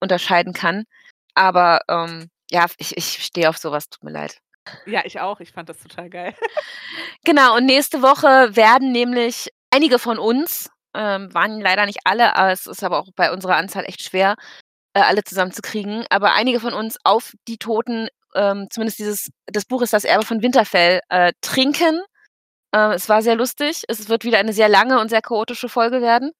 unterscheiden 0.01 0.53
kann. 0.53 0.85
Aber, 1.35 1.81
ähm, 1.89 2.29
ja, 2.51 2.65
ich 2.77 2.95
ich 2.97 3.23
stehe 3.23 3.49
auf 3.49 3.57
so 3.57 3.71
was, 3.71 3.89
tut 3.89 4.03
mir 4.03 4.11
leid. 4.11 4.37
Ja, 4.85 5.01
ich 5.05 5.19
auch. 5.19 5.39
Ich 5.39 5.51
fand 5.51 5.69
das 5.69 5.79
total 5.79 6.09
geil. 6.09 6.33
Genau, 7.23 7.57
und 7.57 7.65
nächste 7.65 8.01
Woche 8.01 8.55
werden 8.55 8.91
nämlich 8.91 9.49
einige 9.71 9.99
von 9.99 10.17
uns, 10.17 10.69
ähm, 10.93 11.33
waren 11.33 11.59
leider 11.59 11.85
nicht 11.85 11.99
alle, 12.05 12.35
aber 12.35 12.51
es 12.51 12.67
ist 12.67 12.83
aber 12.83 12.99
auch 12.99 13.09
bei 13.15 13.31
unserer 13.31 13.57
Anzahl 13.57 13.83
echt 13.85 14.01
schwer, 14.01 14.35
äh, 14.93 15.01
alle 15.01 15.23
zusammenzukriegen, 15.23 16.05
aber 16.09 16.33
einige 16.33 16.59
von 16.59 16.73
uns 16.73 16.97
auf 17.03 17.33
die 17.47 17.57
Toten, 17.57 18.07
ähm, 18.35 18.67
zumindest 18.71 18.99
dieses 18.99 19.29
das 19.47 19.65
Buch 19.65 19.81
ist 19.81 19.93
„Das 19.93 20.05
Erbe 20.05 20.25
von 20.25 20.41
Winterfell“, 20.41 21.01
äh, 21.09 21.33
trinken 21.41 22.01
Äh, 22.75 22.93
es 22.95 23.09
war 23.09 23.21
sehr 23.21 23.35
lustig. 23.35 23.83
Es 23.87 24.09
wird 24.09 24.23
wieder 24.25 24.39
eine 24.39 24.53
sehr 24.53 24.69
lange 24.69 24.99
und 24.99 25.09
sehr 25.09 25.21
chaotische 25.21 25.69
Folge 25.69 26.01
werden. 26.01 26.31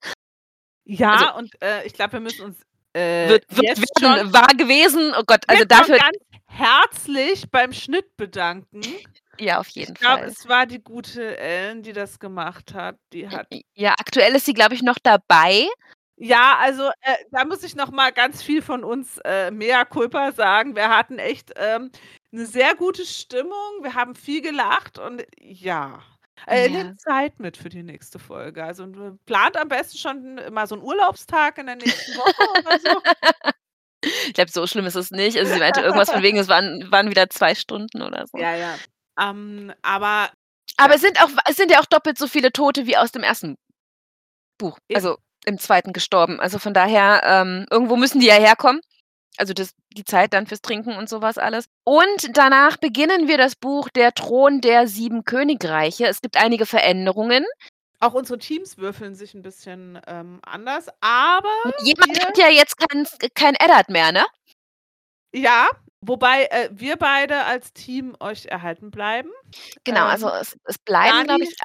Ja, 0.86 1.12
Also 1.12 1.34
und, 1.40 1.62
äh, 1.62 1.86
ich 1.86 1.94
glaube, 1.94 2.14
wir 2.14 2.20
müssen 2.20 2.46
uns, 2.46 2.58
äh, 2.98 3.30
wird 3.30 3.46
wird 3.50 3.78
werden, 3.80 3.86
schon 4.00 4.34
war 4.34 4.48
gewesen. 4.58 5.14
Oh 5.18 5.24
Gott, 5.26 5.44
also 5.48 5.64
dafür 5.66 5.98
ganz 5.98 6.18
herzlich 6.48 7.50
beim 7.52 7.74
Schnitt 7.74 8.16
bedanken. 8.18 8.82
Ja, 9.40 9.60
auf 9.60 9.68
Ich 9.70 9.76
jeden 9.76 9.94
glaube, 9.94 10.22
Fall. 10.22 10.30
es 10.30 10.48
war 10.48 10.66
die 10.66 10.84
gute 10.84 11.38
Ellen, 11.38 11.84
die 11.84 11.94
das 11.94 12.20
gemacht 12.20 12.74
hat. 12.74 12.98
Die 13.14 13.30
hat 13.30 13.48
ja, 13.76 13.92
aktuell 14.00 14.36
ist 14.36 14.46
sie, 14.46 14.54
glaube 14.54 14.74
ich, 14.74 14.82
noch 14.82 14.98
dabei. 15.02 15.68
Ja, 16.20 16.58
also, 16.60 16.90
äh, 17.02 17.16
da 17.32 17.46
muss 17.46 17.62
ich 17.64 17.76
noch 17.76 17.92
mal 17.92 18.12
ganz 18.12 18.42
viel 18.42 18.64
von 18.64 18.84
uns, 18.84 19.20
äh, 19.24 19.52
mea 19.52 19.86
culpa 19.86 20.32
sagen. 20.32 20.76
Wir 20.76 20.90
hatten 20.90 21.20
echt, 21.20 21.52
ähm, 21.58 21.92
'ne 22.32 22.46
sehr 22.48 22.74
gute 22.76 23.06
Stimmung. 23.06 23.84
Wir 23.84 23.94
haben 23.94 24.16
viel 24.16 24.42
gelacht 24.42 24.98
und 24.98 25.24
ja. 25.40 26.00
Äh, 26.46 26.70
Ja. 26.70 26.70
nehmt 26.70 27.00
Zeit 27.02 27.40
mit 27.40 27.58
für 27.58 27.70
die 27.70 27.84
nächste 27.84 28.20
Folge. 28.20 28.64
Also, 28.64 28.84
n 28.84 29.20
plant 29.26 29.58
am 29.58 29.68
besten 29.70 29.98
schon 29.98 30.40
mal 30.54 30.68
so 30.68 30.76
'n 30.76 30.82
Urlaubstag 30.82 31.58
in 31.58 31.66
der 31.68 31.76
nächsten 31.76 32.16
Woche 32.16 32.44
oder 32.60 32.80
so. 32.80 33.02
Ich 34.28 34.34
glaube, 34.34 34.52
so 34.52 34.68
schlimm 34.68 34.86
ist 34.88 34.96
es 34.96 35.12
nicht. 35.12 35.38
Also, 35.40 35.54
sie 35.54 35.60
meinte 35.60 35.82
irgendwas 35.82 36.12
von 36.12 36.22
wegen, 36.24 36.38
es 36.40 36.48
waren 36.50 36.92
waren 36.92 37.10
wieder 37.12 37.30
2 37.30 37.56
Stunden 37.56 38.02
oder 38.04 38.26
so. 38.28 38.38
Ja, 38.38 38.56
ja. 38.56 38.80
Ähm, 39.20 39.74
aber 39.82 40.30
Aber 40.80 40.94
ja. 40.94 40.96
es 40.96 41.02
sind 41.02 41.22
auch 41.22 41.30
es 41.50 41.56
sind 41.58 41.72
ja 41.72 41.80
auch 41.82 41.86
doppelt 41.86 42.18
so 42.20 42.28
viele 42.28 42.52
Tote 42.52 42.86
wie 42.86 42.98
aus 42.98 43.12
dem 43.12 43.24
1. 43.24 43.58
Buch, 44.60 44.80
Eben. 44.90 44.96
also 44.96 45.18
im 45.46 45.60
2. 45.60 45.94
gestorben. 45.94 46.40
Also, 46.40 46.60
von 46.60 46.74
daher, 46.74 47.22
ähm, 47.24 47.66
irgendwo 47.72 47.96
müssen 47.96 48.20
die 48.20 48.28
ja 48.28 48.34
herkommen. 48.36 48.82
Also, 49.38 49.54
das 49.54 49.72
die 49.96 50.04
Zeit 50.04 50.34
dann 50.34 50.48
fürs 50.48 50.62
Trinken 50.62 50.96
und 50.98 51.10
so 51.10 51.22
was 51.22 51.38
alles. 51.38 51.66
Und 51.84 52.36
danach 52.38 52.78
beginnen 52.78 53.28
wir 53.28 53.38
das 53.38 53.56
Buch 53.56 53.88
Der 53.90 54.14
Thron 54.14 54.62
der 54.62 54.88
7 54.88 55.24
Königreiche. 55.26 56.08
Es 56.08 56.22
gibt 56.22 56.38
einige 56.38 56.66
Veränderungen. 56.66 57.46
Auch 58.02 58.14
unsere 58.14 58.38
Teams 58.38 58.78
würfeln 58.78 59.16
sich 59.16 59.34
'n 59.34 59.42
bisschen, 59.42 60.00
ähm, 60.06 60.40
anders, 60.44 60.88
aber 61.02 61.50
Jemand 61.84 62.24
hat 62.24 62.38
ja 62.38 62.50
jetzt 62.50 62.78
kein 62.78 63.06
kein 63.34 63.56
Eddard 63.56 63.90
mehr, 63.90 64.12
ne? 64.12 64.26
Ja, 65.34 65.70
wobei, 66.02 66.46
äh, 66.46 66.70
wir 66.72 66.96
beide 66.96 67.44
als 67.46 67.74
Team 67.74 68.16
euch 68.20 68.46
erhalten 68.46 68.92
bleiben. 68.92 69.30
Genau, 69.86 70.06
also 70.06 70.28
Ähm, 70.28 70.34
es 70.42 70.58
es 70.66 70.78
bleiben, 70.80 71.24
glaube 71.24 71.44
ich, 71.46 71.56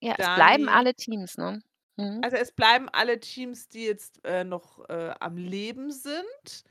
ja, 0.00 0.14
es 0.18 0.30
bleiben 0.30 0.68
alle 0.68 0.94
Teams, 0.94 1.36
ne? 1.38 1.62
Mhm. 1.98 2.24
Also, 2.24 2.36
es 2.36 2.52
bleiben 2.52 2.88
alle 2.88 3.20
Teams, 3.20 3.68
die 3.68 3.84
jetzt, 3.84 4.24
äh, 4.24 4.44
noch, 4.44 4.88
äh, 4.88 5.12
am 5.20 5.36
Leben 5.36 5.90
sind. 5.90 6.64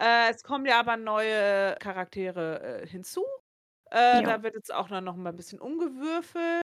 Äh, 0.00 0.30
es 0.30 0.42
kommen 0.44 0.64
ja 0.66 0.78
aber 0.80 0.96
neue 0.96 1.74
Charaktere, 1.80 2.82
äh, 2.82 2.86
hinzu. 2.86 3.24
Äh, 3.90 4.22
da 4.24 4.42
wird 4.42 4.54
jetzt 4.54 4.72
auch 4.74 4.88
noch 4.90 5.16
mal 5.16 5.30
'n 5.32 5.36
bisschen 5.36 5.60
umgewürfelt. 5.60 6.62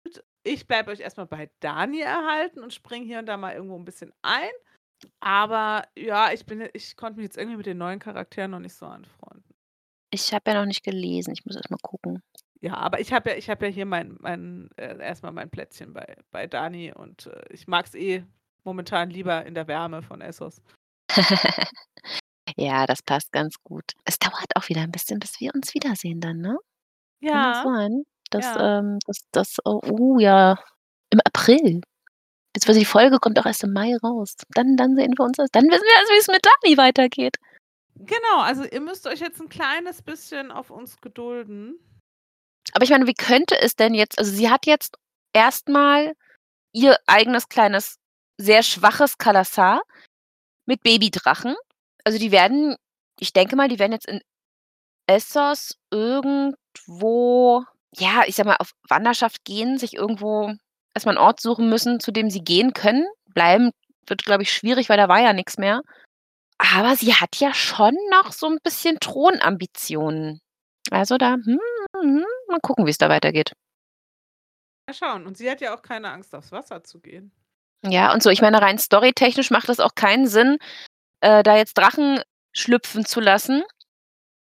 Ich 0.45 0.67
bleibe 0.67 0.91
euch 0.93 1.01
erst 1.01 1.19
mal 1.19 1.27
bei 1.27 1.51
Dani 1.61 2.01
erhalten 2.01 2.63
und 2.63 2.75
springe 2.75 3.07
hier 3.07 3.19
und 3.21 3.27
da 3.27 3.37
mal 3.37 3.55
irgendwo 3.55 3.77
'n 3.77 3.85
bisschen 3.85 4.13
ein. 4.23 4.51
Aber 5.21 5.85
ja, 5.97 6.33
ich 6.33 6.47
bin 6.47 6.69
ich 6.75 6.97
konnte 6.97 7.19
mich 7.19 7.25
jetzt 7.27 7.39
irgendwie 7.39 7.59
mit 7.59 7.67
den 7.67 7.79
neuen 7.79 8.01
Charakteren 8.01 8.53
noch 8.53 8.61
nicht 8.61 8.75
so 8.77 8.87
anfreunden. 8.87 9.55
Ich 10.13 10.33
habe 10.35 10.51
ja 10.51 10.59
noch 10.61 10.67
nicht 10.67 10.83
gelesen. 10.85 11.33
Ich 11.33 11.45
muss 11.47 11.55
erst 11.57 11.71
mal 11.71 11.77
gucken. 11.83 12.23
Ja, 12.61 12.75
aber 12.75 13.01
ich 13.01 13.13
habe 13.13 13.31
ja 13.31 13.37
ich 13.37 13.49
habe 13.49 13.67
ja 13.67 13.73
hier 13.73 13.87
mein 13.87 14.17
mein 14.21 14.69
äh, 14.77 14.99
erst 14.99 15.23
mal 15.23 15.31
mein 15.33 15.51
Plätzchen 15.51 15.93
bei 15.95 16.17
bei 16.31 16.47
Dani 16.47 16.93
und, 16.93 17.27
äh, 17.27 17.43
ich 17.51 17.67
mag's 17.69 17.95
eh 17.95 18.25
momentan 18.65 19.09
lieber 19.11 19.47
in 19.47 19.55
der 19.55 19.67
Wärme 19.69 20.03
von 20.03 20.21
Essos. 20.21 20.61
Ja, 22.57 22.87
das 22.87 23.03
passt 23.03 23.33
ganz 23.33 23.57
gut. 23.63 23.93
Es 24.05 24.19
dauert 24.19 24.47
auch 24.57 24.69
wieder 24.69 24.83
'n 24.83 24.91
bisschen, 24.93 25.19
bis 25.19 25.41
wir 25.41 25.55
uns 25.55 25.75
wiedersehen 25.75 26.21
dann, 26.21 26.39
ne? 26.39 26.59
Kann 27.27 27.43
das 27.43 27.59
Ja. 27.59 27.63
sein? 27.63 28.05
Das, 28.31 28.55
Ja. 28.57 28.79
ähm 28.79 28.99
das 29.07 29.19
das 29.33 29.57
oh, 29.65 29.81
uh, 29.89 30.21
ja, 30.21 30.57
im 31.11 31.21
April. 31.25 31.83
Beziehungsweise 32.55 32.81
die 32.81 32.87
Folge 32.87 33.19
kommt 33.21 33.39
auch 33.41 33.47
erst 33.47 33.65
im 33.65 33.73
Mai 33.75 33.97
raus. 34.03 34.37
Dann 34.51 34.77
dann 34.77 34.97
sehen 34.97 35.15
wir 35.19 35.25
uns 35.27 35.39
das 35.39 35.51
dann 35.53 35.65
wissen 35.71 35.85
wir 35.85 35.95
erst, 36.01 36.13
wie's 36.13 36.29
mit 36.29 36.45
Dani 36.47 36.79
weitergeht. 36.79 37.37
Genau, 37.97 38.39
also 38.41 38.65
ihr 38.65 38.81
müsst 38.81 39.07
euch 39.07 39.21
jetzt 39.21 39.41
'n 39.41 39.49
kleines 39.49 40.03
bisschen 40.03 40.51
auf 40.51 40.71
uns 40.71 41.01
gedulden. 41.01 41.79
Aber 42.73 42.85
ich 42.85 42.91
meine, 42.91 43.07
wie 43.07 43.15
könnte 43.15 43.61
es 43.61 43.77
denn 43.77 43.95
jetzt 43.95 44.19
also, 44.19 44.33
sie 44.33 44.51
hat 44.51 44.67
jetzt 44.67 44.97
erst 45.33 45.69
mal 45.69 46.13
ihr 46.73 46.99
eigenes 47.07 47.49
kleines, 47.49 47.97
sehr 48.39 48.63
schwaches 48.63 49.19
Kalasar 49.19 49.83
mit 50.67 50.83
Babydrachen. 50.83 51.57
Also, 52.07 52.19
die 52.19 52.33
werden 52.33 52.77
ich 53.23 53.33
denke 53.35 53.55
mal, 53.57 53.69
die 53.69 53.79
werden 53.79 53.93
jetzt 53.93 54.09
in 54.09 54.21
Essos 55.09 55.77
irgendwo, 55.91 57.65
ja, 57.97 58.23
ich 58.27 58.37
sage 58.37 58.49
mal, 58.51 58.57
auf 58.59 58.73
Wanderschaft 58.89 59.45
gehen, 59.45 59.79
sich 59.79 59.95
irgendwo 59.95 60.53
erst 60.95 61.07
mal 61.07 61.13
'n 61.15 61.19
Ort 61.19 61.41
suchen 61.41 61.69
müssen, 61.71 62.01
zu 62.01 62.13
dem 62.13 62.31
sie 62.31 62.43
gehen 62.45 62.75
können. 62.75 63.07
Bleiben 63.35 63.71
wird, 64.09 64.25
glaube 64.25 64.43
ich, 64.45 64.53
schwierig, 64.53 64.89
weil 64.91 64.99
da 64.99 65.09
war 65.09 65.21
ja 65.23 65.33
nix 65.35 65.59
mehr. 65.59 65.83
Aber 66.59 66.97
sie 66.97 67.15
hat 67.15 67.37
ja 67.39 67.55
schon 67.55 67.95
noch 68.13 68.33
so 68.33 68.49
'n 68.49 68.59
bisschen 68.65 68.99
Thronambitionen. 69.01 70.41
Also, 70.93 71.19
da 71.19 71.35
hm, 71.35 71.61
hm, 72.01 72.25
mal 72.49 72.61
gucken, 72.63 72.87
wie's 72.87 72.99
da 72.99 73.09
weitergeht. 73.11 73.53
Mal 74.89 74.95
schauen. 74.95 75.27
Und 75.27 75.37
sie 75.39 75.51
hat 75.51 75.61
ja 75.61 75.75
auch 75.75 75.83
keine 75.83 76.11
Angst, 76.11 76.35
aufs 76.35 76.53
Wasser 76.53 76.83
zu 76.85 77.01
gehen. 77.01 77.33
Ja, 77.85 78.13
und 78.13 78.23
so, 78.23 78.29
ich 78.31 78.43
meine, 78.43 78.61
rein 78.61 78.79
storytechnisch 78.79 79.51
macht 79.51 79.69
es 79.71 79.81
auch 79.81 79.95
keinen 79.95 80.27
Sinn, 80.27 80.59
äh, 81.21 81.43
da 81.43 81.57
jetzt 81.57 81.75
Drachen 81.79 82.23
schlüpfen 82.53 83.05
zu 83.05 83.21
lassen, 83.21 83.63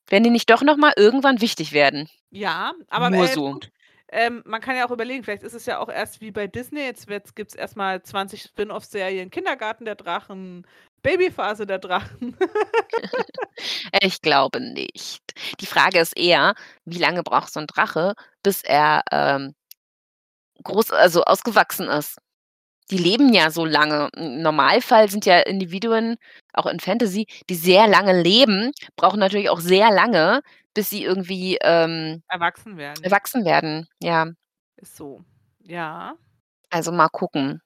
wenn 0.07 0.23
die 0.23 0.29
nicht 0.29 0.49
doch 0.49 0.61
noch 0.63 0.77
mal 0.77 0.93
irgendwann 0.95 1.41
wichtig 1.41 1.71
werden. 1.73 2.09
Ja, 2.31 2.73
aber, 2.89 3.09
Nur 3.09 3.25
äh, 3.25 3.27
so. 3.27 3.51
gut, 3.53 3.71
ähm, 4.11 4.41
man 4.45 4.61
kann 4.61 4.75
ja 4.75 4.87
auch 4.87 4.91
überlegen, 4.91 5.23
vielleicht 5.23 5.43
ist 5.43 5.53
es 5.53 5.65
ja 5.67 5.79
auch 5.79 5.89
erst 5.89 6.21
wie 6.21 6.31
bei 6.31 6.47
Disney, 6.47 6.81
jetzt 6.81 7.07
wird's 7.07 7.35
gibt's 7.35 7.55
erst 7.55 7.75
mal 7.75 8.01
20 8.01 8.41
Spin-off-Serien, 8.43 9.29
Kindergarten 9.29 9.85
der 9.85 9.95
Drachen, 9.95 10.65
Babyphase 11.03 11.65
der 11.65 11.79
Drachen. 11.79 12.35
Ich 14.01 14.21
glaube 14.21 14.59
nicht. 14.61 15.21
Die 15.59 15.65
Frage 15.65 15.99
ist 15.99 16.17
eher, 16.17 16.53
wie 16.85 16.97
lange 16.97 17.23
braucht 17.23 17.51
so 17.51 17.59
'n 17.59 17.67
Drache, 17.67 18.13
bis 18.43 18.61
er, 18.63 19.03
ähm, 19.11 19.53
groß 20.63 20.91
also, 20.91 21.23
ausgewachsen 21.23 21.87
ist? 21.87 22.17
Die 22.91 22.97
leben 22.97 23.33
ja 23.33 23.51
so 23.51 23.65
lange. 23.65 24.09
Im 24.15 24.41
Normalfall 24.41 25.09
sind 25.09 25.25
ja 25.25 25.39
Individuen, 25.41 26.17
auch 26.53 26.65
in 26.65 26.79
Fantasy, 26.79 27.27
die 27.49 27.55
sehr 27.55 27.87
lange 27.87 28.19
leben, 28.21 28.71
brauchen 28.95 29.19
natürlich 29.19 29.49
auch 29.49 29.59
sehr 29.59 29.91
lange, 29.91 30.41
bis 30.73 30.89
sie 30.89 31.03
irgendwie, 31.03 31.57
ähm 31.61 32.23
Erwachsen 32.27 32.77
werden. 32.77 33.03
erwachsen 33.03 33.45
werden, 33.45 33.87
ja. 34.01 34.27
Ist 34.77 34.95
so, 34.95 35.23
ja. 35.63 36.15
Also, 36.71 36.91
mal 36.91 37.09
gucken. 37.09 37.61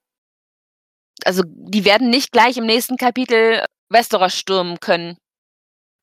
Also, 1.25 1.43
die 1.45 1.85
werden 1.85 2.09
nicht 2.09 2.31
gleich 2.31 2.57
im 2.57 2.65
nächsten 2.65 2.97
Kapitel 2.97 3.63
Westeros 3.89 4.33
stürmen 4.35 4.79
können. 4.79 5.17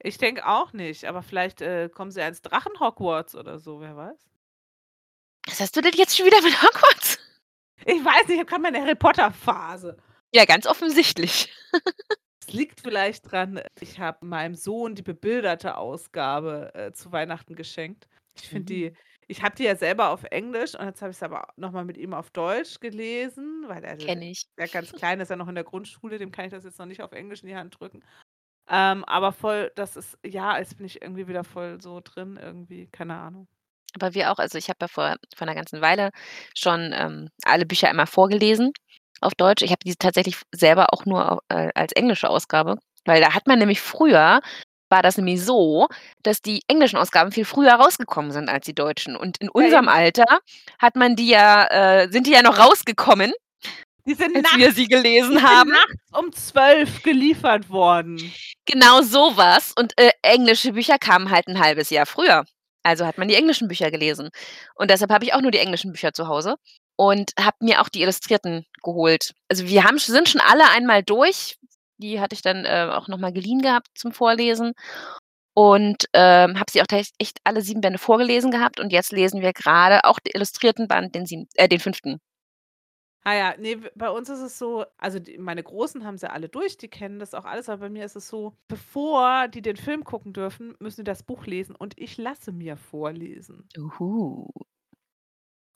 Ich 0.03 0.17
denke 0.19 0.47
auch 0.47 0.73
nicht, 0.73 1.05
aber 1.05 1.23
vielleicht, 1.23 1.61
äh, 1.61 1.89
kommen 1.91 2.11
sie 2.11 2.21
ja 2.21 2.29
ins 2.29 2.43
Drachen-Hogwarts 2.43 3.35
oder 3.35 3.59
so, 3.59 3.81
wer 3.81 3.97
weiß? 3.97 4.19
Was 5.49 5.61
hast 5.61 5.77
du 5.77 5.81
denn 5.81 5.93
jetzt 5.95 6.17
schon 6.17 6.27
wieder 6.27 6.41
mit 6.43 6.61
Hogwarts? 6.63 7.19
Ich 7.87 8.05
weiß 8.05 8.29
nicht, 8.29 8.35
ich 8.35 8.39
habe 8.39 8.47
grad 8.47 8.63
meine 8.63 8.81
Harry-Potter-Phase. 8.81 9.97
Ja, 10.33 10.45
ganz 10.45 10.67
offensichtlich. 10.67 11.53
Es 12.47 12.53
liegt 12.53 12.81
vielleicht 12.81 13.31
dran, 13.31 13.61
ich 13.81 13.99
habe 14.01 14.27
meinem 14.27 14.55
Sohn 14.55 14.95
die 14.95 15.03
bebilderte 15.03 15.77
Ausgabe, 15.77 16.75
äh, 16.75 16.93
zu 16.93 17.13
Weihnachten 17.13 17.55
geschenkt. 17.55 18.09
Ich 18.37 18.49
finde 18.49 18.73
Mhm. 18.73 18.77
die 18.77 18.97
ich 19.31 19.45
habe 19.45 19.55
die 19.55 19.63
ja 19.63 19.77
selber 19.77 20.11
auf 20.11 20.25
Englisch 20.25 20.75
und 20.75 20.85
jetzt 20.85 21.03
habe 21.03 21.13
ich's 21.13 21.23
aber 21.23 21.47
noch 21.57 21.71
mal 21.71 21.85
mit 21.85 21.97
ihm 21.97 22.15
auf 22.15 22.31
Deutsch 22.31 22.81
gelesen, 22.81 23.63
weil 23.69 23.85
er 23.85 23.97
ich. 23.97 24.49
der 24.59 24.67
ganz 24.67 24.93
klein 24.93 25.21
ist 25.21 25.29
ja 25.29 25.37
noch 25.37 25.47
in 25.47 25.55
der 25.55 25.63
Grundschule, 25.63 26.19
dem 26.19 26.33
kann 26.33 26.47
ich 26.47 26.51
das 26.51 26.65
jetzt 26.65 26.81
noch 26.81 26.87
nicht 26.87 27.01
auf 27.01 27.13
Englisch 27.13 27.43
in 27.43 27.49
die 27.49 27.55
Hand 27.55 27.79
drücken. 27.79 28.03
Ähm, 28.69 29.05
aber 29.05 29.31
voll 29.31 29.71
das 29.77 29.95
ist 29.97 30.19
ja, 30.27 30.59
jetzt 30.59 30.77
bin 30.77 30.87
ich 30.87 31.01
irgendwie 31.01 31.29
wieder 31.29 31.45
voll 31.45 31.81
so 31.81 32.01
drin 32.03 32.41
irgendwie, 32.43 32.89
keine 32.89 33.15
Ahnung. 33.15 33.47
Aber 33.95 34.15
wir 34.15 34.31
auch. 34.33 34.39
Also, 34.39 34.59
ich 34.59 34.69
habe 34.69 34.79
ja 34.83 34.89
vor 34.89 35.17
vor 35.37 35.47
'ner 35.47 35.55
ganzen 35.55 35.81
Weile 35.81 36.11
schon, 36.57 36.93
ähm, 36.95 37.29
alle 37.45 37.67
Bücher 37.67 37.89
einmal 37.89 38.07
vorgelesen 38.07 38.73
auf 39.21 39.35
Deutsch. 39.35 39.63
Ich 39.63 39.71
habe 39.71 39.81
die 39.85 39.95
tatsächlich 39.97 40.37
selber 40.53 40.93
auch 40.95 41.05
nur 41.07 41.41
äh, 41.49 41.71
als 41.75 41.93
englische 41.93 42.29
Ausgabe, 42.31 42.77
weil 43.07 43.21
da 43.21 43.35
hat 43.35 43.47
man 43.47 43.59
nämlich 43.59 43.81
früher 43.81 44.41
war 44.93 45.03
das 45.03 45.17
nämlich 45.17 45.45
so, 45.45 45.87
dass 46.25 46.43
die 46.43 46.63
englischen 46.69 46.97
Ausgaben 46.99 47.31
viel 47.33 47.45
früher 47.45 47.75
rausgekommen 47.75 48.33
sind 48.33 48.49
als 48.51 48.67
die 48.67 48.75
deutschen. 48.75 49.15
Und 49.17 49.39
in 49.39 49.49
Ja, 49.57 49.67
unserem 49.67 49.87
eben. 49.87 49.89
Alter 49.89 50.25
hat 50.81 50.97
man 50.97 51.15
die 51.17 51.29
ja 51.29 51.65
äh, 52.03 52.09
sind 52.11 52.27
die 52.27 52.33
ja 52.33 52.43
noch 52.43 52.59
rausgekommen 52.59 53.33
Die 54.07 54.15
sind 54.15 54.35
als 54.35 54.45
nachts 54.45 54.53
wir 54.53 54.73
sie 54.73 54.89
gelesen 54.89 55.37
die 55.37 55.47
sind 55.47 55.49
haben. 55.49 55.71
nachts 55.71 56.13
um 56.19 56.33
12 56.33 57.03
geliefert 57.03 57.71
worden. 57.71 58.37
Genau 58.67 59.03
so 59.03 59.37
was. 59.37 59.73
Und, 59.77 59.97
äh, 59.99 60.11
englische 60.23 60.73
Bücher 60.73 60.99
kamen 60.99 61.31
halt 61.31 61.47
'n 61.49 61.59
halbes 61.59 61.91
Jahr 61.91 62.07
früher. 62.07 62.45
Also, 62.83 63.07
hat 63.07 63.19
man 63.19 63.29
die 63.29 63.35
englischen 63.35 63.69
Bücher 63.69 63.91
gelesen. 63.91 64.31
Und 64.75 64.91
deshalb 64.91 65.11
habe 65.13 65.25
ich 65.25 65.35
auch 65.35 65.41
nur 65.43 65.51
die 65.51 65.59
englischen 65.59 65.93
Bücher 65.93 66.13
zu 66.13 66.29
Hause 66.29 66.57
und 66.97 67.33
habe 67.39 67.57
mir 67.61 67.81
auch 67.83 67.89
die 67.89 68.03
Illustrierten 68.03 68.65
geholt. 68.83 69.33
Also, 69.49 69.67
wir 69.69 69.85
haben 69.85 69.99
sind 69.99 70.29
schon 70.29 70.41
alle 70.41 70.69
einmal 70.71 71.03
durch. 71.03 71.57
Die 71.99 72.21
hatte 72.21 72.35
ich 72.35 72.43
dann, 72.43 72.65
äh, 72.65 72.89
auch 72.93 73.09
noch 73.09 73.19
mal 73.19 73.33
geliehen 73.33 73.61
gehabt 73.63 73.89
zum 73.95 74.13
Vorlesen. 74.13 74.73
und, 75.55 76.07
ähm, 76.15 76.59
habe 76.59 76.71
sie 76.71 76.81
auch 76.83 76.87
echt 76.93 77.39
alle 77.45 77.63
7 77.63 77.81
Bände 77.81 77.99
vorgelesen 77.99 78.51
gehabt 78.51 78.81
und 78.81 78.93
jetzt 78.93 79.13
lesen 79.13 79.43
wir 79.43 79.53
grade 79.53 80.05
auch 80.05 80.19
den 80.21 80.33
illustrierten 80.35 80.89
Band, 80.89 81.15
den 81.15 81.27
sieben 81.27 81.49
äh, 81.57 81.69
den 81.69 81.81
5. 81.81 82.21
Ah 83.27 83.35
ja, 83.35 83.55
ne, 83.59 83.83
w 83.83 83.91
bei 83.95 84.09
uns 84.11 84.31
ist 84.31 84.39
es 84.41 84.59
so 84.59 84.87
also 84.97 85.19
die 85.19 85.37
meine 85.37 85.63
Großen 85.63 86.05
haben 86.07 86.17
sie 86.17 86.31
alle 86.31 86.49
durch, 86.49 86.79
die 86.79 86.89
kennen 86.89 87.19
das 87.19 87.35
auch 87.35 87.45
alles, 87.45 87.69
aber 87.69 87.81
bei 87.83 87.91
mir 87.91 88.05
ist 88.07 88.17
es 88.17 88.29
so, 88.29 88.57
bevor 88.67 89.47
die 89.49 89.61
den 89.61 89.77
Film 89.77 90.05
gucken 90.05 90.33
dürfen, 90.33 90.75
müssen 90.79 91.03
die 91.03 91.05
das 91.05 91.23
Buch 91.23 91.45
lesen 91.45 91.77
und 91.77 91.93
ich 91.99 92.17
lasse 92.17 92.51
mir 92.51 92.79
vorlesen. 92.79 93.71
Uhu. 93.79 94.51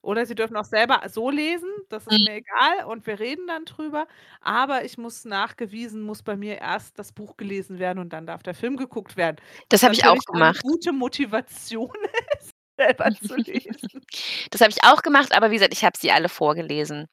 Oder 0.04 0.26
sie 0.26 0.34
dürfen 0.34 0.54
auch 0.58 0.66
selber 0.66 1.00
so 1.08 1.30
lesen, 1.30 1.70
das 1.88 2.06
ist 2.06 2.20
Mhm. 2.20 2.26
mir 2.26 2.34
egal 2.34 2.84
und 2.86 3.06
wir 3.06 3.18
reden 3.20 3.46
dann 3.46 3.64
drüber, 3.64 4.06
aber 4.42 4.84
ich 4.84 4.98
muss 4.98 5.24
nachgewiesen 5.24 6.02
muss 6.02 6.22
bei 6.22 6.36
mir 6.36 6.58
erst 6.60 6.98
das 6.98 7.12
Buch 7.12 7.38
gelesen 7.38 7.78
werden 7.78 7.98
und 7.98 8.12
dann 8.12 8.26
darf 8.26 8.42
der 8.42 8.52
Film 8.54 8.76
geguckt 8.76 9.16
werden, 9.16 9.36
Das 9.70 9.82
habe 9.82 9.94
ich 9.94 10.04
auch 10.06 10.16
natürlich 10.16 10.28
eine 10.34 10.50
gemacht. 10.50 10.62
gute 10.62 10.92
Motivation 10.92 11.90
ist, 12.38 12.50
selber 12.78 13.14
zu 13.18 13.36
lesen. 13.36 14.02
Das 14.50 14.60
habe 14.60 14.70
ich 14.70 14.84
auch 14.84 15.02
gemacht, 15.02 15.34
aber 15.36 15.50
wie 15.50 15.54
gesagt, 15.56 15.74
ich 15.74 15.84
habe 15.84 15.96
sie 15.98 16.10
alle 16.12 16.28
vorgelesen 16.28 17.06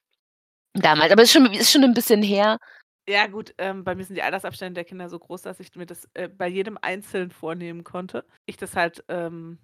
damals. 0.75 1.11
Aber 1.11 1.23
ist 1.23 1.31
schon 1.31 1.45
ist 1.53 1.71
schon 1.71 1.83
'n 1.83 1.93
bisschen 1.93 2.23
her. 2.23 2.57
Ja 3.07 3.25
gut, 3.27 3.53
ähm, 3.57 3.83
bei 3.83 3.95
mir 3.95 4.03
sind 4.05 4.15
die 4.15 4.21
Altersabstände 4.21 4.75
der 4.75 4.83
Kinder 4.85 5.09
so 5.09 5.17
groß, 5.17 5.41
dass 5.41 5.59
ich 5.59 5.75
mir 5.75 5.87
das, 5.87 6.07
äh, 6.13 6.27
bei 6.29 6.47
jedem 6.47 6.77
einzeln 6.81 7.31
vornehmen 7.31 7.83
konnte. 7.83 8.25
Ich 8.45 8.57
das 8.57 8.75
halt, 8.75 9.03
ähm 9.07 9.57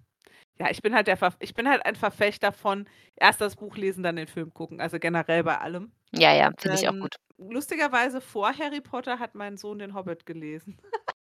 ja, 0.60 0.70
ich 0.70 0.82
bin 0.82 0.94
halt 0.94 1.06
der 1.08 1.18
ich 1.40 1.54
bin 1.54 1.68
halt 1.68 1.86
ein 1.86 1.96
Verfechter 1.96 2.52
von 2.52 2.88
erst 3.16 3.40
das 3.40 3.56
Buch 3.56 3.76
lesen, 3.76 4.02
dann 4.02 4.16
den 4.16 4.26
Film 4.28 4.52
gucken, 4.54 4.80
also 4.80 4.98
generell 4.98 5.44
bei 5.44 5.58
allem. 5.58 5.92
Ja, 6.12 6.32
ja, 6.34 6.50
finde 6.58 6.76
ich 6.76 6.88
auch 6.88 6.98
Ähm, 6.98 7.00
gut. 7.00 7.18
lustigerweise 7.38 8.20
vor 8.22 8.52
Harry 8.58 8.80
Potter 8.82 9.18
hat 9.20 9.34
mein 9.36 9.56
Sohn 9.58 9.78
den 9.80 9.94
Hobbit 9.94 10.26
gelesen. 10.26 10.78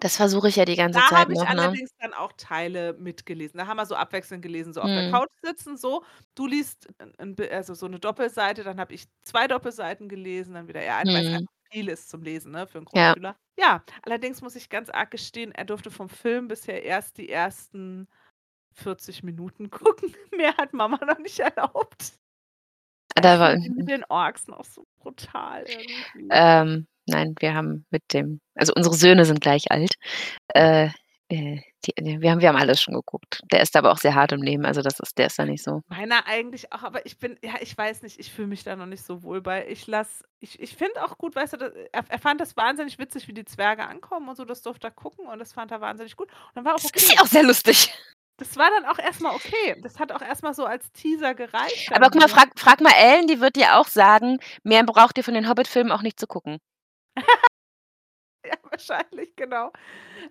Das 0.00 0.16
versuche 0.16 0.48
ich 0.48 0.56
ja 0.56 0.64
die 0.64 0.76
ganze 0.76 1.04
Da 1.04 1.04
Zeit 1.04 1.28
habe 1.28 1.32
ich 1.32 1.40
noch, 1.40 1.50
ne? 1.50 1.78
allerdings 1.78 1.90
dann 1.98 2.12
auch 2.14 2.32
Teile 2.36 2.92
mitgelesen. 2.94 3.58
Da 3.58 3.66
haben 3.66 3.76
wir 3.78 3.86
so 3.86 3.94
abwechselnd 3.96 4.42
gelesen, 4.42 4.72
so 4.72 4.80
auf 4.82 4.92
der 4.92 5.02
Mhm. 5.02 5.04
Couch 5.04 5.30
sitzen 5.42 5.76
so. 5.76 6.04
Du 6.34 6.46
liest 6.46 6.88
'n 7.00 7.12
'n 7.18 7.34
b 7.34 7.48
also 7.50 7.74
so 7.74 7.88
'ne 7.88 7.98
Doppelseite, 7.98 8.62
dann 8.64 8.78
habe 8.78 8.94
ich 8.94 9.06
2 9.24 9.46
Doppelseiten 9.48 10.08
gelesen, 10.08 10.54
dann 10.54 10.68
wieder 10.68 10.80
er 10.82 10.96
eine, 10.96 11.12
weil's 11.12 11.28
Mhm. 11.28 11.46
einfach 11.46 11.52
viel 11.70 11.88
ist 11.88 12.08
zum 12.10 12.22
Lesen, 12.22 12.52
ne, 12.52 12.66
für 12.66 12.78
'n 12.78 12.84
Ja. 12.92 13.14
Grundschüler. 13.14 13.36
Ja, 13.58 13.84
allerdings 14.02 14.40
muss 14.42 14.56
ich 14.56 14.68
ganz 14.68 14.88
arg 14.90 15.10
gestehen, 15.10 15.52
er 15.52 15.64
durfte 15.64 15.90
vom 15.90 16.08
Film 16.08 16.48
bisher 16.48 16.82
erst 16.84 17.18
die 17.18 17.28
ersten 17.28 18.08
40 18.74 19.22
Minuten 19.24 19.70
gucken. 19.72 20.14
Mehr 20.36 20.56
hat 20.58 20.72
Mama 20.74 20.98
noch 21.06 21.18
nicht 21.18 21.40
erlaubt. 21.40 22.18
Da 23.16 23.38
war 23.38 23.54
mit 23.74 23.88
den 23.88 24.04
Orks 24.08 24.48
noch 24.48 24.64
so 24.64 24.86
brutal 24.98 25.64
irgendwie. 25.66 26.30
Ähm, 26.30 26.86
nein, 27.06 27.34
wir 27.40 27.54
haben 27.54 27.86
mit 27.90 28.02
dem 28.12 28.40
also 28.54 28.72
unsere 28.76 28.94
Söhne 28.94 29.24
sind 29.24 29.40
gleich 29.40 29.70
alt. 29.70 29.94
Äh, 30.48 30.88
äh, 31.28 31.60
die 31.84 31.92
ne, 32.02 32.20
wir 32.20 32.30
haben 32.30 32.40
wir 32.40 32.48
haben 32.48 32.56
alles 32.56 32.80
schon 32.80 32.94
geguckt. 32.94 33.40
Der 33.50 33.62
ist 33.62 33.76
aber 33.76 33.92
auch 33.92 33.98
sehr 33.98 34.14
hart 34.14 34.32
im 34.32 34.40
Nehmen, 34.40 34.64
also 34.66 34.82
das 34.82 35.00
ist 35.00 35.18
der 35.18 35.26
ist 35.26 35.38
da 35.38 35.44
nicht 35.46 35.62
so. 35.64 35.80
Meiner 35.88 36.26
eigentlich 36.26 36.72
auch, 36.72 36.82
aber 36.82 37.04
ich 37.06 37.18
bin 37.18 37.38
ja, 37.42 37.54
ich 37.60 37.76
weiß 37.76 38.02
nicht, 38.02 38.18
ich 38.18 38.32
fühle 38.32 38.48
mich 38.48 38.64
da 38.64 38.76
noch 38.76 38.86
nicht 38.86 39.04
so 39.04 39.22
wohl 39.22 39.40
bei. 39.40 39.66
Ich 39.68 39.86
lasse 39.86 40.24
ich 40.40 40.60
ich 40.60 40.76
finde 40.76 41.02
auch 41.04 41.16
gut, 41.18 41.34
weißt 41.34 41.54
du, 41.54 41.56
da 41.58 41.66
er 41.92 42.04
er 42.08 42.18
fand 42.18 42.40
das 42.40 42.56
wahnsinnig 42.56 42.98
witzig, 42.98 43.28
wie 43.28 43.34
die 43.34 43.44
Zwerge 43.44 43.86
ankommen 43.86 44.28
und 44.28 44.36
so, 44.36 44.44
das 44.44 44.62
durfte 44.62 44.88
er 44.88 44.90
gucken 44.90 45.26
und 45.26 45.38
das 45.38 45.52
fand 45.52 45.70
er 45.72 45.80
wahnsinnig 45.80 46.16
gut. 46.16 46.28
Und 46.28 46.56
dann 46.56 46.64
war 46.64 46.74
auch 46.74 46.80
Das 46.80 46.90
ist 46.90 47.04
okay. 47.06 47.14
ja 47.16 47.22
auch 47.22 47.26
sehr 47.26 47.42
lustig. 47.42 47.92
Das 48.36 48.56
war 48.56 48.68
dann 48.70 48.84
auch 48.86 48.98
erst 48.98 49.20
mal 49.20 49.34
okay. 49.34 49.80
Das 49.82 49.98
hat 49.98 50.10
auch 50.10 50.20
erst 50.20 50.42
mal 50.42 50.54
so 50.54 50.64
als 50.64 50.90
Teaser 50.92 51.34
gereicht 51.34 51.92
Aber 51.92 52.10
guck 52.10 52.20
mal, 52.20 52.28
frag 52.28 52.48
frag 52.58 52.80
mal 52.80 52.92
Ellen, 52.92 53.28
die 53.28 53.40
wird 53.40 53.54
dir 53.56 53.78
auch 53.78 53.86
sagen, 53.86 54.38
mehr 54.64 54.82
braucht 54.84 55.16
ihr 55.18 55.24
von 55.24 55.34
den 55.34 55.48
Hobbit-Filmen 55.48 55.92
auch 55.92 56.02
nicht 56.02 56.18
zu 56.18 56.26
gucken. 56.26 56.58
Ja, 58.46 58.56
wahrscheinlich, 58.70 59.34
genau. 59.36 59.72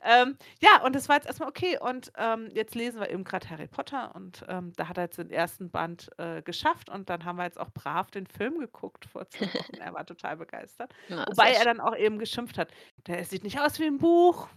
Ähm, 0.04 0.38
ja, 0.62 0.84
und 0.84 0.96
das 0.96 1.10
war 1.10 1.18
jetzt 1.18 1.28
erst 1.28 1.40
mal 1.40 1.50
okay 1.50 1.80
und, 1.80 2.12
ähm, 2.18 2.50
jetzt 2.54 2.76
lesen 2.76 3.00
wir 3.02 3.10
eben 3.12 3.24
grad 3.24 3.50
Harry 3.50 3.68
Potter 3.68 4.16
und, 4.16 4.46
ähm, 4.50 4.74
da 4.78 4.90
hat 4.90 4.98
er 4.98 5.06
jetzt 5.06 5.18
den 5.20 5.30
1. 5.32 5.72
Band, 5.72 6.10
äh, 6.20 6.42
geschafft 6.44 6.90
und 6.90 7.10
dann 7.10 7.26
haben 7.26 7.38
wir 7.38 7.46
jetzt 7.46 7.60
auch 7.60 7.72
brav 7.72 8.12
den 8.12 8.28
Film 8.28 8.60
geguckt 8.60 9.06
vor 9.06 9.30
2 9.30 9.48
Wochen. 9.54 9.80
Er 9.80 9.94
war 9.94 10.06
total 10.06 10.38
begeistert. 10.38 10.94
Ja, 11.10 11.26
Wobei 11.28 11.54
er 11.54 11.66
dann 11.66 11.82
auch 11.82 11.96
eben 11.98 12.20
geschimpft 12.20 12.58
hat: 12.58 12.72
„Der 13.08 13.26
sieht 13.26 13.44
nicht 13.44 13.60
aus 13.60 13.80
wie 13.80 13.86
'n 13.88 14.00
Buch.“ 14.00 14.50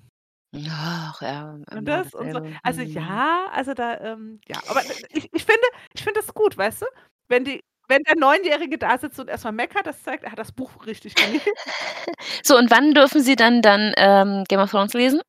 Ach, 0.55 1.21
ja, 1.23 1.59
Und 1.73 1.89
das 1.89 2.15
und 2.15 2.31
so. 2.31 2.41
Also 2.63 2.81
ja, 2.83 3.49
also 3.53 3.75
da, 3.75 3.99
ähm 4.01 4.41
ja, 4.49 4.63
aber 4.67 4.85
d 4.85 4.95
ich 5.11 5.29
ich 5.33 5.45
finde 5.45 5.63
ich 5.95 6.03
finde 6.05 6.21
das 6.21 6.33
gut, 6.35 6.57
weißt 6.57 6.83
du? 6.83 6.87
Wenn 7.29 7.45
die 7.45 7.61
wenn 7.89 8.03
der 8.05 8.17
Neunjährige 8.17 8.79
da 8.79 8.99
sitzt 8.99 9.19
und 9.21 9.29
erst 9.29 9.45
mal 9.45 9.53
meckert, 9.53 9.87
das 9.87 10.03
zeigt, 10.03 10.25
er 10.25 10.33
hat 10.33 10.39
das 10.39 10.53
Buch 10.53 10.87
richtig 10.87 11.15
gelesen. 11.15 11.43
So, 12.45 12.57
und 12.59 12.71
wann 12.71 12.95
dürfen 12.95 13.23
sie 13.23 13.37
dann 13.37 13.63
dann, 13.63 13.93
ähm, 13.97 14.45
Game 14.49 14.61
of 14.61 14.71
Thrones 14.71 14.95
lesen? 14.95 15.21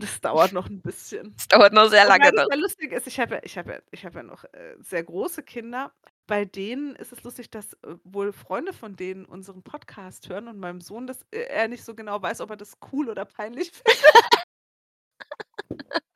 Das 0.00 0.20
dauert 0.20 0.52
noch 0.52 0.68
'n 0.68 0.80
bisschen. 0.82 1.34
Das 1.36 1.48
dauert 1.48 1.72
noch 1.72 1.88
sehr 1.88 2.04
lange 2.06 2.30
ja 2.34 2.54
lustig 2.56 2.92
ist, 2.92 3.06
ich 3.06 3.20
habe 3.20 3.36
ja 3.36 3.40
ich 3.44 3.56
habe 3.58 3.72
ja 3.74 3.78
ich 3.90 4.04
habe 4.04 4.16
ja 4.18 4.22
noch, 4.24 4.44
äh, 4.44 4.76
sehr 4.80 5.04
große 5.04 5.42
Kinder. 5.42 5.92
Bei 6.26 6.44
denen 6.44 6.96
ist 6.96 7.12
es 7.12 7.22
lustig, 7.24 7.50
dass, 7.50 7.74
äh, 7.74 7.96
wohl 8.04 8.32
Freunde 8.32 8.72
von 8.72 8.96
denen 8.96 9.24
unseren 9.24 9.62
Podcast 9.62 10.28
hören 10.28 10.48
und 10.48 10.58
meinem 10.58 10.80
Sohn 10.80 11.06
das 11.06 11.22
äh, 11.32 11.40
er 11.48 11.68
nicht 11.68 11.84
so 11.84 11.94
genau 11.94 12.20
weiß, 12.22 12.40
ob 12.40 12.50
er 12.50 12.56
das 12.56 12.74
cool 12.92 13.08
oder 13.08 13.24
peinlich 13.24 13.70
findet. 13.84 14.02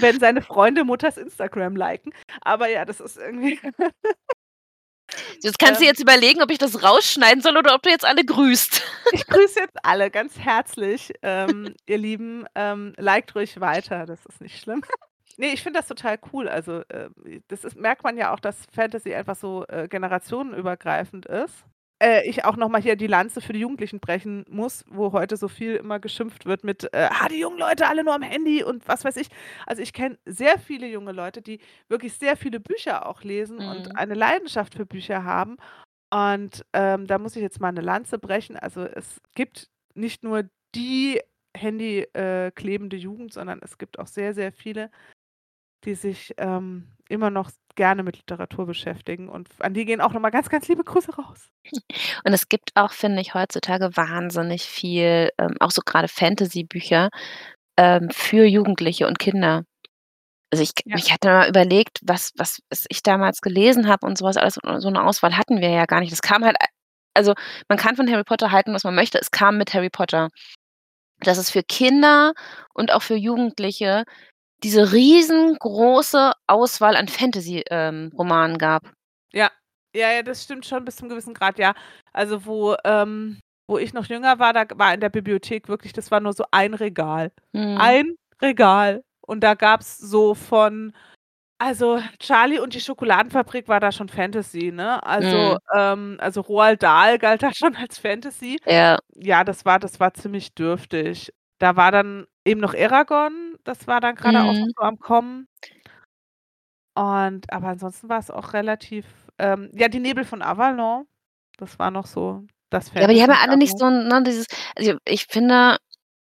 Wenn 0.00 0.20
seine 0.20 0.42
Freunde 0.42 0.84
Mutters 0.84 1.16
Instagram 1.16 1.76
liken. 1.76 2.12
Aber 2.40 2.68
ja, 2.68 2.84
das 2.84 3.00
ist 3.00 3.16
irgendwie 3.16 3.58
Jetzt 5.42 5.58
kannst 5.58 5.80
du 5.80 5.84
Ähm 5.84 5.90
jetzt 5.90 6.00
überlegen, 6.00 6.42
ob 6.42 6.50
ich 6.50 6.58
das 6.58 6.82
rausschneiden 6.82 7.42
soll 7.42 7.56
oder 7.56 7.74
ob 7.74 7.82
du 7.82 7.90
jetzt 7.90 8.04
alle 8.04 8.24
grüßt. 8.24 8.82
Ich 9.12 9.26
grüße 9.26 9.58
jetzt 9.58 9.76
alle 9.82 10.08
ganz 10.08 10.38
herzlich, 10.38 11.12
ähm, 11.22 11.74
ihr 11.86 11.98
Lieben. 11.98 12.46
Ähm, 12.54 12.92
liked 12.96 13.34
ruhig 13.34 13.58
weiter, 13.60 14.06
das 14.06 14.24
ist 14.26 14.40
nicht 14.40 14.60
schlimm. 14.60 14.82
Ne, 15.36 15.52
ich 15.52 15.62
finde 15.64 15.80
das 15.80 15.88
total 15.88 16.18
cool. 16.32 16.48
Also, 16.48 16.82
ähm, 16.90 17.42
das 17.48 17.64
ist 17.64 17.76
merkt 17.76 18.04
man 18.04 18.16
ja 18.16 18.32
auch, 18.32 18.38
dass 18.38 18.66
Fantasy 18.72 19.12
einfach 19.14 19.34
so, 19.34 19.66
äh, 19.66 19.88
generationenübergreifend 19.88 21.26
ist. 21.26 21.64
Äh, 22.02 22.26
ich 22.28 22.44
auch 22.46 22.56
noch 22.56 22.68
mal 22.70 22.80
hier 22.80 22.96
die 22.96 23.06
Lanze 23.06 23.40
für 23.42 23.52
die 23.52 23.60
Jugendlichen 23.60 24.00
brechen 24.00 24.44
muss, 24.48 24.84
wo 24.88 25.12
heute 25.12 25.36
so 25.36 25.48
viel 25.48 25.76
immer 25.76 26.00
geschimpft 26.00 26.46
wird 26.46 26.64
mit, 26.64 26.84
äh: 26.94 27.08
„Ah, 27.10 27.28
die 27.28 27.38
jungen 27.40 27.58
Leute 27.58 27.86
alle 27.88 28.04
nur 28.04 28.14
am 28.14 28.22
Handy“ 28.22 28.62
und 28.64 28.88
was 28.88 29.04
weiß 29.04 29.16
ich. 29.16 29.28
Also, 29.66 29.82
ich 29.82 29.92
kenne 29.92 30.18
sehr 30.24 30.58
viele 30.58 30.86
junge 30.88 31.12
Leute, 31.12 31.42
die 31.42 31.60
wirklich 31.88 32.14
sehr 32.14 32.36
viele 32.36 32.58
Bücher 32.58 33.06
auch 33.06 33.22
lesen 33.22 33.60
und 33.60 33.88
Mhm. 33.88 33.96
eine 33.96 34.14
Leidenschaft 34.14 34.74
für 34.74 34.86
Bücher 34.86 35.24
haben. 35.24 35.56
Und, 36.12 36.64
ähm, 36.74 37.06
da 37.08 37.18
muss 37.18 37.36
ich 37.36 37.42
jetzt 37.42 37.60
mal 37.60 37.72
'ne 37.72 37.82
Lanze 37.82 38.18
brechen. 38.18 38.56
Also, 38.58 38.82
es 38.84 39.20
gibt 39.34 39.70
nicht 39.94 40.24
nur 40.24 40.44
die 40.76 41.20
Handy 41.56 42.00
äh, 42.14 42.52
klebende 42.52 42.96
Jugend, 42.98 43.32
sondern 43.34 43.60
es 43.62 43.78
gibt 43.78 43.98
auch 43.98 44.06
sehr, 44.08 44.34
sehr 44.34 44.52
viele, 44.52 44.90
die 45.84 45.94
sich, 45.94 46.34
ähm, 46.38 46.88
immer 47.08 47.30
noch 47.30 47.50
gerne 47.76 48.02
mit 48.02 48.16
Literatur 48.18 48.66
beschäftigen 48.66 49.28
und 49.28 49.48
an 49.60 49.74
die 49.74 49.84
gehen 49.84 50.00
auch 50.00 50.12
noch 50.12 50.20
mal 50.20 50.30
ganz, 50.30 50.48
ganz 50.50 50.68
liebe 50.68 50.84
Grüße 50.84 51.14
raus. 51.16 51.48
Und 52.24 52.32
es 52.34 52.48
gibt 52.48 52.72
auch, 52.76 52.92
finde 52.92 53.20
ich, 53.22 53.34
heutzutage 53.34 53.96
wahnsinnig 53.96 54.64
viel, 54.64 55.30
ähm, 55.38 55.56
auch 55.60 55.70
so 55.70 55.82
grade 55.84 56.08
Fantasy-Bücher, 56.08 57.10
ähm, 57.78 58.10
für 58.10 58.44
Jugendliche 58.46 59.06
und 59.08 59.18
Kinder. 59.18 59.64
Also, 60.52 60.64
ich 60.64 60.72
Ja. 60.86 60.96
ich 60.98 61.12
hatte 61.12 61.28
mal 61.28 61.48
überlegt, 61.50 62.00
was 62.04 62.32
was 62.38 62.60
ich 62.90 63.02
damals 63.04 63.40
gelesen 63.42 63.88
habe 63.88 64.06
und 64.06 64.18
so 64.18 64.24
was 64.26 64.36
alles 64.38 64.58
und 64.58 64.80
so 64.82 64.90
'ne 64.90 65.04
Auswahl 65.04 65.36
hatten 65.38 65.60
wir 65.62 65.70
ja 65.70 65.86
gar 65.86 66.00
nicht. 66.00 66.12
Das 66.12 66.22
kam 66.22 66.44
halt 66.44 66.56
also, 67.14 67.34
man 67.68 67.78
kann 67.78 67.96
von 67.96 68.10
Harry 68.10 68.24
Potter 68.24 68.52
halten, 68.52 68.74
was 68.74 68.84
man 68.84 68.94
möchte, 68.96 69.18
es 69.20 69.30
kam 69.32 69.58
mit 69.58 69.74
Harry 69.74 69.90
Potter. 69.90 70.30
Dass 71.20 71.38
es 71.38 71.50
für 71.50 71.62
Kinder 71.64 72.32
und 72.74 72.92
auch 72.92 73.02
für 73.02 73.16
Jugendliche 73.16 74.04
diese 74.62 74.92
riesengroße 74.92 76.32
Auswahl 76.46 76.96
an 76.96 77.08
Fantasy, 77.08 77.64
ähm, 77.70 78.10
gab. 78.58 78.82
Ja. 79.32 79.50
Ja, 79.94 80.12
ja, 80.12 80.22
das 80.22 80.44
stimmt 80.44 80.66
schon 80.66 80.84
bis 80.84 80.96
zum 80.96 81.08
gewissen 81.08 81.34
Grad, 81.34 81.58
ja. 81.58 81.74
Also, 82.12 82.46
wo 82.46 82.76
ähm, 82.84 83.38
wo 83.68 83.78
ich 83.78 83.92
noch 83.92 84.06
jünger 84.06 84.38
war, 84.38 84.52
da 84.52 84.64
war 84.76 84.94
in 84.94 85.00
der 85.00 85.08
Bibliothek 85.10 85.68
wirklich 85.68 85.92
das 85.92 86.10
war 86.10 86.20
nur 86.20 86.32
so 86.32 86.44
ein 86.52 86.74
Regal. 86.74 87.32
Mhm. 87.52 87.76
Ein 87.78 88.14
Regal. 88.42 89.02
Und 89.22 89.40
da 89.42 89.54
gab's 89.54 89.98
so 89.98 90.34
von 90.34 90.92
also, 91.58 92.00
Charlie 92.20 92.58
und 92.58 92.74
die 92.74 92.80
Schokoladenfabrik 92.80 93.68
war 93.68 93.80
da 93.80 93.92
schon 93.92 94.08
Fantasy, 94.08 94.72
ne? 94.72 95.02
Also, 95.04 95.36
Mhm. 95.36 95.58
ähm 95.76 96.16
also, 96.20 96.40
Roald 96.42 96.82
Dahl 96.82 97.18
galt 97.18 97.42
da 97.42 97.52
schon 97.54 97.76
als 97.76 97.98
Fantasy. 97.98 98.58
Ja. 98.66 98.98
Ja, 99.16 99.44
das 99.44 99.64
war 99.66 99.78
das 99.78 100.00
war 100.00 100.14
ziemlich 100.14 100.54
dürftig. 100.54 101.32
Da 101.58 101.76
war 101.76 101.92
dann 101.92 102.26
eben 102.46 102.60
noch 102.60 102.74
Eragon, 102.74 103.49
das 103.70 103.86
war 103.86 104.00
dann 104.00 104.16
grade 104.16 104.44
auch 104.44 104.56
Mhm. 104.56 104.72
so 104.76 104.82
am 104.82 104.98
Kommen. 104.98 105.46
Und 106.96 107.52
aber 107.52 107.68
ansonsten 107.68 108.08
war's 108.08 108.30
auch 108.30 108.52
relativ 108.52 109.06
ähm, 109.38 109.70
ja, 109.74 109.88
die 109.88 110.00
Nebel 110.00 110.24
von 110.24 110.42
Avalon, 110.42 111.06
das 111.56 111.78
war 111.78 111.90
noch 111.90 112.06
so 112.06 112.44
das 112.70 112.90
Ja, 113.00 113.06
aber 113.06 113.14
die 113.14 113.22
haben 113.22 113.30
ja 113.30 113.38
alle 113.40 113.56
nicht 113.56 113.78
damals. 113.78 113.78
so 113.78 113.86
'n 113.86 114.08
ne, 114.08 114.22
dieses 114.22 114.46
also, 114.76 114.94
ich 115.06 115.26
finde, 115.26 115.78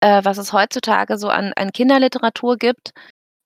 äh, 0.01 0.25
was 0.25 0.39
es 0.39 0.53
heutzutage 0.55 1.19
so 1.19 1.29
an 1.29 1.53
an 1.57 1.71
Kinderliteratur 1.73 2.57
gibt, 2.57 2.93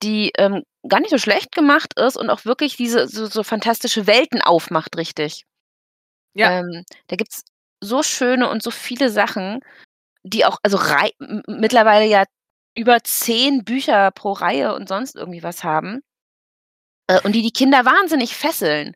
die, 0.02 0.32
ähm, 0.38 0.62
gar 0.88 1.00
nicht 1.00 1.10
so 1.10 1.18
schlecht 1.18 1.52
gemacht 1.52 1.94
ist 1.98 2.16
und 2.18 2.30
auch 2.30 2.44
wirklich 2.46 2.76
diese 2.76 3.08
so 3.08 3.26
so 3.26 3.42
fantastische 3.44 4.06
Welten 4.08 4.42
aufmacht 4.42 4.96
richtig. 4.98 5.44
Ja. 6.36 6.52
Ähm, 6.52 6.84
da 7.08 7.16
gibt's 7.16 7.42
so 7.82 8.02
schöne 8.02 8.48
und 8.48 8.62
so 8.62 8.70
viele 8.70 9.10
Sachen, 9.10 9.60
die 10.24 10.44
auch, 10.46 10.58
also 10.64 10.78
Rei 10.78 11.10
m 11.20 11.42
mittlerweile 11.48 12.06
ja 12.06 12.24
über 12.76 13.02
10 13.02 13.64
Bücher 13.64 14.10
pro 14.10 14.32
Reihe 14.32 14.74
und 14.74 14.88
sonst 14.88 15.16
irgendwie 15.16 15.42
was 15.42 15.64
haben. 15.64 16.02
Äh, 17.08 17.20
und 17.22 17.32
die 17.34 17.42
die 17.42 17.52
Kinder 17.52 17.84
wahnsinnig 17.84 18.36
fesseln. 18.36 18.94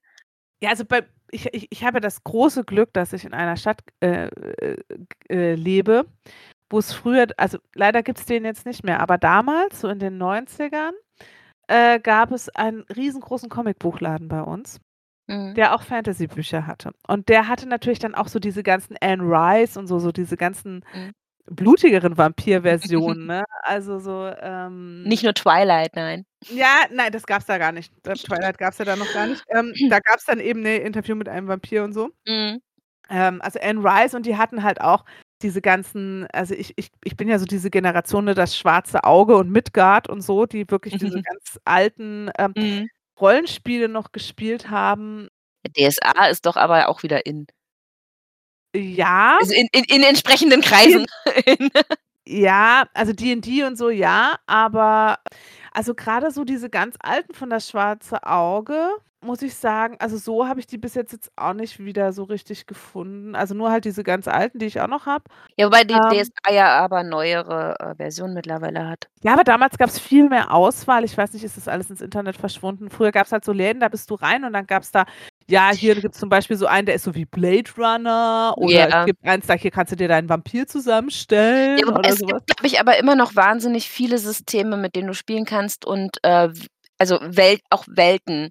Ja, 0.63 0.71
also 0.71 0.85
bei 0.85 1.05
ich 1.31 1.47
ich 1.55 1.69
ich 1.71 1.85
habe 1.85 2.01
das 2.01 2.25
große 2.25 2.65
Glück, 2.65 2.93
dass 2.93 3.13
ich 3.13 3.25
in 3.25 3.33
einer 3.35 3.57
Stadt, 3.57 3.81
äh, 4.01 4.27
äh, 4.27 4.77
äh, 5.29 5.55
lebe, 5.55 6.07
wo 6.71 6.79
es 6.79 6.93
früher 6.93 7.27
also 7.37 7.59
leider 7.75 8.03
gibt 8.03 8.19
es 8.19 8.27
den 8.27 8.45
jetzt 8.45 8.67
nicht 8.67 8.85
mehr, 8.85 9.01
aber 9.01 9.19
damals, 9.19 9.81
so 9.81 9.89
in 9.89 9.99
den 10.01 10.19
90ern, 10.19 10.93
äh, 11.69 12.01
gab 12.01 12.33
es 12.33 12.49
einen 12.51 12.83
riesengroßen 12.97 13.49
Comicbuchladen 13.51 14.29
bei 14.29 14.43
uns, 14.43 14.81
Mhm. 15.29 15.55
der 15.57 15.75
auch 15.75 15.83
Fantasybücher 15.83 16.67
hatte. 16.67 16.93
Und 17.09 17.29
der 17.31 17.49
hatte 17.49 17.69
natürlich 17.69 18.01
dann 18.01 18.15
auch 18.17 18.29
so 18.29 18.39
diese 18.41 18.63
ganzen 18.65 18.97
Anne 19.01 19.23
Rice 19.25 19.77
und 19.79 19.87
so 19.89 19.99
so 20.01 20.13
diese 20.13 20.37
ganzen 20.37 20.85
Mhm. 20.95 21.13
Blutigeren 21.51 22.17
Vampir-Versionen, 22.17 23.27
ne? 23.27 23.45
Also 23.63 23.99
so, 23.99 24.27
ähm 24.41 25.03
Nicht 25.05 25.23
nur 25.25 25.35
Twilight, 25.35 25.95
nein. 25.97 26.25
Ja, 26.49 26.87
nein, 26.91 27.13
das 27.13 27.27
gab's 27.27 27.47
da 27.47 27.59
gar 27.59 27.73
nicht. 27.73 27.93
Das 28.03 28.23
Twilight 28.23 28.59
gab's 28.59 28.79
ja 28.79 28.85
da 28.85 28.97
noch 28.97 29.11
gar 29.11 29.27
nicht. 29.27 29.45
Ähm, 29.49 29.73
da 29.91 30.01
gab's 30.01 30.25
dann 30.25 30.41
eben 30.41 30.63
'ne 30.63 30.79
Interview 30.79 31.15
mit 31.17 31.29
einem 31.29 31.49
Vampir 31.49 31.85
und 31.85 31.93
so. 31.93 32.11
Mhm. 32.27 32.61
Ähm, 33.11 33.41
also 33.43 33.59
Anne 33.63 33.81
Rice 33.85 34.15
und 34.15 34.27
die 34.27 34.37
hatten 34.37 34.63
halt 34.63 34.81
auch 34.81 35.05
diese 35.43 35.63
ganzen 35.63 36.27
also 36.33 36.55
ich 36.55 36.75
ich 36.79 36.91
ich 37.05 37.17
bin 37.17 37.29
ja 37.29 37.39
so 37.39 37.47
diese 37.47 37.71
Generation, 37.71 38.25
ne, 38.27 38.35
das 38.35 38.57
Schwarze 38.57 39.05
Auge 39.05 39.37
und 39.37 39.51
Midgard 39.51 40.09
und 40.09 40.23
so, 40.23 40.47
die 40.47 40.71
wirklich 40.71 40.97
diese 40.97 41.21
ganz 41.25 41.61
alten, 41.65 42.31
ähm, 42.39 42.55
Mhm. 42.57 42.89
Rollenspiele 43.21 43.89
noch 43.89 44.13
gespielt 44.13 44.71
haben. 44.71 45.29
DSA 45.77 46.29
ist 46.29 46.47
doch 46.47 46.57
aber 46.57 46.89
auch 46.89 47.03
wieder 47.03 47.27
in. 47.27 47.47
Ja. 48.75 49.39
Also 49.41 49.55
in 49.55 49.69
in 49.73 49.85
in 49.85 50.03
entsprechenden 50.03 50.61
Kreisen. 50.61 51.07
Ja, 52.27 52.85
also 52.95 53.13
D&D 53.13 53.65
und 53.65 53.77
so, 53.77 53.91
ja, 53.91 54.37
aber 54.47 55.19
also 55.73 55.95
grade 55.95 56.31
so 56.31 56.45
diese 56.45 56.71
ganz 56.71 56.95
alten 57.01 57.35
von 57.35 57.51
das 57.51 57.69
Schwarze 57.69 58.23
Auge, 58.25 58.89
muss 59.23 59.43
ich 59.43 59.55
sagen 59.55 59.97
also 59.99 60.17
so 60.17 60.47
habe 60.47 60.61
ich 60.61 60.67
die 60.67 60.79
bis 60.79 60.95
jetzt 60.95 61.13
jetzt 61.13 61.31
auch 61.37 61.55
nicht 61.55 61.79
wieder 61.81 62.13
so 62.13 62.23
richtig 62.25 62.67
gefunden. 62.67 63.35
Also 63.35 63.55
nur 63.55 63.71
halt 63.73 63.85
diese 63.85 64.05
ganz 64.05 64.29
alten, 64.29 64.59
die 64.61 64.67
ich 64.67 64.81
auch 64.81 64.87
noch 64.87 65.07
habe. 65.07 65.25
Ja, 65.57 65.67
wobei 65.67 65.83
die 65.85 65.95
Ähm 65.95 66.09
DSA 66.09 66.53
ja 66.53 66.69
aber 66.79 67.03
neuere, 67.03 67.75
äh, 67.81 67.95
Versionen 67.97 68.35
mittlerweile 68.35 68.89
hat. 68.89 69.09
Ja, 69.23 69.33
aber 69.33 69.45
damals 69.45 69.77
gab's 69.79 69.99
viel 69.99 70.29
mehr 70.29 70.53
Auswahl. 70.55 71.05
Ich 71.05 71.17
weiß 71.17 71.33
nicht, 71.33 71.45
ist 71.45 71.57
das 71.57 71.69
alles 71.69 71.91
ins 71.91 72.01
Internet 72.01 72.37
verschwunden? 72.37 72.91
Früher 72.91 73.13
gab's 73.13 73.33
halt 73.33 73.45
so 73.45 73.53
Läden, 73.53 73.81
da 73.81 73.89
bist 73.89 74.09
du 74.11 74.15
rein 74.15 74.45
und 74.45 74.53
dann 74.53 74.67
gab's 74.67 74.91
da 74.93 75.05
ja, 75.51 75.71
hier 75.73 75.97
gibt's 75.97 76.19
zum 76.19 76.29
Beispiel 76.29 76.57
so 76.57 76.67
einen, 76.67 76.87
der 76.87 76.95
ist 76.95 77.05
so 77.05 77.15
wie 77.15 77.25
Blade 77.27 77.71
Runner 77.77 78.55
oder 78.57 78.89
es 78.89 78.95
Ja. 78.95 79.05
gibt 79.05 79.25
eins, 79.27 79.47
da 79.47 79.55
hier 79.55 79.71
kannst 79.71 79.93
du 79.93 79.97
dir 79.97 80.09
deinen 80.09 80.29
Vampir 80.29 80.67
zusammenstellen 80.67 81.89
Ja, 81.89 81.93
oder 81.93 82.15
es 82.15 82.17
so 82.17 82.29
was. 82.29 82.43
gibt, 82.43 82.47
glaube 82.47 82.67
ich, 82.67 82.81
aber 82.81 82.99
immer 82.99 83.15
noch 83.15 83.37
wahnsinnig 83.37 83.89
viele 83.89 84.19
Systeme, 84.19 84.77
mit 84.77 84.97
denen 84.97 85.09
du 85.09 85.15
spielen 85.15 85.45
kannst 85.45 85.85
und, 85.85 86.19
äh, 86.25 86.49
also 86.99 87.19
Welt 87.23 87.61
auch 87.71 87.85
Welten. 87.89 88.51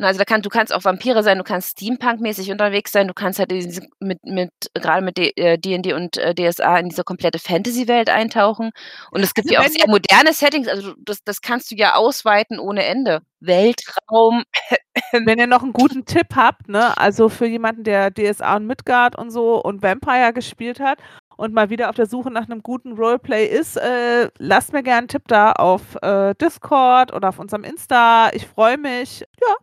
Ne, 0.00 0.06
also 0.06 0.16
da 0.18 0.24
kann 0.24 0.40
du 0.40 0.48
kannst 0.48 0.72
auch 0.72 0.82
Vampire 0.82 1.22
sein, 1.22 1.36
du 1.36 1.44
kannst 1.44 1.72
Steampunk-mäßig 1.78 2.50
unterwegs 2.50 2.90
sein, 2.90 3.06
du 3.06 3.12
kannst 3.12 3.38
halt 3.38 3.50
diese 3.50 3.82
mit 4.00 4.18
mit 4.24 4.50
grade 4.80 5.04
mit 5.04 5.18
D 5.18 5.30
äh, 5.36 5.58
D&D 5.58 5.92
und, 5.92 6.16
äh, 6.16 6.34
DSA 6.34 6.78
in 6.78 6.88
diese 6.88 7.04
komplette 7.04 7.38
Fantasy-Welt 7.38 8.08
eintauchen. 8.08 8.70
Und 9.10 9.22
es 9.22 9.34
gibt 9.34 9.48
Also 9.50 9.54
ja 9.54 9.60
auch 9.60 9.66
sehr 9.70 9.88
moderne 9.88 10.32
Settings, 10.32 10.68
also 10.68 10.94
das 11.04 11.22
das 11.22 11.42
kannst 11.42 11.70
du 11.70 11.74
ja 11.76 11.96
ausweiten 11.96 12.58
ohne 12.58 12.84
Ende. 12.86 13.20
Weltraum. 13.40 14.42
Wenn 15.12 15.38
ihr 15.38 15.46
noch 15.46 15.62
'n 15.62 15.72
guten 15.74 16.06
Tipp 16.06 16.28
habt, 16.36 16.68
ne, 16.68 16.96
also 16.98 17.28
für 17.28 17.46
jemanden, 17.46 17.84
der 17.84 18.10
DSA 18.10 18.56
und 18.56 18.66
Midgard 18.66 19.16
und 19.18 19.30
so 19.30 19.62
und 19.62 19.82
Vampire 19.82 20.32
gespielt 20.32 20.80
hat 20.80 20.98
und 21.36 21.54
mal 21.54 21.70
wieder 21.70 21.90
auf 21.90 21.96
der 21.96 22.06
Suche 22.06 22.30
nach 22.30 22.48
'nem 22.48 22.62
guten 22.62 22.92
Roleplay 22.94 23.46
ist, 23.46 23.76
äh, 23.76 24.28
lasst 24.38 24.72
mir 24.72 24.82
gern 24.82 25.04
'n 25.04 25.08
Tipp 25.08 25.24
da 25.28 25.52
auf, 25.52 25.96
äh, 26.02 26.34
Discord 26.40 27.12
oder 27.12 27.30
auf 27.30 27.38
unserem 27.38 27.64
Insta. 27.64 28.30
Ich 28.34 28.46
freue 28.46 28.78
mich. 28.78 29.20
Ja. 29.42 29.56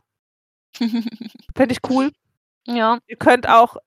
Fände 1.56 1.74
ich 1.74 1.80
cool. 1.90 2.12
Ja. 2.68 3.00
Ihr 3.08 3.18
könnt 3.18 3.48
auch, 3.50 3.78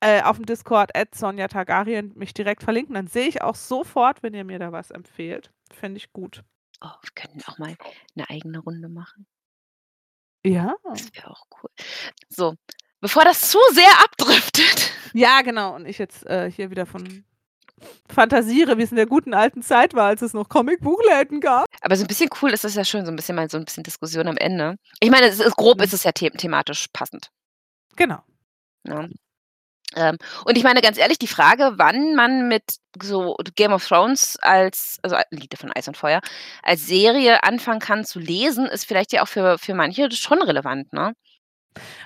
äh, 0.00 0.22
aufm 0.22 0.46
Discord 0.46 0.92
@sonja_targaryen 1.14 2.12
mich 2.16 2.34
direkt 2.34 2.62
verlinken, 2.64 2.94
dann 2.96 3.08
sehe 3.08 3.28
ich 3.28 3.42
auch 3.42 3.56
sofort, 3.56 4.22
wenn 4.22 4.34
ihr 4.34 4.44
mir 4.44 4.58
da 4.58 4.72
was 4.72 4.90
empfehlt. 4.92 5.52
Fände 5.72 5.98
ich 5.98 6.12
gut. 6.12 6.44
Oh, 6.82 6.88
wir 7.02 7.10
könnten 7.14 7.42
auch 7.48 7.58
mal 7.58 7.76
'ne 8.16 8.30
eigene 8.30 8.60
Runde 8.60 8.88
machen. 8.90 9.26
Ja. 10.44 10.74
Das 10.84 11.12
wäre 11.14 11.30
auch 11.30 11.44
cool. 11.62 11.70
So, 12.28 12.54
bevor 13.00 13.24
das 13.24 13.50
zu 13.50 13.58
sehr 13.72 13.90
abdriftet. 14.04 14.92
Ja, 15.14 15.42
genau. 15.42 15.74
Und 15.74 15.86
ich 15.86 15.98
jetzt, 15.98 16.26
äh, 16.26 16.50
hier 16.50 16.70
wieder 16.70 16.86
von 16.86 17.24
fantasiere, 18.08 18.78
wie 18.78 18.82
es 18.82 18.90
in 18.90 18.96
der 18.96 19.06
guten 19.06 19.34
alten 19.34 19.62
Zeit 19.62 19.94
war, 19.94 20.06
als 20.06 20.22
es 20.22 20.34
noch 20.34 20.48
Comicbuchläden 20.48 21.40
gab. 21.40 21.66
Aber 21.82 21.96
so 21.96 22.04
'n 22.04 22.06
bisschen 22.08 22.30
cool 22.42 22.50
ist 22.52 22.64
das 22.64 22.74
ja 22.74 22.84
schon, 22.84 23.04
so 23.06 23.10
'n 23.12 23.16
bisschen 23.16 23.36
mal 23.36 23.48
so 23.50 23.58
'n 23.58 23.64
bisschen 23.64 23.84
Diskussion 23.84 24.28
am 24.28 24.36
Ende. 24.36 24.76
Ich 25.00 25.10
meine, 25.10 25.26
es 25.26 25.40
ist 25.40 25.56
grob 25.56 25.80
ist 25.82 25.92
es 25.94 26.04
ja 26.04 26.12
the 26.18 26.30
thematisch 26.30 26.86
passend. 26.92 27.28
Genau. 27.96 28.18
Ne? 28.84 29.10
Ähm, 29.96 30.18
und 30.46 30.58
ich 30.58 30.64
meine 30.64 30.82
ganz 30.82 30.98
ehrlich, 30.98 31.18
die 31.18 31.28
Frage, 31.28 31.72
wann 31.76 32.14
man 32.16 32.48
mit 32.48 32.64
so 33.02 33.36
Game 33.56 33.72
of 33.72 33.86
Thrones 33.86 34.38
als 34.42 34.98
also 35.02 35.16
Lied 35.30 35.54
von 35.58 35.72
Eis 35.72 35.88
und 35.88 35.96
Feuer, 35.96 36.20
als 36.62 36.86
Serie 36.86 37.42
anfangen 37.44 37.80
kann 37.80 38.04
zu 38.04 38.20
lesen, 38.20 38.66
ist 38.66 38.86
vielleicht 38.86 39.12
ja 39.12 39.22
auch 39.22 39.28
für 39.28 39.58
für 39.58 39.74
manche 39.74 40.10
schon 40.12 40.42
relevant, 40.42 40.92
ne? 40.94 41.14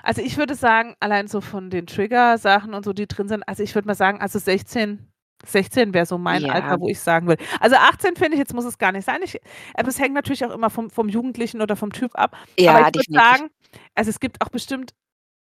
Also, 0.03 0.21
ich 0.23 0.37
würde 0.37 0.55
sagen, 0.55 0.95
allein 1.01 1.27
so 1.29 1.41
von 1.41 1.69
den 1.71 1.87
Triggersachen 1.87 2.73
und 2.75 2.85
so, 2.85 2.93
die 2.93 3.07
drin 3.07 3.27
sind 3.29 3.43
also, 3.47 3.63
ich 3.63 3.75
würde 3.75 3.87
mal 3.87 3.95
sagen, 3.95 4.21
also 4.21 4.39
16 4.39 5.12
16 5.45 5.93
wäre 5.93 6.05
so 6.05 6.17
mein 6.17 6.41
Ja. 6.43 6.53
Alter, 6.53 6.79
wo 6.79 6.87
ich 6.89 6.99
sagen 6.99 7.27
würde 7.27 7.43
also 7.59 7.75
18 7.75 8.15
finde 8.15 8.33
ich, 8.35 8.39
jetzt 8.39 8.53
muss 8.53 8.65
es 8.65 8.77
gar 8.77 8.91
nicht 8.91 9.05
sein. 9.05 9.19
Ich 9.23 9.39
aber 9.75 9.89
es 9.89 9.99
hängt 9.99 10.13
natürlich 10.13 10.45
auch 10.45 10.51
immer 10.51 10.69
vom 10.69 10.89
vom 10.89 11.09
Jugendlichen 11.09 11.61
oder 11.61 11.75
vom 11.75 11.91
Typ 11.91 12.11
ab. 12.17 12.35
Aber 12.35 12.43
Ja, 12.59 12.79
ich 12.89 12.95
würde 12.95 13.13
sagen, 13.13 13.49
also 13.95 14.09
es 14.09 14.19
gibt 14.19 14.41
auch 14.41 14.49
bestimmt 14.49 14.91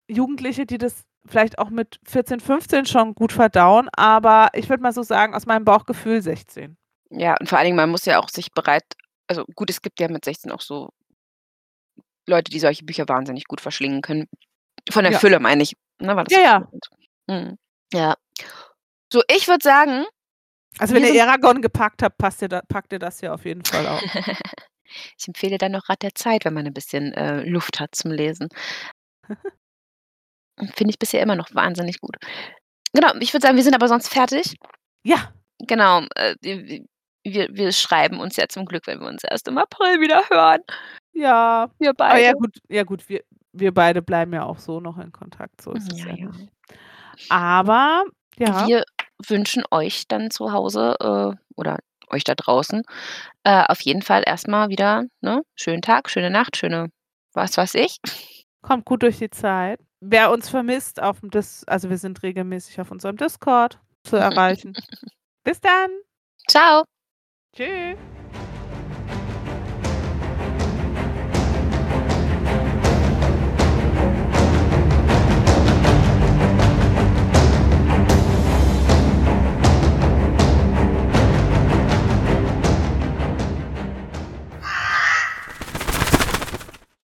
Jugendliche, 0.08 0.66
die 0.66 0.78
das 0.78 1.04
vielleicht 1.26 1.58
auch 1.58 1.70
mit 1.70 1.98
14, 2.06 2.40
15 2.40 2.86
schon 2.86 3.14
gut 3.14 3.32
verdauen, 3.32 3.88
aber 3.96 4.48
ich 4.54 4.68
würde 4.70 4.82
mal 4.82 4.92
so 4.92 5.02
sagen, 5.02 5.34
aus 5.34 5.46
meinem 5.46 5.64
Bauchgefühl 5.64 6.22
16. 6.22 6.76
Ja, 7.10 7.36
und 7.40 7.48
vor 7.48 7.58
allen 7.58 7.66
Dingen, 7.66 7.76
man 7.76 7.90
muss 7.90 8.04
ja 8.06 8.18
auch 8.20 8.28
sich 8.30 8.52
bereit 8.52 8.84
also 9.28 9.44
gut, 9.56 9.70
es 9.70 9.82
gibt 9.82 10.00
ja 10.00 10.08
mit 10.08 10.24
16 10.24 10.50
auch 10.52 10.60
so 10.62 10.90
Leute, 12.28 12.50
die 12.50 12.60
solche 12.60 12.84
Bücher 12.84 13.08
wahnsinnig 13.08 13.44
gut 13.46 13.60
verschlingen 13.60 14.02
können. 14.02 14.26
Von 14.90 15.04
der 15.04 15.12
Ja. 15.12 15.18
Fülle 15.18 15.40
meine 15.40 15.62
ich, 15.62 15.74
ne, 16.00 16.14
weil 16.16 16.24
das 16.24 16.34
Ja, 16.36 16.42
ja. 16.42 16.68
Mhm. 17.28 17.58
Ja. 17.92 18.16
So, 19.12 19.22
ich 19.34 19.48
würde 19.48 19.62
sagen 19.62 20.04
Also, 20.78 20.94
wenn 20.94 21.04
ihr 21.04 21.14
Eragon 21.20 21.62
gepackt 21.62 22.02
habt, 22.02 22.18
passt 22.18 22.42
ihr 22.42 22.48
da 22.48 22.60
packt 22.68 22.92
ihr 22.92 22.98
das 22.98 23.20
hier 23.20 23.34
auf 23.34 23.44
jeden 23.44 23.64
Fall 23.64 23.86
auch. 23.86 24.02
Ich 25.18 25.28
empfehle 25.28 25.58
dann 25.58 25.72
noch 25.72 25.88
Rat 25.90 26.02
der 26.02 26.14
Zeit, 26.14 26.44
wenn 26.46 26.54
man 26.54 26.66
'n 26.66 26.72
bisschen, 26.74 27.12
äh, 27.14 27.42
Luft 27.44 27.80
hat 27.80 27.94
zum 27.94 28.10
Lesen. 28.12 28.48
Finde 30.76 30.90
ich 30.90 30.98
bisher 30.98 31.22
immer 31.22 31.36
noch 31.36 31.54
wahnsinnig 31.54 32.00
gut. 32.00 32.16
Genau, 32.94 33.12
ich 33.20 33.32
würde 33.34 33.46
sagen, 33.46 33.56
wir 33.56 33.64
sind 33.64 33.74
aber 33.74 33.88
sonst 33.88 34.08
fertig. 34.08 34.56
Ja. 35.04 35.32
Genau, 35.66 36.02
äh, 36.16 36.36
wir 37.24 37.48
wir 37.52 37.72
schreiben 37.72 38.20
uns 38.20 38.36
ja 38.36 38.48
zum 38.48 38.64
Glück, 38.66 38.86
wenn 38.86 39.00
wir 39.00 39.08
uns 39.08 39.24
erst 39.24 39.48
im 39.48 39.58
April 39.58 40.00
wieder 40.00 40.22
hören. 40.30 40.62
Ja. 41.12 41.70
Wir 41.78 41.92
Ah 42.10 42.18
ja 42.18 42.32
beide. 42.32 42.34
gut 42.34 42.58
ja 42.68 42.84
gut, 42.84 43.08
wir 43.08 43.22
wir 43.52 43.72
beide 43.74 44.02
bleiben 44.02 44.32
ja 44.34 44.44
auch 44.44 44.58
so 44.58 44.80
noch 44.80 44.98
in 44.98 45.12
Kontakt, 45.12 45.60
so 45.62 45.72
ist 45.72 45.92
es 45.92 46.04
Ja, 46.04 46.06
ja 46.06 46.16
ja. 46.16 46.30
nicht. 46.30 46.52
Aber 47.28 48.04
ja. 48.38 48.68
Wir 48.68 48.84
wünschen 49.26 49.64
euch 49.70 50.06
dann 50.08 50.30
zu 50.30 50.52
Hause, 50.52 50.96
äh, 51.00 51.36
oder 51.56 51.78
euch 52.10 52.24
da 52.24 52.34
draußen, 52.34 52.82
äh, 53.44 53.64
auf 53.68 53.80
jeden 53.82 54.02
Fall 54.02 54.22
erst 54.26 54.48
mal 54.48 54.68
wieder, 54.70 55.04
ne, 55.20 55.42
schönen 55.54 55.82
Tag, 55.82 56.10
schöne 56.10 56.30
Nacht, 56.30 56.56
schöne 56.56 56.88
was 57.34 57.56
weiß 57.56 57.74
ich. 57.74 57.98
Kommt 58.62 58.84
gut 58.84 59.02
durch 59.02 59.18
die 59.18 59.30
Zeit. 59.30 59.80
Wer 60.00 60.30
uns 60.30 60.48
vermisst 60.48 61.00
aufm 61.02 61.30
Dis 61.30 61.64
also, 61.66 61.90
wir 61.90 61.98
sind 61.98 62.22
regelmäßig 62.22 62.80
auf 62.80 62.90
unserem 62.90 63.16
Discord 63.16 63.78
zu 64.04 64.16
erreichen. 64.16 64.74
Bis 65.44 65.60
dann. 65.60 65.90
Tschau. 66.48 66.84
Tschü. 67.54 67.96